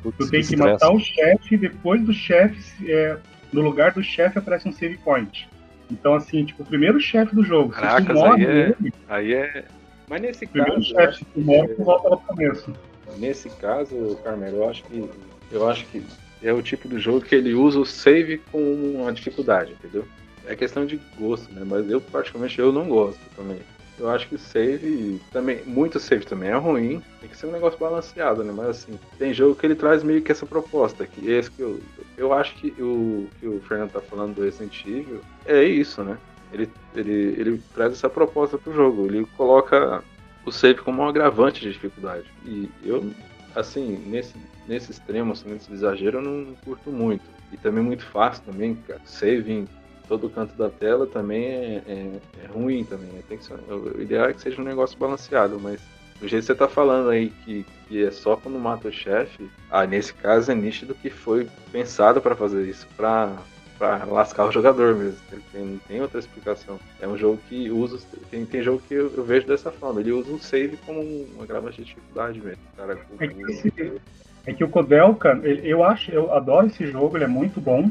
[0.04, 3.18] Tu tem que matar o chefe, depois do chefe, é,
[3.54, 5.48] no lugar do chefe aparece um save point.
[5.92, 7.70] Então, assim, tipo, o primeiro chefe do jogo.
[7.70, 8.76] Caraca, se tu morre aí, é,
[9.08, 9.66] aí é.
[10.10, 10.88] Mas nesse primeiro caso.
[10.88, 12.74] Primeiro chefe, tu morre, tu volta pro começo.
[13.18, 15.10] Nesse caso, Carmelo, eu acho que.
[15.52, 16.02] Eu acho que
[16.42, 20.08] é o tipo do jogo que ele usa o save com uma dificuldade, entendeu?
[20.46, 21.64] É questão de gosto, né?
[21.66, 23.60] Mas eu, particularmente, eu não gosto também.
[24.02, 27.04] Eu acho que save também, muito save também é ruim.
[27.20, 28.52] Tem que ser um negócio balanceado, né?
[28.52, 31.30] Mas assim, tem jogo que ele traz meio que essa proposta aqui.
[31.30, 31.80] Esse que eu,
[32.18, 36.18] eu acho que o que o Fernando tá falando do Resident Evil é isso, né?
[36.52, 39.06] Ele, ele, ele traz essa proposta pro jogo.
[39.06, 40.04] Ele coloca
[40.46, 42.26] o save como um agravante de dificuldade.
[42.44, 43.12] E eu,
[43.56, 44.36] assim, nesse,
[44.68, 47.24] nesse extremo, assim, nesse exagero, eu não curto muito.
[47.52, 49.02] E também muito fácil também, cara.
[49.06, 49.68] Save em
[50.12, 52.12] todo canto da tela também é, é,
[52.44, 53.10] é ruim também.
[53.30, 55.80] Tem que ser, o ideal é que seja um negócio balanceado, mas
[56.20, 59.50] do jeito que você tá falando aí que, que é só quando mata o chefe,
[59.70, 63.38] ah, nesse caso é nítido que foi pensado para fazer isso, para
[63.80, 65.18] para lascar o jogador mesmo.
[65.52, 66.80] Tem, não tem outra explicação.
[67.02, 67.98] É um jogo que usa.
[68.30, 70.02] Tem, tem jogo que eu, eu vejo dessa forma.
[70.02, 72.62] Ele usa o save como uma grava de dificuldade mesmo.
[72.78, 74.02] Cara, é, que esse,
[74.46, 75.30] é que o Kodelka,
[75.64, 77.90] eu acho, eu adoro esse jogo, ele é muito bom.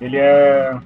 [0.00, 0.78] Ele é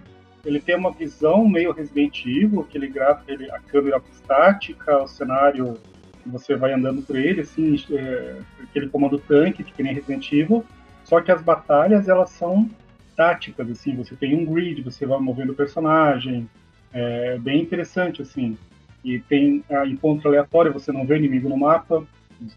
[0.45, 5.09] ele tem uma visão meio Resident Evil, que ele grava ele, a câmera estática, o
[5.09, 5.79] cenário
[6.27, 10.65] você vai andando por ele, assim, é, aquele comando tanque, que nem Resident Evil,
[11.05, 12.69] só que as batalhas, elas são
[13.17, 16.49] táticas, assim, você tem um grid, você vai movendo o personagem,
[16.93, 18.57] é bem interessante, assim,
[19.03, 22.05] e tem a encontro aleatório, você não vê inimigo no mapa,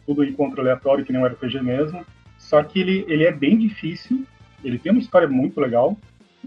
[0.05, 2.05] tudo encontro aleatório, que nem um RPG mesmo,
[2.37, 4.25] só que ele, ele é bem difícil,
[4.63, 5.97] ele tem uma história muito legal,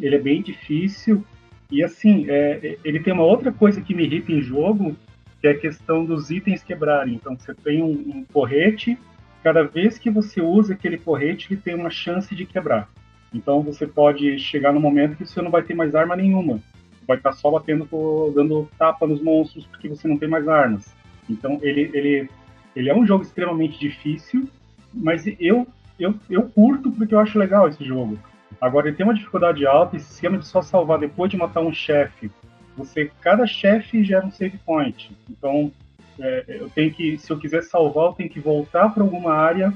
[0.00, 1.24] ele é bem difícil,
[1.70, 4.96] e assim, é, é, ele tem uma outra coisa que me irrita em jogo,
[5.40, 7.14] que é a questão dos itens quebrarem.
[7.14, 8.98] Então você tem um, um porrete,
[9.42, 12.88] cada vez que você usa aquele porrete, ele tem uma chance de quebrar.
[13.32, 16.60] Então você pode chegar no momento que você não vai ter mais arma nenhuma.
[17.06, 17.88] Vai estar só batendo,
[18.34, 20.94] dando tapa nos monstros porque você não tem mais armas.
[21.28, 22.30] Então ele, ele,
[22.76, 24.48] ele é um jogo extremamente difícil,
[24.92, 25.66] mas eu,
[25.98, 28.18] eu, eu curto porque eu acho legal esse jogo.
[28.64, 31.70] Agora, ele tem uma dificuldade alta, esse esquema de só salvar depois de matar um
[31.70, 32.30] chefe.
[32.78, 35.14] Você, cada chefe gera um save point.
[35.28, 35.70] Então,
[36.18, 39.70] é, eu tenho que, se eu quiser salvar, eu tenho que voltar para alguma área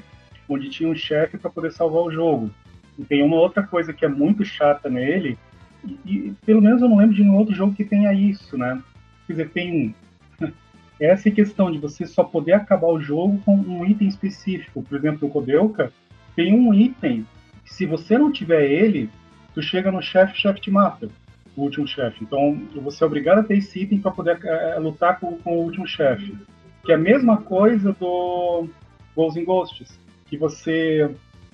[0.48, 2.50] onde tinha um chefe para poder salvar o jogo.
[2.98, 5.38] E tem uma outra coisa que é muito chata nele,
[5.84, 8.82] e, e, pelo menos eu não lembro de nenhum outro jogo que tenha isso, né?
[9.26, 9.94] Quer dizer, tem
[10.98, 14.82] essa questão de você só poder acabar o jogo com um item específico.
[14.82, 15.92] Por exemplo, no Kodelka,
[16.34, 17.26] tem um item
[17.68, 19.10] se você não tiver ele,
[19.54, 21.08] tu chega no chefe, o chefe te mata,
[21.56, 22.22] o último chefe.
[22.22, 25.62] Então, você é obrigado a ter esse item para poder é, lutar com, com, o
[25.62, 26.36] último chefe.
[26.84, 28.68] Que é a mesma coisa do
[29.14, 31.10] Ghosts and Ghosts, que você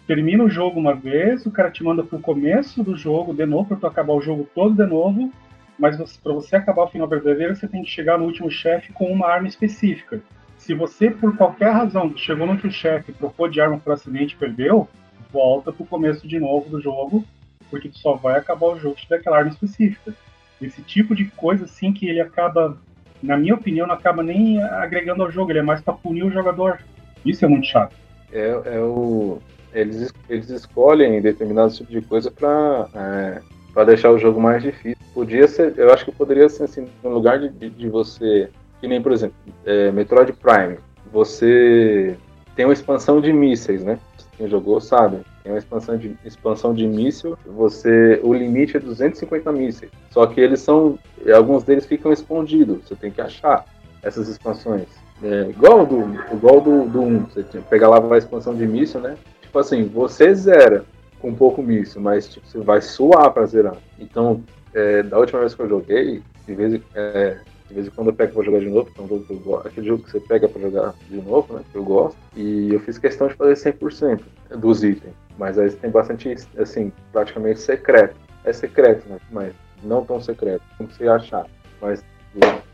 [0.07, 3.69] termina o jogo uma vez, o cara te manda pro começo do jogo de novo,
[3.69, 5.33] para tu acabar o jogo todo de novo,
[5.79, 9.11] mas para você acabar o final verdadeiro, você tem que chegar no último chefe com
[9.11, 10.21] uma arma específica.
[10.59, 14.39] Se você, por qualquer razão, chegou no último chefe, trocou de arma por acidente e
[14.39, 14.89] perdeu,
[15.35, 17.25] volta pro começo de novo do jogo,
[17.69, 20.15] porque tu só vai acabar o jogo se tiver aquela arma específica.
[20.63, 22.79] Esse tipo de coisa, assim, que ele acaba,
[23.21, 26.31] na minha opinião, não acaba nem agregando ao jogo, ele é mais pra punir o
[26.31, 26.79] jogador.
[27.27, 27.97] Isso é muito chato.
[28.33, 29.39] É, é o.
[29.73, 33.41] Eles, eles escolhem determinado tipo de coisa pra, é,
[33.73, 34.97] pra deixar o jogo mais difícil.
[35.13, 38.49] Podia ser, eu acho que poderia ser assim, no lugar de, de, você.
[38.81, 39.35] Que nem, por exemplo,
[39.67, 40.79] é, Metroid Prime.
[41.13, 42.17] Você
[42.55, 43.99] tem uma expansão de mísseis, né?
[44.37, 45.21] Quem jogou sabe.
[45.43, 49.91] Tem uma expansão de, expansão de míssil, você, o limite é 250 mísseis.
[50.11, 50.99] Só que eles são,
[51.35, 53.65] alguns deles ficam escondidos, você tem que achar
[54.03, 54.89] essas expansões.
[55.23, 59.17] É, igual do, igual do, do 1, você pega lá a expansão de míssil, né?
[59.43, 60.85] Tipo assim, você zera
[61.21, 63.77] com pouco misto, mas tipo, você vai suar pra zerar.
[63.99, 64.43] Então,
[64.75, 67.39] é, da última vez que eu joguei, de vez, é,
[67.75, 69.33] de vez em quando eu pego pra jogar de novo, que é um jogo que
[69.33, 72.17] eu gosto, aquele jogo que você pega pra jogar de novo, né, que eu gosto,
[72.37, 74.23] e eu fiz questão de fazer 100%
[74.57, 75.13] dos itens.
[75.37, 78.15] Mas aí tem bastante, assim, praticamente secreto.
[78.45, 79.19] É secreto, né?
[79.33, 79.53] Mas
[79.83, 81.47] não tão secreto, como você achar.
[81.83, 82.05] Mas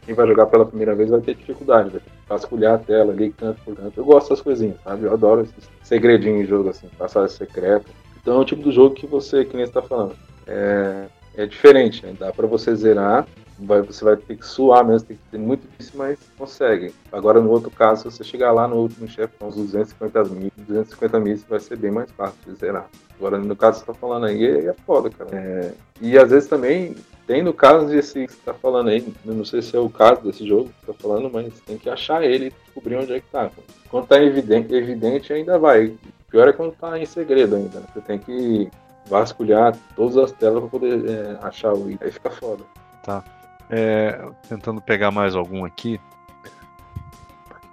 [0.04, 3.12] quem vai jogar pela primeira vez vai ter dificuldade, vai ter que vasculhar a tela
[3.12, 3.98] ali, canto por canto.
[3.98, 5.04] Eu gosto dessas coisinhas, sabe?
[5.04, 7.86] Eu adoro esses segredinhos em jogo, assim, passagem secreta.
[8.20, 10.14] Então é o tipo do jogo que você, que nem está falando,
[10.46, 12.14] é, é diferente, né?
[12.18, 13.26] Dá para você zerar,
[13.60, 16.94] vai, você vai ter que suar mesmo, tem que ter muito difícil, mas consegue.
[17.12, 20.50] Agora, no outro caso, se você chegar lá no último chefe com uns 250 mil,
[20.56, 22.88] 250 mil, vai ser bem mais fácil de zerar.
[23.18, 25.30] Agora, no caso que você tá falando aí, é foda, cara.
[25.32, 26.96] É, e às vezes também
[27.26, 30.22] tem no caso desse que você tá falando aí, não sei se é o caso
[30.22, 33.20] desse jogo que você tá falando, mas tem que achar ele e descobrir onde é
[33.20, 33.50] que tá.
[33.88, 35.94] Quando tá evidente, evidente ainda vai.
[36.30, 37.80] Pior é quando tá em segredo ainda.
[37.80, 37.86] Né?
[37.92, 38.70] Você tem que
[39.06, 42.06] vasculhar todas as telas para poder é, achar o item.
[42.06, 42.64] Aí fica foda.
[43.02, 43.24] Tá.
[43.70, 46.00] É, tentando pegar mais algum aqui.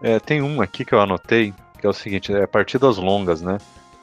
[0.01, 3.57] É, tem um aqui que eu anotei, que é o seguinte, é partidas longas, né?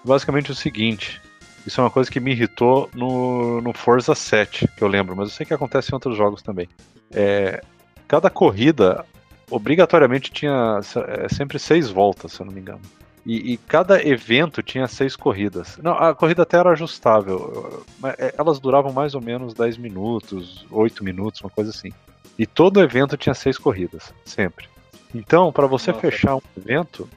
[0.05, 1.23] Basicamente o seguinte,
[1.67, 5.31] isso é uma coisa que me irritou no, no Forza 7, que eu lembro, mas
[5.31, 6.69] eu sei que acontece em outros jogos também.
[7.13, 7.63] É,
[8.07, 9.05] cada corrida,
[9.51, 12.83] obrigatoriamente, tinha é, sempre seis voltas, se eu não me engano.
[13.27, 15.79] E, e, cada evento tinha seis corridas.
[15.83, 17.83] Não, a corrida até era ajustável,
[18.19, 21.91] é, elas duravam mais ou menos 10 minutos, 8 minutos, uma coisa assim.
[22.39, 24.69] E todo evento tinha seis corridas, sempre.
[25.15, 26.01] Então, para você Nossa.
[26.03, 27.09] fechar um evento,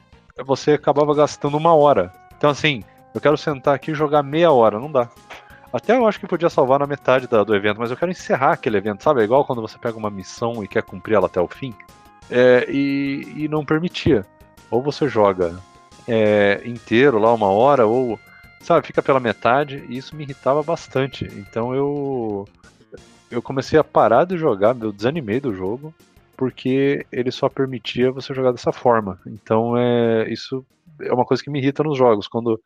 [0.44, 2.10] você acabava gastando uma hora.
[2.38, 2.82] Então, assim,
[3.14, 5.10] eu quero sentar aqui e jogar meia hora, não dá.
[5.72, 8.52] Até eu acho que podia salvar na metade da, do evento, mas eu quero encerrar
[8.52, 9.20] aquele evento, sabe?
[9.20, 11.74] É igual quando você pega uma missão e quer cumprir ela até o fim.
[12.30, 14.24] É, e, e não permitia.
[14.70, 15.58] Ou você joga
[16.08, 18.18] é, inteiro lá, uma hora, ou,
[18.60, 21.24] sabe, fica pela metade, e isso me irritava bastante.
[21.36, 22.48] Então eu.
[23.30, 25.94] Eu comecei a parar de jogar, eu desanimei do jogo,
[26.34, 29.20] porque ele só permitia você jogar dessa forma.
[29.26, 30.64] Então é isso
[31.00, 32.60] é uma coisa que me irrita nos jogos, quando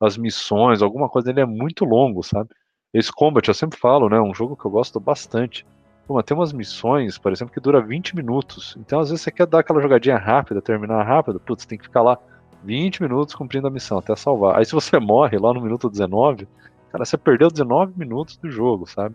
[0.00, 2.50] as missões, alguma coisa dele é muito longo, sabe?
[2.92, 4.20] Esse Combat, eu sempre falo, né?
[4.20, 5.66] Um jogo que eu gosto bastante.
[6.06, 8.76] Pô, tem umas missões, por exemplo, que dura 20 minutos.
[8.78, 12.02] Então, às vezes, você quer dar aquela jogadinha rápida, terminar rápido, putz, tem que ficar
[12.02, 12.18] lá
[12.64, 14.58] 20 minutos cumprindo a missão até salvar.
[14.58, 16.48] Aí, se você morre lá no minuto 19,
[16.90, 19.14] cara, você perdeu 19 minutos do jogo, sabe?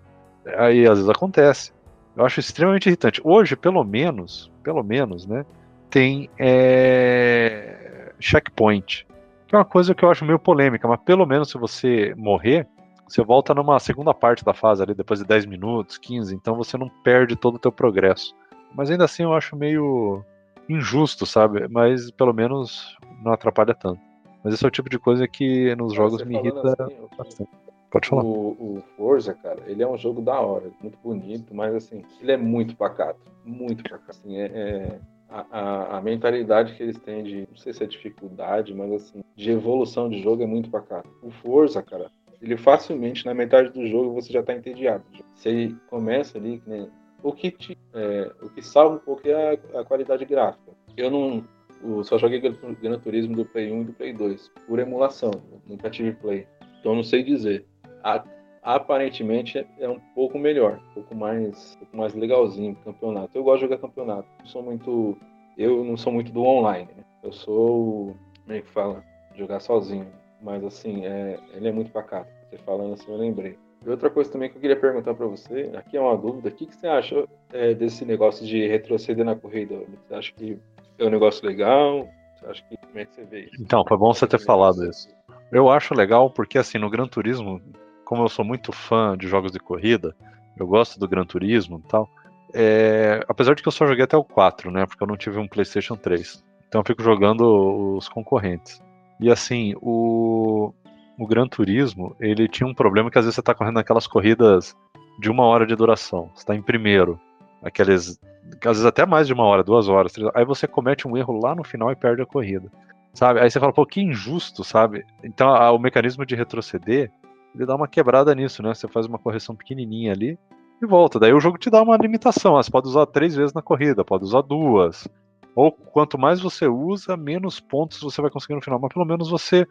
[0.57, 1.73] Aí, às vezes, acontece.
[2.15, 3.21] Eu acho extremamente irritante.
[3.23, 5.45] Hoje, pelo menos, pelo menos, né?
[5.89, 8.11] Tem é...
[8.19, 9.07] checkpoint
[9.49, 12.67] que é uma coisa que eu acho meio polêmica, mas pelo menos se você morrer,
[13.07, 16.77] você volta numa segunda parte da fase ali, depois de 10 minutos, 15, então você
[16.77, 18.35] não perde todo o teu progresso.
[18.75, 20.23] Mas ainda assim eu acho meio
[20.70, 21.67] injusto, sabe?
[21.67, 23.99] Mas pelo menos não atrapalha tanto.
[24.43, 27.49] Mas esse é o tipo de coisa que nos jogos me irrita assim, bastante.
[27.91, 28.24] Pode falar.
[28.24, 32.32] O, o, Forza, cara, ele é um jogo da hora, muito bonito, mas assim, ele
[32.32, 33.20] é muito pacato.
[33.43, 34.11] Muito pacato.
[34.11, 37.88] Assim, é, é a, a, a, mentalidade que eles têm de, não sei se é
[37.88, 41.03] dificuldade, mas assim, de evolução de jogo é muito bacana.
[41.24, 42.11] O Forza, cara,
[42.41, 45.03] ele facilmente, na metade do jogo, você já tá entediado.
[45.34, 46.88] Você começa ali, né,
[47.24, 50.72] o que te, é, o que salva um pouco é a, a qualidade gráfica.
[50.95, 51.43] Eu não,
[51.84, 55.32] eu só joguei Gran Turismo do Play 1 e do Play 2, por emulação,
[55.65, 56.47] nunca tive Play.
[56.80, 57.65] Então não sei dizer.
[58.03, 58.24] A,
[58.61, 63.38] aparentemente é um pouco melhor, um pouco mais, um pouco mais legalzinho o campeonato.
[63.38, 64.28] Eu gosto de jogar campeonato.
[64.39, 65.18] Não sou muito,
[65.57, 66.89] eu não sou muito do online.
[66.95, 67.03] Né?
[67.23, 69.03] Eu sou, como é que fala,
[69.35, 70.07] jogar sozinho.
[70.41, 72.30] Mas assim, é, ele é muito pacato.
[72.49, 73.57] Você falando assim, eu lembrei.
[73.85, 76.51] E outra coisa também que eu queria perguntar para você, aqui é uma dúvida, o
[76.51, 79.81] que, que você acha é, desse negócio de retroceder na corrida?
[80.07, 80.60] Você acha que
[80.97, 82.07] é um negócio legal?
[82.35, 83.61] Você acha que, como é que você vê isso?
[83.61, 85.07] Então, foi bom você ter falado isso.
[85.51, 87.61] Eu acho legal porque, assim, no Gran Turismo,
[88.03, 90.15] como eu sou muito fã de jogos de corrida,
[90.57, 92.10] eu gosto do Gran Turismo e tal.
[92.53, 94.85] É, apesar de que eu só joguei até o 4, né?
[94.85, 96.43] Porque eu não tive um PlayStation 3.
[96.68, 98.81] Então eu fico jogando os concorrentes.
[99.19, 100.73] E assim, o,
[101.19, 104.75] o Gran Turismo, ele tinha um problema que às vezes você tá correndo aquelas corridas
[105.19, 106.31] de uma hora de duração.
[106.33, 107.19] Você tá em primeiro.
[107.61, 108.19] Aqueles.
[108.63, 110.13] Às vezes até mais de uma hora, duas horas.
[110.13, 112.71] Três, aí você comete um erro lá no final e perde a corrida.
[113.13, 113.41] Sabe?
[113.41, 115.05] Aí você fala, pô, que injusto, sabe?
[115.23, 117.11] Então a, o mecanismo de retroceder
[117.53, 118.73] ele dá uma quebrada nisso, né?
[118.73, 120.37] Você faz uma correção pequenininha ali
[120.81, 121.19] e volta.
[121.19, 122.53] Daí o jogo te dá uma limitação.
[122.53, 125.07] Você pode usar três vezes na corrida, pode usar duas.
[125.55, 128.79] Ou quanto mais você usa, menos pontos você vai conseguir no final.
[128.79, 129.67] Mas pelo menos você,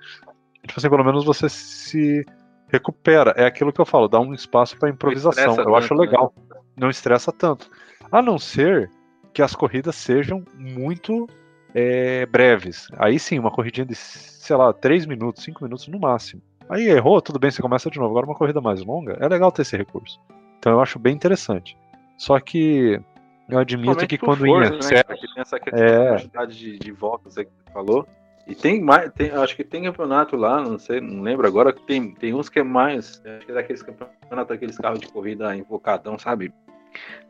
[0.67, 2.25] tipo assim, pelo menos você se
[2.69, 3.33] recupera.
[3.37, 5.45] É aquilo que eu falo, dá um espaço para improvisação.
[5.45, 6.01] Eu tanto, acho né?
[6.01, 6.33] legal.
[6.49, 6.57] Né?
[6.77, 7.69] Não estressa tanto.
[8.11, 8.91] A não ser
[9.33, 11.29] que as corridas sejam muito
[11.75, 12.89] é, breves.
[12.99, 16.43] Aí sim, uma corridinha de, sei lá, 3 minutos, 5 minutos no máximo.
[16.69, 18.11] Aí errou, tudo bem, você começa de novo.
[18.11, 20.21] Agora uma corrida mais longa, é legal ter esse recurso.
[20.59, 21.77] Então eu acho bem interessante.
[22.17, 23.01] Só que
[23.49, 26.09] eu admito que quando Forza, em né, tem essa questão é...
[26.11, 28.07] quantidade de, de voltas aí que você falou.
[28.49, 31.83] E tem mais, tem, acho que tem campeonato lá, não sei, não lembro agora, que
[31.83, 35.55] tem, tem uns que é mais, acho que é daqueles campeonatos, aqueles carros de corrida
[35.55, 36.51] invocadão, sabe?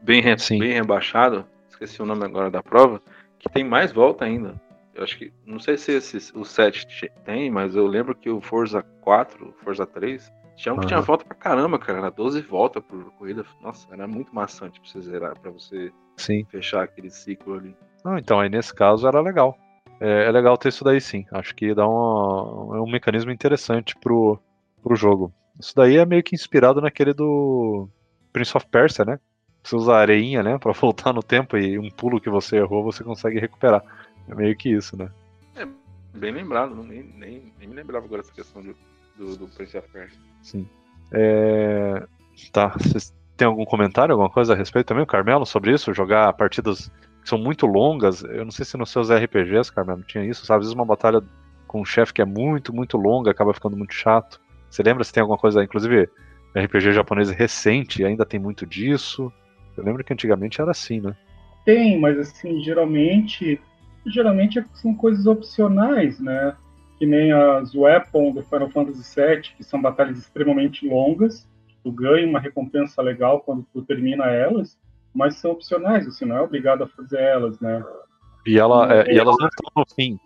[0.00, 3.02] Bem, re, bem rebaixado, esqueci o nome agora da prova,
[3.36, 4.54] que tem mais volta ainda.
[4.94, 8.40] Eu acho que, não sei se esse, o 7 tem, mas eu lembro que o
[8.40, 10.88] Forza 4, Forza 3, tinha um que uhum.
[10.88, 11.98] tinha volta pra caramba, cara.
[11.98, 13.44] Era 12 voltas por corrida.
[13.62, 16.44] Nossa, era muito maçante pra você zerar, pra você sim.
[16.50, 17.76] fechar aquele ciclo ali.
[18.04, 19.56] Ah, então aí nesse caso era legal.
[20.00, 21.26] É, é, legal ter isso daí sim.
[21.32, 24.38] Acho que dá uma, é um mecanismo interessante pro,
[24.82, 25.32] pro jogo.
[25.58, 27.88] Isso daí é meio que inspirado naquele do
[28.32, 29.18] Prince of Persia, né?
[29.62, 30.58] Você usa areinha, né?
[30.60, 33.82] Pra voltar no tempo e um pulo que você errou você consegue recuperar.
[34.28, 35.10] É meio que isso, né?
[35.56, 35.66] É,
[36.16, 38.74] bem lembrado, nem, nem, nem me lembrava agora essa questão de,
[39.16, 40.20] do, do Prince of Persia.
[40.42, 40.68] Sim.
[41.10, 42.06] É...
[42.52, 45.92] Tá, vocês têm algum comentário, alguma coisa a respeito também, Carmelo, sobre isso?
[45.92, 46.90] Jogar partidas
[47.28, 48.22] são muito longas.
[48.22, 50.60] Eu não sei se nos seus RPGs, Carmelo, tinha isso, sabe?
[50.60, 51.22] Às vezes uma batalha
[51.66, 54.40] com um chefe que é muito, muito longa acaba ficando muito chato.
[54.70, 56.08] Você lembra se tem alguma coisa, inclusive
[56.56, 59.32] RPG japonês recente ainda tem muito disso?
[59.76, 61.14] Eu lembro que antigamente era assim, né?
[61.64, 63.60] Tem, mas assim, geralmente
[64.06, 66.56] geralmente são coisas opcionais, né?
[66.98, 71.48] Que nem as Weapon do Final Fantasy VII, que são batalhas extremamente longas.
[71.84, 74.78] Tu ganha uma recompensa legal quando tu termina elas,
[75.14, 77.84] mas são opcionais, você não é obrigado a fazer elas, né?
[78.46, 80.18] E, ela, é, e elas não estão no fim.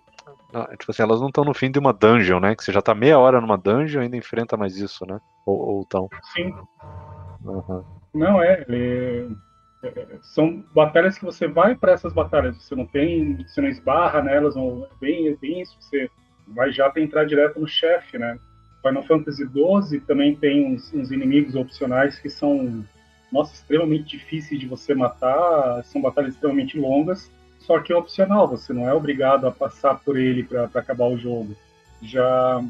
[0.55, 2.55] Ah, tipo assim, elas não estão no fim de uma dungeon, né?
[2.55, 5.19] Que você já tá meia hora numa dungeon e ainda enfrenta mais isso, né?
[5.47, 6.09] Ou, ou tão.
[6.35, 6.55] Sim.
[7.45, 7.85] Uhum.
[8.15, 9.29] Não, é, é
[10.21, 14.55] são batalhas que você vai para essas batalhas, você não tem, você não esbarra nelas,
[14.55, 16.09] não, é bem, é bem isso, você
[16.49, 18.39] vai já para entrar direto no chefe, né?
[18.81, 22.85] Final Fantasy XII também tem uns, uns, inimigos opcionais que são,
[23.33, 28.73] nossa, extremamente difíceis de você matar, são batalhas extremamente longas, só que é opcional, você
[28.73, 31.57] não é obrigado a passar por ele para acabar o jogo.
[32.03, 32.63] Já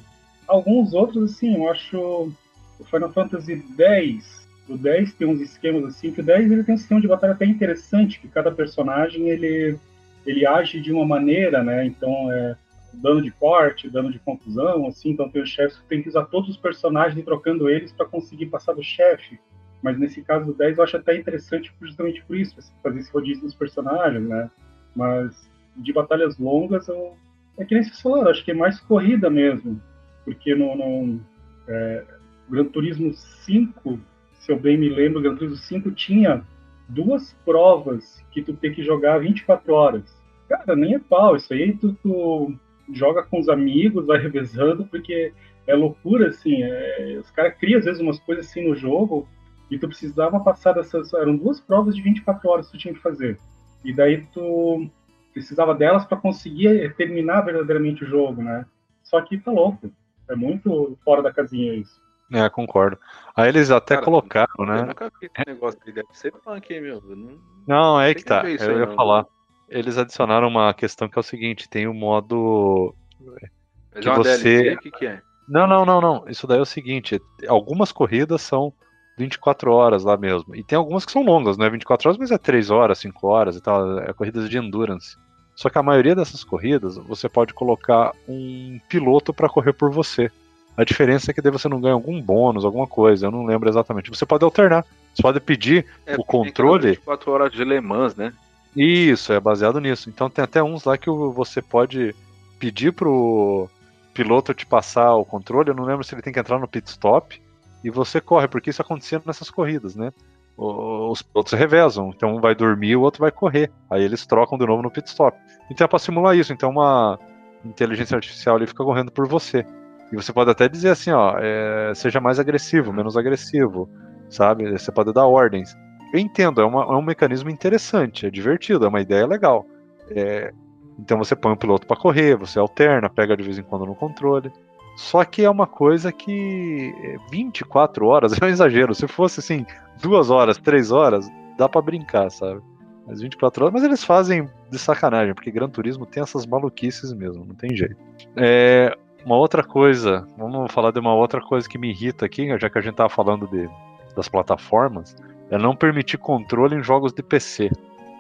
[0.47, 2.33] alguns outros, assim, eu acho
[2.79, 6.75] o Final Fantasy X o 10 tem uns esquemas assim, que o 10 ele tem
[6.75, 9.77] um sistema de batalha até interessante, que cada personagem ele,
[10.25, 11.85] ele age de uma maneira, né?
[11.85, 12.57] Então é
[12.95, 16.25] dano de corte, dano de confusão, assim, então tem os chefes que tem que usar
[16.27, 19.39] todos os personagens e trocando eles para conseguir passar do chefe.
[19.83, 23.43] Mas nesse caso do 10 eu acho até interessante justamente por isso, fazer esse rodízio
[23.43, 24.51] dos personagens, né?
[24.95, 27.17] Mas de batalhas longas, eu,
[27.59, 29.81] é que nem vocês falaram, acho que é mais corrida mesmo.
[30.25, 31.21] Porque no, no
[31.67, 32.05] é,
[32.49, 33.99] Gran Turismo 5
[34.43, 36.43] se eu bem me lembro, Gran Turismo 5 tinha
[36.89, 40.03] duas provas que tu tem que jogar 24 horas.
[40.49, 42.53] Cara, nem é pau, isso aí tu, tu
[42.93, 45.33] joga com os amigos, vai revezando, porque
[45.65, 49.29] é loucura, assim, é, os caras criam às vezes umas coisas assim no jogo
[49.73, 53.01] e tu precisava passar dessas, eram duas provas de 24 horas que tu tinha que
[53.01, 53.39] fazer.
[53.83, 54.87] E daí tu
[55.33, 58.67] precisava delas para conseguir terminar verdadeiramente o jogo, né?
[59.03, 59.91] Só que tá louco,
[60.29, 61.99] é muito fora da casinha isso.
[62.31, 62.99] É, concordo.
[63.35, 64.81] Aí eles até Cara, colocaram, né?
[64.81, 67.01] Eu nunca vi esse negócio de deve ser punk, meu.
[67.01, 67.37] Não,
[67.67, 68.43] não é que tá.
[68.45, 68.95] Eu ia não.
[68.95, 69.27] falar.
[69.71, 72.95] Eles adicionaram uma questão que é o seguinte: tem o um modo.
[73.21, 74.63] Mas que é você.
[74.63, 75.23] DLC, que, que é?
[75.49, 76.25] Não, não, não, não.
[76.29, 78.73] Isso daí é o seguinte: algumas corridas são
[79.17, 80.55] 24 horas lá mesmo.
[80.55, 83.27] E tem algumas que são longas, não é 24 horas, mas é 3 horas, 5
[83.27, 83.99] horas e tal.
[84.01, 85.17] É corridas de endurance.
[85.55, 90.31] Só que a maioria dessas corridas você pode colocar um piloto para correr por você.
[90.77, 93.69] A diferença é que daí você não ganha algum bônus, alguma coisa, eu não lembro
[93.69, 94.09] exatamente.
[94.09, 94.85] Você pode alternar.
[95.15, 96.97] Você pode pedir é, o controle.
[96.97, 98.33] 4 horas de Le Mans, né?
[98.75, 100.09] Isso, é baseado nisso.
[100.09, 102.15] Então tem até uns lá que você pode
[102.59, 103.69] pedir pro
[104.15, 105.69] piloto te passar o controle.
[105.69, 107.39] Eu não lembro se ele tem que entrar no pit stop
[107.83, 110.13] e você corre, porque isso acontecia nessas corridas, né?
[110.57, 113.71] Os pilotos revezam, então um vai dormir, o outro vai correr.
[113.91, 115.37] Aí eles trocam de novo no pit stop.
[115.71, 116.53] Então é para simular isso.
[116.53, 117.19] Então uma
[117.65, 119.65] inteligência artificial ali fica correndo por você.
[120.13, 123.89] E você pode até dizer assim, ó, é, seja mais agressivo, menos agressivo,
[124.29, 124.71] sabe?
[124.71, 125.75] Você pode dar ordens.
[126.13, 129.67] Eu entendo, é, uma, é um mecanismo interessante, é divertido, é uma ideia legal.
[130.11, 130.53] É,
[130.99, 133.95] então você põe o piloto para correr, você alterna, pega de vez em quando no
[133.95, 134.53] controle.
[134.97, 136.95] Só que é uma coisa que
[137.31, 138.95] 24 horas é um exagero.
[138.95, 139.67] Se fosse assim,
[140.01, 142.61] duas horas, três horas, dá para brincar, sabe?
[143.07, 147.45] Mas 24 horas, mas eles fazem de sacanagem, porque Gran Turismo tem essas maluquices mesmo,
[147.45, 147.97] não tem jeito.
[148.37, 152.71] É, uma outra coisa, vamos falar de uma outra coisa que me irrita aqui, já
[152.71, 153.69] que a gente tava falando de,
[154.15, 155.17] das plataformas,
[155.51, 157.71] é não permitir controle em jogos de PC.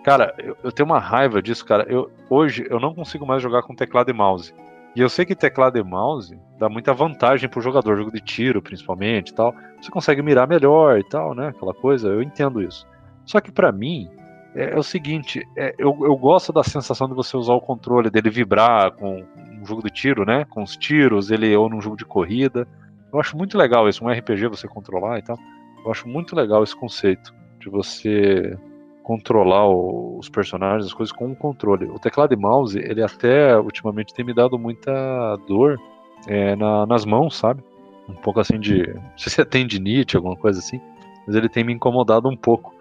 [0.05, 1.87] Cara, eu, eu tenho uma raiva disso, cara.
[1.89, 4.53] Eu, hoje eu não consigo mais jogar com teclado e mouse.
[4.95, 8.61] E eu sei que teclado e mouse dá muita vantagem pro jogador, jogo de tiro
[8.61, 9.55] principalmente tal.
[9.81, 11.49] Você consegue mirar melhor e tal, né?
[11.49, 12.87] Aquela coisa, eu entendo isso.
[13.25, 14.09] Só que para mim,
[14.55, 18.11] é, é, o seguinte, é, eu, eu gosto da sensação de você usar o controle,
[18.11, 19.25] dele vibrar com
[19.61, 20.45] um jogo de tiro, né?
[20.45, 22.69] Com os tiros, ele ou num jogo de corrida.
[23.13, 25.39] Eu acho muito legal isso, um RPG você controlar e tal.
[25.85, 28.59] Eu acho muito legal esse conceito de você
[29.03, 31.87] controlar os personagens, as coisas com um controle.
[31.87, 35.81] O teclado e mouse, ele até ultimamente tem me dado muita dor
[36.27, 37.63] é, na, nas mãos, sabe?
[38.09, 38.87] Um pouco assim de.
[38.95, 40.81] Não sei se é tendinite, alguma coisa assim,
[41.27, 42.75] mas ele tem me incomodado um pouco.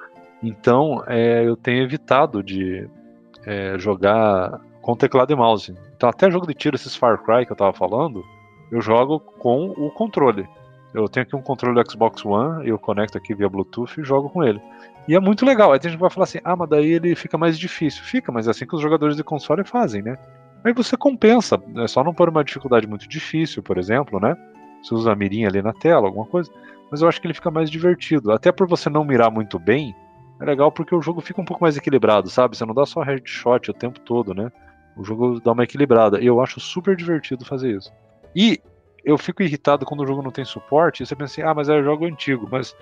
[0.43, 2.87] Então, é, eu tenho evitado de
[3.45, 5.75] é, jogar com teclado e mouse.
[5.95, 8.23] Então, até jogo de tiro, esses Far Cry que eu tava falando,
[8.71, 10.47] eu jogo com o controle.
[10.93, 14.29] Eu tenho aqui um controle do Xbox One, eu conecto aqui via Bluetooth e jogo
[14.29, 14.61] com ele.
[15.07, 15.71] E é muito legal.
[15.73, 18.03] Aí tem gente que vai falar assim: ah, mas daí ele fica mais difícil.
[18.03, 20.17] Fica, mas é assim que os jogadores de console fazem, né?
[20.63, 21.61] Aí você compensa.
[21.77, 24.35] É só não pôr uma dificuldade muito difícil, por exemplo, né?
[24.81, 26.51] Você usa a mirinha ali na tela, alguma coisa.
[26.89, 28.31] Mas eu acho que ele fica mais divertido.
[28.31, 29.95] Até por você não mirar muito bem,
[30.39, 32.57] é legal porque o jogo fica um pouco mais equilibrado, sabe?
[32.57, 34.51] Você não dá só headshot o tempo todo, né?
[34.95, 36.19] O jogo dá uma equilibrada.
[36.19, 37.91] E eu acho super divertido fazer isso.
[38.35, 38.59] E
[39.03, 41.01] eu fico irritado quando o jogo não tem suporte.
[41.01, 42.47] E você pensa assim, ah, mas é jogo antigo.
[42.51, 42.75] Mas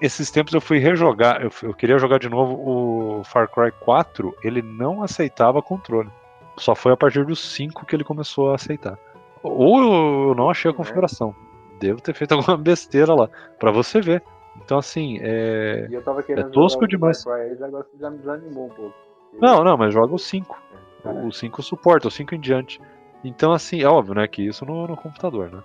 [0.00, 1.42] esses tempos eu fui rejogar.
[1.42, 4.34] Eu, eu queria jogar de novo o Far Cry 4.
[4.42, 6.10] Ele não aceitava controle.
[6.56, 8.98] Só foi a partir dos 5 que ele começou a aceitar.
[9.42, 10.76] Ou eu não achei a é.
[10.76, 11.34] configuração.
[11.78, 13.28] Devo ter feito alguma besteira lá.
[13.58, 14.22] para você ver.
[14.64, 15.86] Então, assim, é.
[16.28, 17.22] é tosco demais.
[17.22, 18.94] Cry, agora já me desanimou um pouco.
[19.38, 20.62] Não, não, mas joga o 5.
[21.04, 22.80] É, o 5 suporta, o 5 em diante.
[23.24, 25.62] Então, assim, é óbvio, né, que isso no, no computador, né?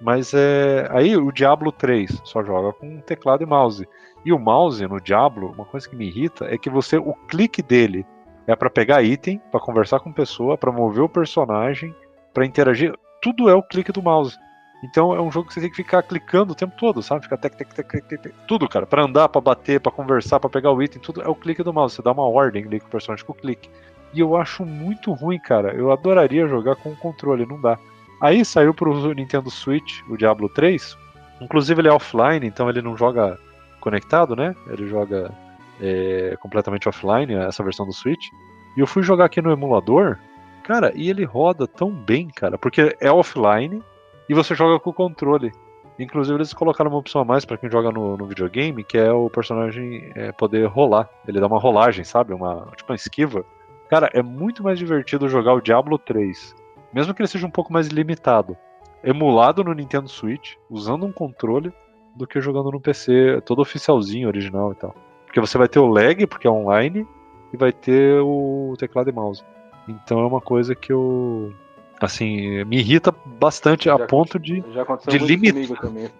[0.00, 3.86] Mas é, aí o Diablo 3 só joga com teclado e mouse.
[4.24, 7.60] E o mouse no Diablo, uma coisa que me irrita é que você, o clique
[7.60, 8.06] dele
[8.46, 11.94] é para pegar item, para conversar com pessoa, para mover o personagem,
[12.32, 12.94] para interagir.
[13.20, 14.36] Tudo é o clique do mouse.
[14.82, 17.22] Então é um jogo que você tem que ficar clicando o tempo todo, sabe?
[17.22, 18.84] Ficar tec, tec, tec, tec, tec, tudo, cara.
[18.84, 21.72] Para andar, para bater, para conversar, para pegar o item, tudo é o clique do
[21.72, 21.94] mouse.
[21.94, 23.70] Você dá uma ordem ali com o personagem com o clique.
[24.12, 25.74] E eu acho muito ruim, cara.
[25.74, 27.78] Eu adoraria jogar com o controle, não dá.
[28.20, 30.96] Aí saiu pro Nintendo Switch o Diablo 3.
[31.40, 33.38] Inclusive ele é offline, então ele não joga
[33.80, 34.54] conectado, né?
[34.68, 35.32] Ele joga
[35.80, 38.28] é, completamente offline, essa versão do Switch.
[38.76, 40.18] E eu fui jogar aqui no emulador,
[40.62, 43.82] cara, e ele roda tão bem, cara, porque é offline,
[44.28, 45.52] e você joga com o controle.
[45.98, 49.12] Inclusive, eles colocaram uma opção a mais para quem joga no, no, videogame, que é
[49.12, 51.08] o personagem é, poder rolar.
[51.28, 52.32] Ele dá uma rolagem, sabe?
[52.32, 53.44] Uma, tipo uma esquiva.
[53.92, 56.56] Cara, é muito mais divertido jogar o Diablo 3,
[56.94, 58.56] mesmo que ele seja um pouco mais limitado,
[59.04, 61.70] emulado no Nintendo Switch, usando um controle,
[62.16, 64.94] do que jogando no PC todo oficialzinho, original e tal.
[65.26, 67.06] Porque você vai ter o lag, porque é online,
[67.52, 69.44] e vai ter o teclado e mouse.
[69.86, 71.52] Então é uma coisa que eu
[72.00, 74.64] assim, me irrita bastante já, a ponto de,
[75.06, 75.82] de limitar.
[75.82, 76.10] Também,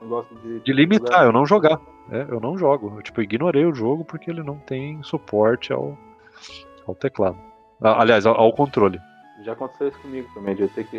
[0.45, 1.81] de, de limitar, eu não jogar.
[2.11, 2.97] É, eu não jogo.
[2.97, 5.97] Eu, tipo, ignorei o jogo porque ele não tem suporte ao,
[6.87, 7.51] ao teclado.
[7.83, 9.01] Aliás, ao, controle.
[9.43, 10.97] Já aconteceu isso comigo também, de eu ter que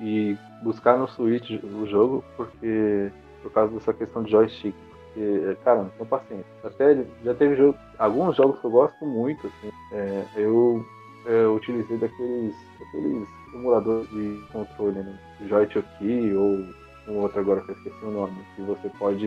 [0.00, 3.10] ir buscar no Switch o jogo porque
[3.42, 4.74] por causa dessa questão de joystick.
[5.14, 6.46] Porque, cara, não tenho paciência.
[6.64, 9.70] Até já teve jogo, alguns jogos que eu gosto muito, assim.
[9.92, 10.84] É, eu,
[11.26, 15.18] eu utilizei daqueles, daqueles emuladores de controle, né?
[15.46, 16.64] Joy-Choki ou
[17.06, 19.26] um outro agora que eu esqueci o nome, que você pode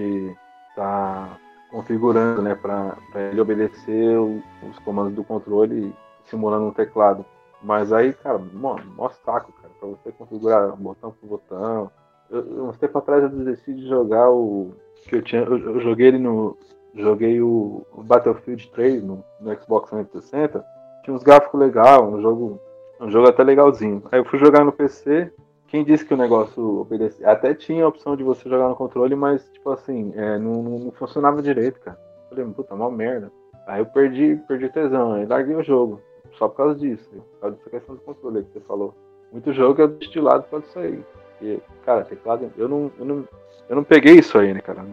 [0.69, 1.37] estar tá
[1.69, 2.97] configurando, né, para
[3.29, 5.93] ele obedecer os comandos do controle
[6.29, 7.25] simulando um teclado.
[7.61, 11.91] Mas aí, cara, mano, mó saco, cara, pra você configurar botão por botão.
[12.29, 14.73] Eu, uns tempo atrás eu desisti de jogar o.
[15.07, 15.41] que eu tinha.
[15.41, 16.57] Eu, eu joguei ele no.
[16.93, 20.65] Joguei o, Battlefield 3 no, no Xbox 360.
[21.03, 22.59] Tinha uns gráficos legais, um jogo
[22.99, 24.03] um jogo até legalzinho.
[24.11, 25.31] Aí eu fui jogar no PC.
[25.67, 27.29] Quem disse que o negócio obedecia?
[27.29, 30.91] Até tinha a opção de você jogar no controle, mas, tipo assim, é, não, não,
[30.91, 31.99] funcionava direito, cara.
[32.29, 33.31] Falei, puta, mal merda.
[33.67, 36.01] Aí eu perdi, perdi tesão, aí larguei o jogo.
[36.37, 37.09] Só por causa disso.
[37.09, 38.93] Por causa dessa questão do controle que você falou.
[39.31, 41.61] Muito jogo é destilado por causa disso aí.
[41.85, 42.51] Cara, teclado.
[42.57, 43.27] Eu não, eu, não,
[43.69, 44.85] eu não peguei isso aí, né, cara?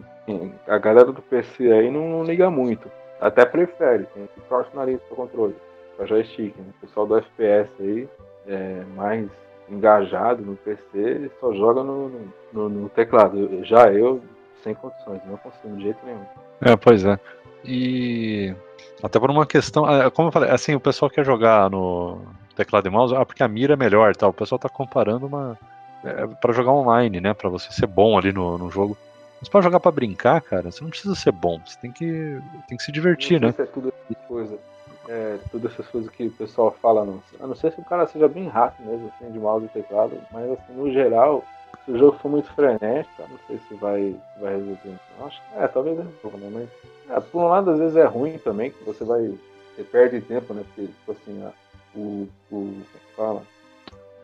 [0.66, 2.90] A galera do PC aí não, não liga muito.
[3.20, 5.54] Até prefere, tem que torce o nariz pro controle
[5.96, 6.56] para joystick.
[6.56, 6.64] Né?
[6.76, 8.08] O pessoal do FPS aí,
[8.46, 9.28] é, mais
[9.68, 12.10] engajado no PC, só joga no,
[12.52, 13.64] no, no, teclado.
[13.64, 14.20] Já eu,
[14.62, 16.24] sem condições, não consigo de jeito nenhum.
[16.60, 17.18] É, pois é.
[17.64, 18.54] E
[19.02, 22.20] até por uma questão, é, como eu falei, assim, o pessoal quer jogar no
[22.54, 24.30] teclado e mouse, ah, porque a mira é melhor, tal.
[24.30, 25.58] O pessoal tá comparando uma
[26.04, 28.96] é, para jogar online, né, para você ser bom ali no, no jogo.
[29.40, 32.76] Mas para jogar para brincar, cara, você não precisa ser bom, você tem que tem
[32.76, 33.50] que se divertir, não né?
[33.50, 33.92] Isso é tudo
[34.28, 34.58] coisa
[35.08, 37.22] é, todas essas coisas que o pessoal fala, não.
[37.40, 40.18] A não ser se o cara seja bem rápido mesmo, assim, de mouse e teclado,
[40.30, 41.44] mas assim, no geral,
[41.84, 44.98] se o jogo for muito frenético, não sei se vai, vai resolver.
[45.20, 46.50] Acho que é, talvez resolva, né?
[46.52, 49.34] Mas é, por um lado, às vezes é ruim também, que você vai.
[49.74, 50.64] Você perde tempo, né?
[50.68, 51.52] Porque, tipo assim, a,
[51.96, 52.82] o, o.
[53.16, 53.42] Fala,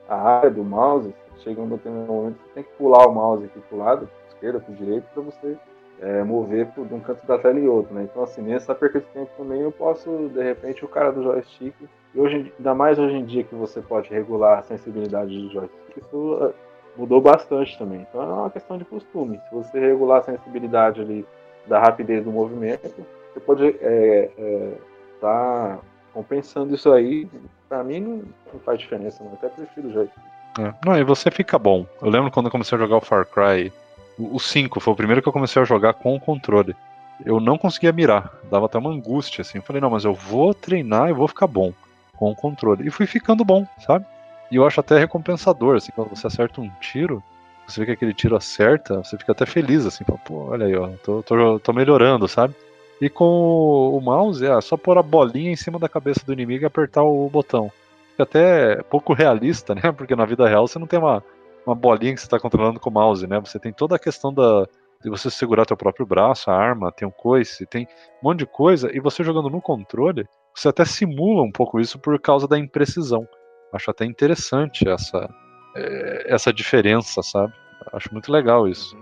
[0.09, 3.61] a área do mouse, chega um determinado momento, você tem que pular o mouse aqui
[3.61, 5.57] pro lado, pro esquerda, pro direito, para você
[6.01, 8.09] é, mover por, de um canto da tela e outro, né?
[8.11, 11.75] Então, assim, nessa perca de tempo também eu posso, de repente, o cara do joystick,
[12.15, 15.97] e hoje, ainda mais hoje em dia que você pode regular a sensibilidade do joystick,
[15.97, 18.07] isso é, mudou bastante também.
[18.09, 19.41] Então, é uma questão de costume.
[19.49, 21.27] Se você regular a sensibilidade ali
[21.67, 22.91] da rapidez do movimento,
[23.33, 24.73] você pode estar é, é,
[25.21, 25.79] tá
[26.13, 27.29] compensando isso aí.
[27.69, 28.23] Para mim, não,
[28.53, 29.31] não, faz diferença, não.
[29.31, 30.23] Eu até prefiro o joystick.
[30.59, 30.75] É.
[30.85, 31.87] Não, e você fica bom.
[32.03, 33.73] Eu lembro quando eu comecei a jogar o Far Cry
[34.21, 36.77] o 5 foi o primeiro que eu comecei a jogar com o controle.
[37.25, 39.59] Eu não conseguia mirar, dava até uma angústia assim.
[39.59, 41.73] Eu falei, não, mas eu vou treinar e vou ficar bom
[42.17, 42.87] com o controle.
[42.87, 44.05] E fui ficando bom, sabe?
[44.51, 47.23] E eu acho até recompensador, assim, quando você acerta um tiro,
[47.67, 50.75] você vê que aquele tiro acerta, você fica até feliz, assim, fala, pô, olha aí,
[50.75, 52.55] ó, tô, tô, tô melhorando, sabe?
[53.01, 56.65] E com o mouse, é só pôr a bolinha em cima da cabeça do inimigo
[56.65, 57.71] e apertar o botão.
[58.11, 59.93] Fica até pouco realista, né?
[59.93, 61.23] Porque na vida real você não tem uma,
[61.65, 63.41] uma bolinha que você está controlando com o mouse, né?
[63.41, 64.67] Você tem toda a questão da,
[65.03, 67.87] de você segurar teu próprio braço, a arma, tem o coice, tem
[68.23, 71.99] um monte de coisa, e você jogando no controle, você até simula um pouco isso
[71.99, 73.27] por causa da imprecisão.
[73.73, 75.29] Acho até interessante essa,
[75.77, 77.53] é, essa diferença, sabe?
[77.93, 78.97] Acho muito legal isso.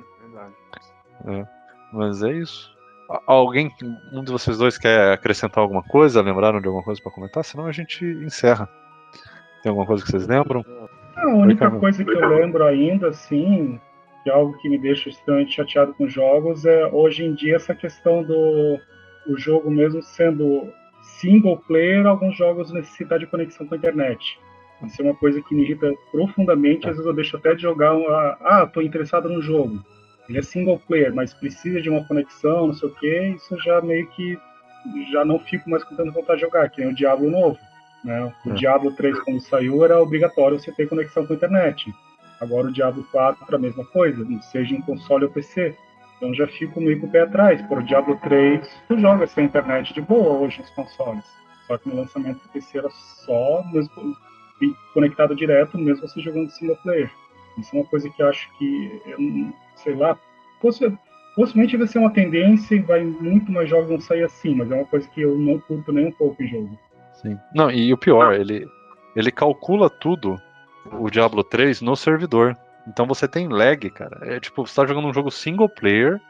[1.24, 1.48] Uhum, é,
[1.92, 2.76] mas é isso.
[3.26, 3.70] Alguém,
[4.12, 6.20] um de vocês dois quer acrescentar alguma coisa?
[6.20, 7.42] Lembraram de alguma coisa para comentar?
[7.42, 8.68] Senão a gente encerra.
[9.62, 10.62] Tem alguma coisa que vocês lembram?
[11.16, 13.80] A única coisa que eu lembro ainda, assim,
[14.22, 17.74] que é algo que me deixa extremamente chateado com jogos, é hoje em dia essa
[17.74, 18.78] questão do
[19.26, 20.72] o jogo mesmo sendo
[21.02, 24.38] single player, alguns jogos necessitam de conexão com a internet.
[24.84, 27.94] Isso é uma coisa que me irrita profundamente, às vezes eu deixo até de jogar,
[27.94, 29.82] uma, ah, tô interessado no jogo.
[30.28, 33.80] Ele é single player, mas precisa de uma conexão, não sei o que, isso já
[33.80, 34.38] meio que
[35.10, 37.58] já não fico mais com tanta vontade de jogar, que nem o Diablo novo.
[38.04, 38.32] Né?
[38.46, 38.54] O é.
[38.54, 41.92] Diablo 3, quando saiu, era obrigatório você ter conexão com a internet.
[42.40, 45.76] Agora o Diablo 4 a mesma coisa, seja em console ou PC.
[46.16, 47.60] Então já fico meio com o pé atrás.
[47.62, 51.24] Por o Diablo 3, tu joga sem internet de boa hoje nos consoles.
[51.66, 54.16] Só que no lançamento do PC era só mesmo,
[54.92, 57.10] conectado direto, mesmo você jogando single player.
[57.58, 59.18] Isso é uma coisa que eu acho que, eu,
[59.76, 60.18] sei lá,
[60.60, 64.74] possivelmente vai ser uma tendência e vai muito mais jogos vão sair assim, mas é
[64.74, 66.78] uma coisa que eu não curto nem um pouco em jogo.
[67.14, 67.36] Sim.
[67.54, 68.66] Não, e o pior, ele,
[69.16, 70.40] ele calcula tudo,
[70.92, 72.56] o Diablo 3, no servidor.
[72.86, 74.18] Então você tem lag, cara.
[74.22, 76.20] É tipo, você tá jogando um jogo single player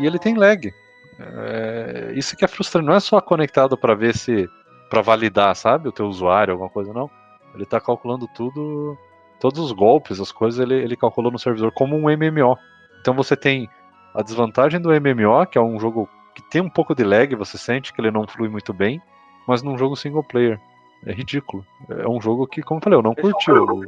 [0.00, 0.72] e ele tem lag.
[1.18, 2.86] É, isso que é frustrante.
[2.86, 4.48] Não é só conectado para ver se.
[4.88, 5.88] Para validar, sabe?
[5.88, 7.10] O teu usuário, alguma coisa, não.
[7.54, 8.96] Ele tá calculando tudo.
[9.40, 12.56] Todos os golpes, as coisas, ele, ele calculou no servidor como um MMO.
[13.00, 13.68] Então você tem
[14.14, 17.58] a desvantagem do MMO, que é um jogo que tem um pouco de lag, você
[17.58, 19.00] sente que ele não flui muito bem
[19.46, 20.60] mas num jogo single player.
[21.06, 21.64] É ridículo.
[21.88, 23.84] É um jogo que, como eu falei, eu não curti o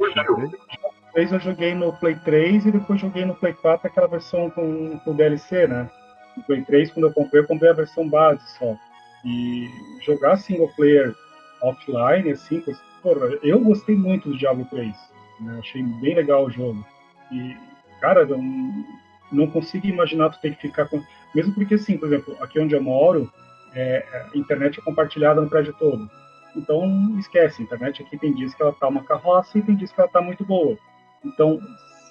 [1.13, 4.97] vez eu joguei no Play 3 e depois joguei no Play 4 aquela versão com,
[4.99, 5.89] com DLC, né?
[6.37, 8.75] No Play 3, quando eu comprei, eu comprei a versão base só.
[9.25, 9.69] E
[10.01, 11.15] jogar single player
[11.61, 12.63] offline, assim,
[13.01, 14.95] porra, eu gostei muito do Diablo 3.
[15.41, 15.57] Né?
[15.59, 16.85] Achei bem legal o jogo.
[17.31, 17.55] E,
[17.99, 18.85] cara, não,
[19.31, 21.03] não consigo imaginar tu ter que ficar com.
[21.33, 23.31] Mesmo porque, assim, por exemplo, aqui onde eu moro,
[23.73, 26.09] é, a internet é compartilhada no prédio todo.
[26.55, 29.91] Então, esquece, a internet aqui tem dias que ela tá uma carroça e tem dias
[29.91, 30.77] que ela tá muito boa.
[31.23, 31.59] Então,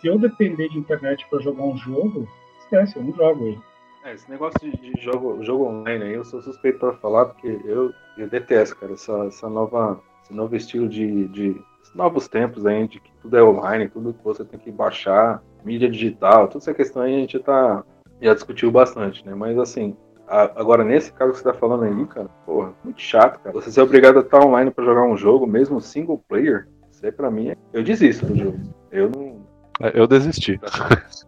[0.00, 2.28] se eu depender de internet para jogar um jogo,
[2.60, 3.60] esquece, eu não jogo ele.
[4.08, 7.60] É, esse negócio de, de, jogo, jogo online aí, eu sou suspeito para falar, porque
[7.66, 11.60] eu, eu detesto, cara, essa, essa nova, esse novo estilo de, de
[11.94, 15.90] novos tempos aí, de que tudo é online, tudo que você tem que baixar, mídia
[15.90, 17.84] digital, toda essa questão aí a gente tá,
[18.22, 19.34] já discutiu bastante, né?
[19.34, 19.96] Mas assim,
[20.30, 23.54] Agora, nesse caso que você tá falando aí, cara, porra, muito chato, cara.
[23.54, 27.10] Você ser obrigado a estar online para jogar um jogo, mesmo single player, isso aí
[27.10, 27.56] pra mim, é...
[27.72, 28.58] eu desisto do jogo.
[28.92, 29.40] Eu não.
[29.80, 30.60] É, eu desisti.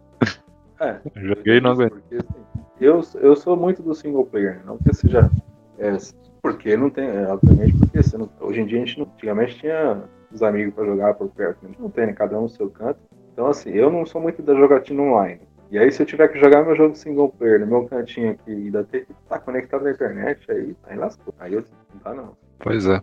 [0.81, 0.99] É.
[1.15, 1.91] Joguei e não aguento.
[1.91, 2.41] Porque, assim,
[2.85, 5.29] eu, eu sou muito do single player, não porque seja.
[5.77, 5.95] É,
[6.41, 9.05] porque não tem, é, obviamente, porque não, hoje em dia a gente não.
[9.05, 11.63] Antigamente tinha os amigos para jogar por perto.
[11.63, 12.13] A gente não tem, né?
[12.13, 12.99] Cada um no seu canto.
[13.33, 15.41] Então, assim, eu não sou muito da jogatina online.
[15.69, 18.51] E aí, se eu tiver que jogar meu jogo single player no meu cantinho aqui
[18.51, 21.33] e ainda ter que estar conectado na internet, aí, aí lascou.
[21.39, 21.63] Aí eu
[21.93, 22.35] não tá não.
[22.59, 22.99] Pois é.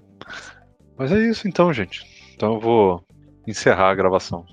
[0.97, 2.05] Mas é isso então, gente.
[2.35, 3.05] Então eu vou
[3.47, 4.45] encerrar a gravação.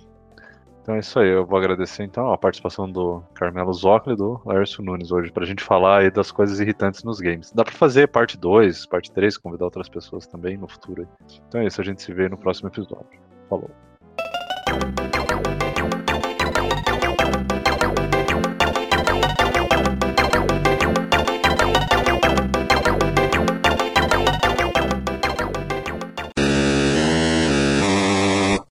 [0.86, 4.40] Então é isso aí, eu vou agradecer então a participação do Carmelo Zocoli e do
[4.46, 7.52] Laércio Nunes hoje, pra gente falar aí das coisas irritantes nos games.
[7.52, 11.08] Dá pra fazer parte 2, parte 3, convidar outras pessoas também no futuro.
[11.48, 13.20] Então é isso, a gente se vê no próximo episódio.
[13.50, 13.72] Falou.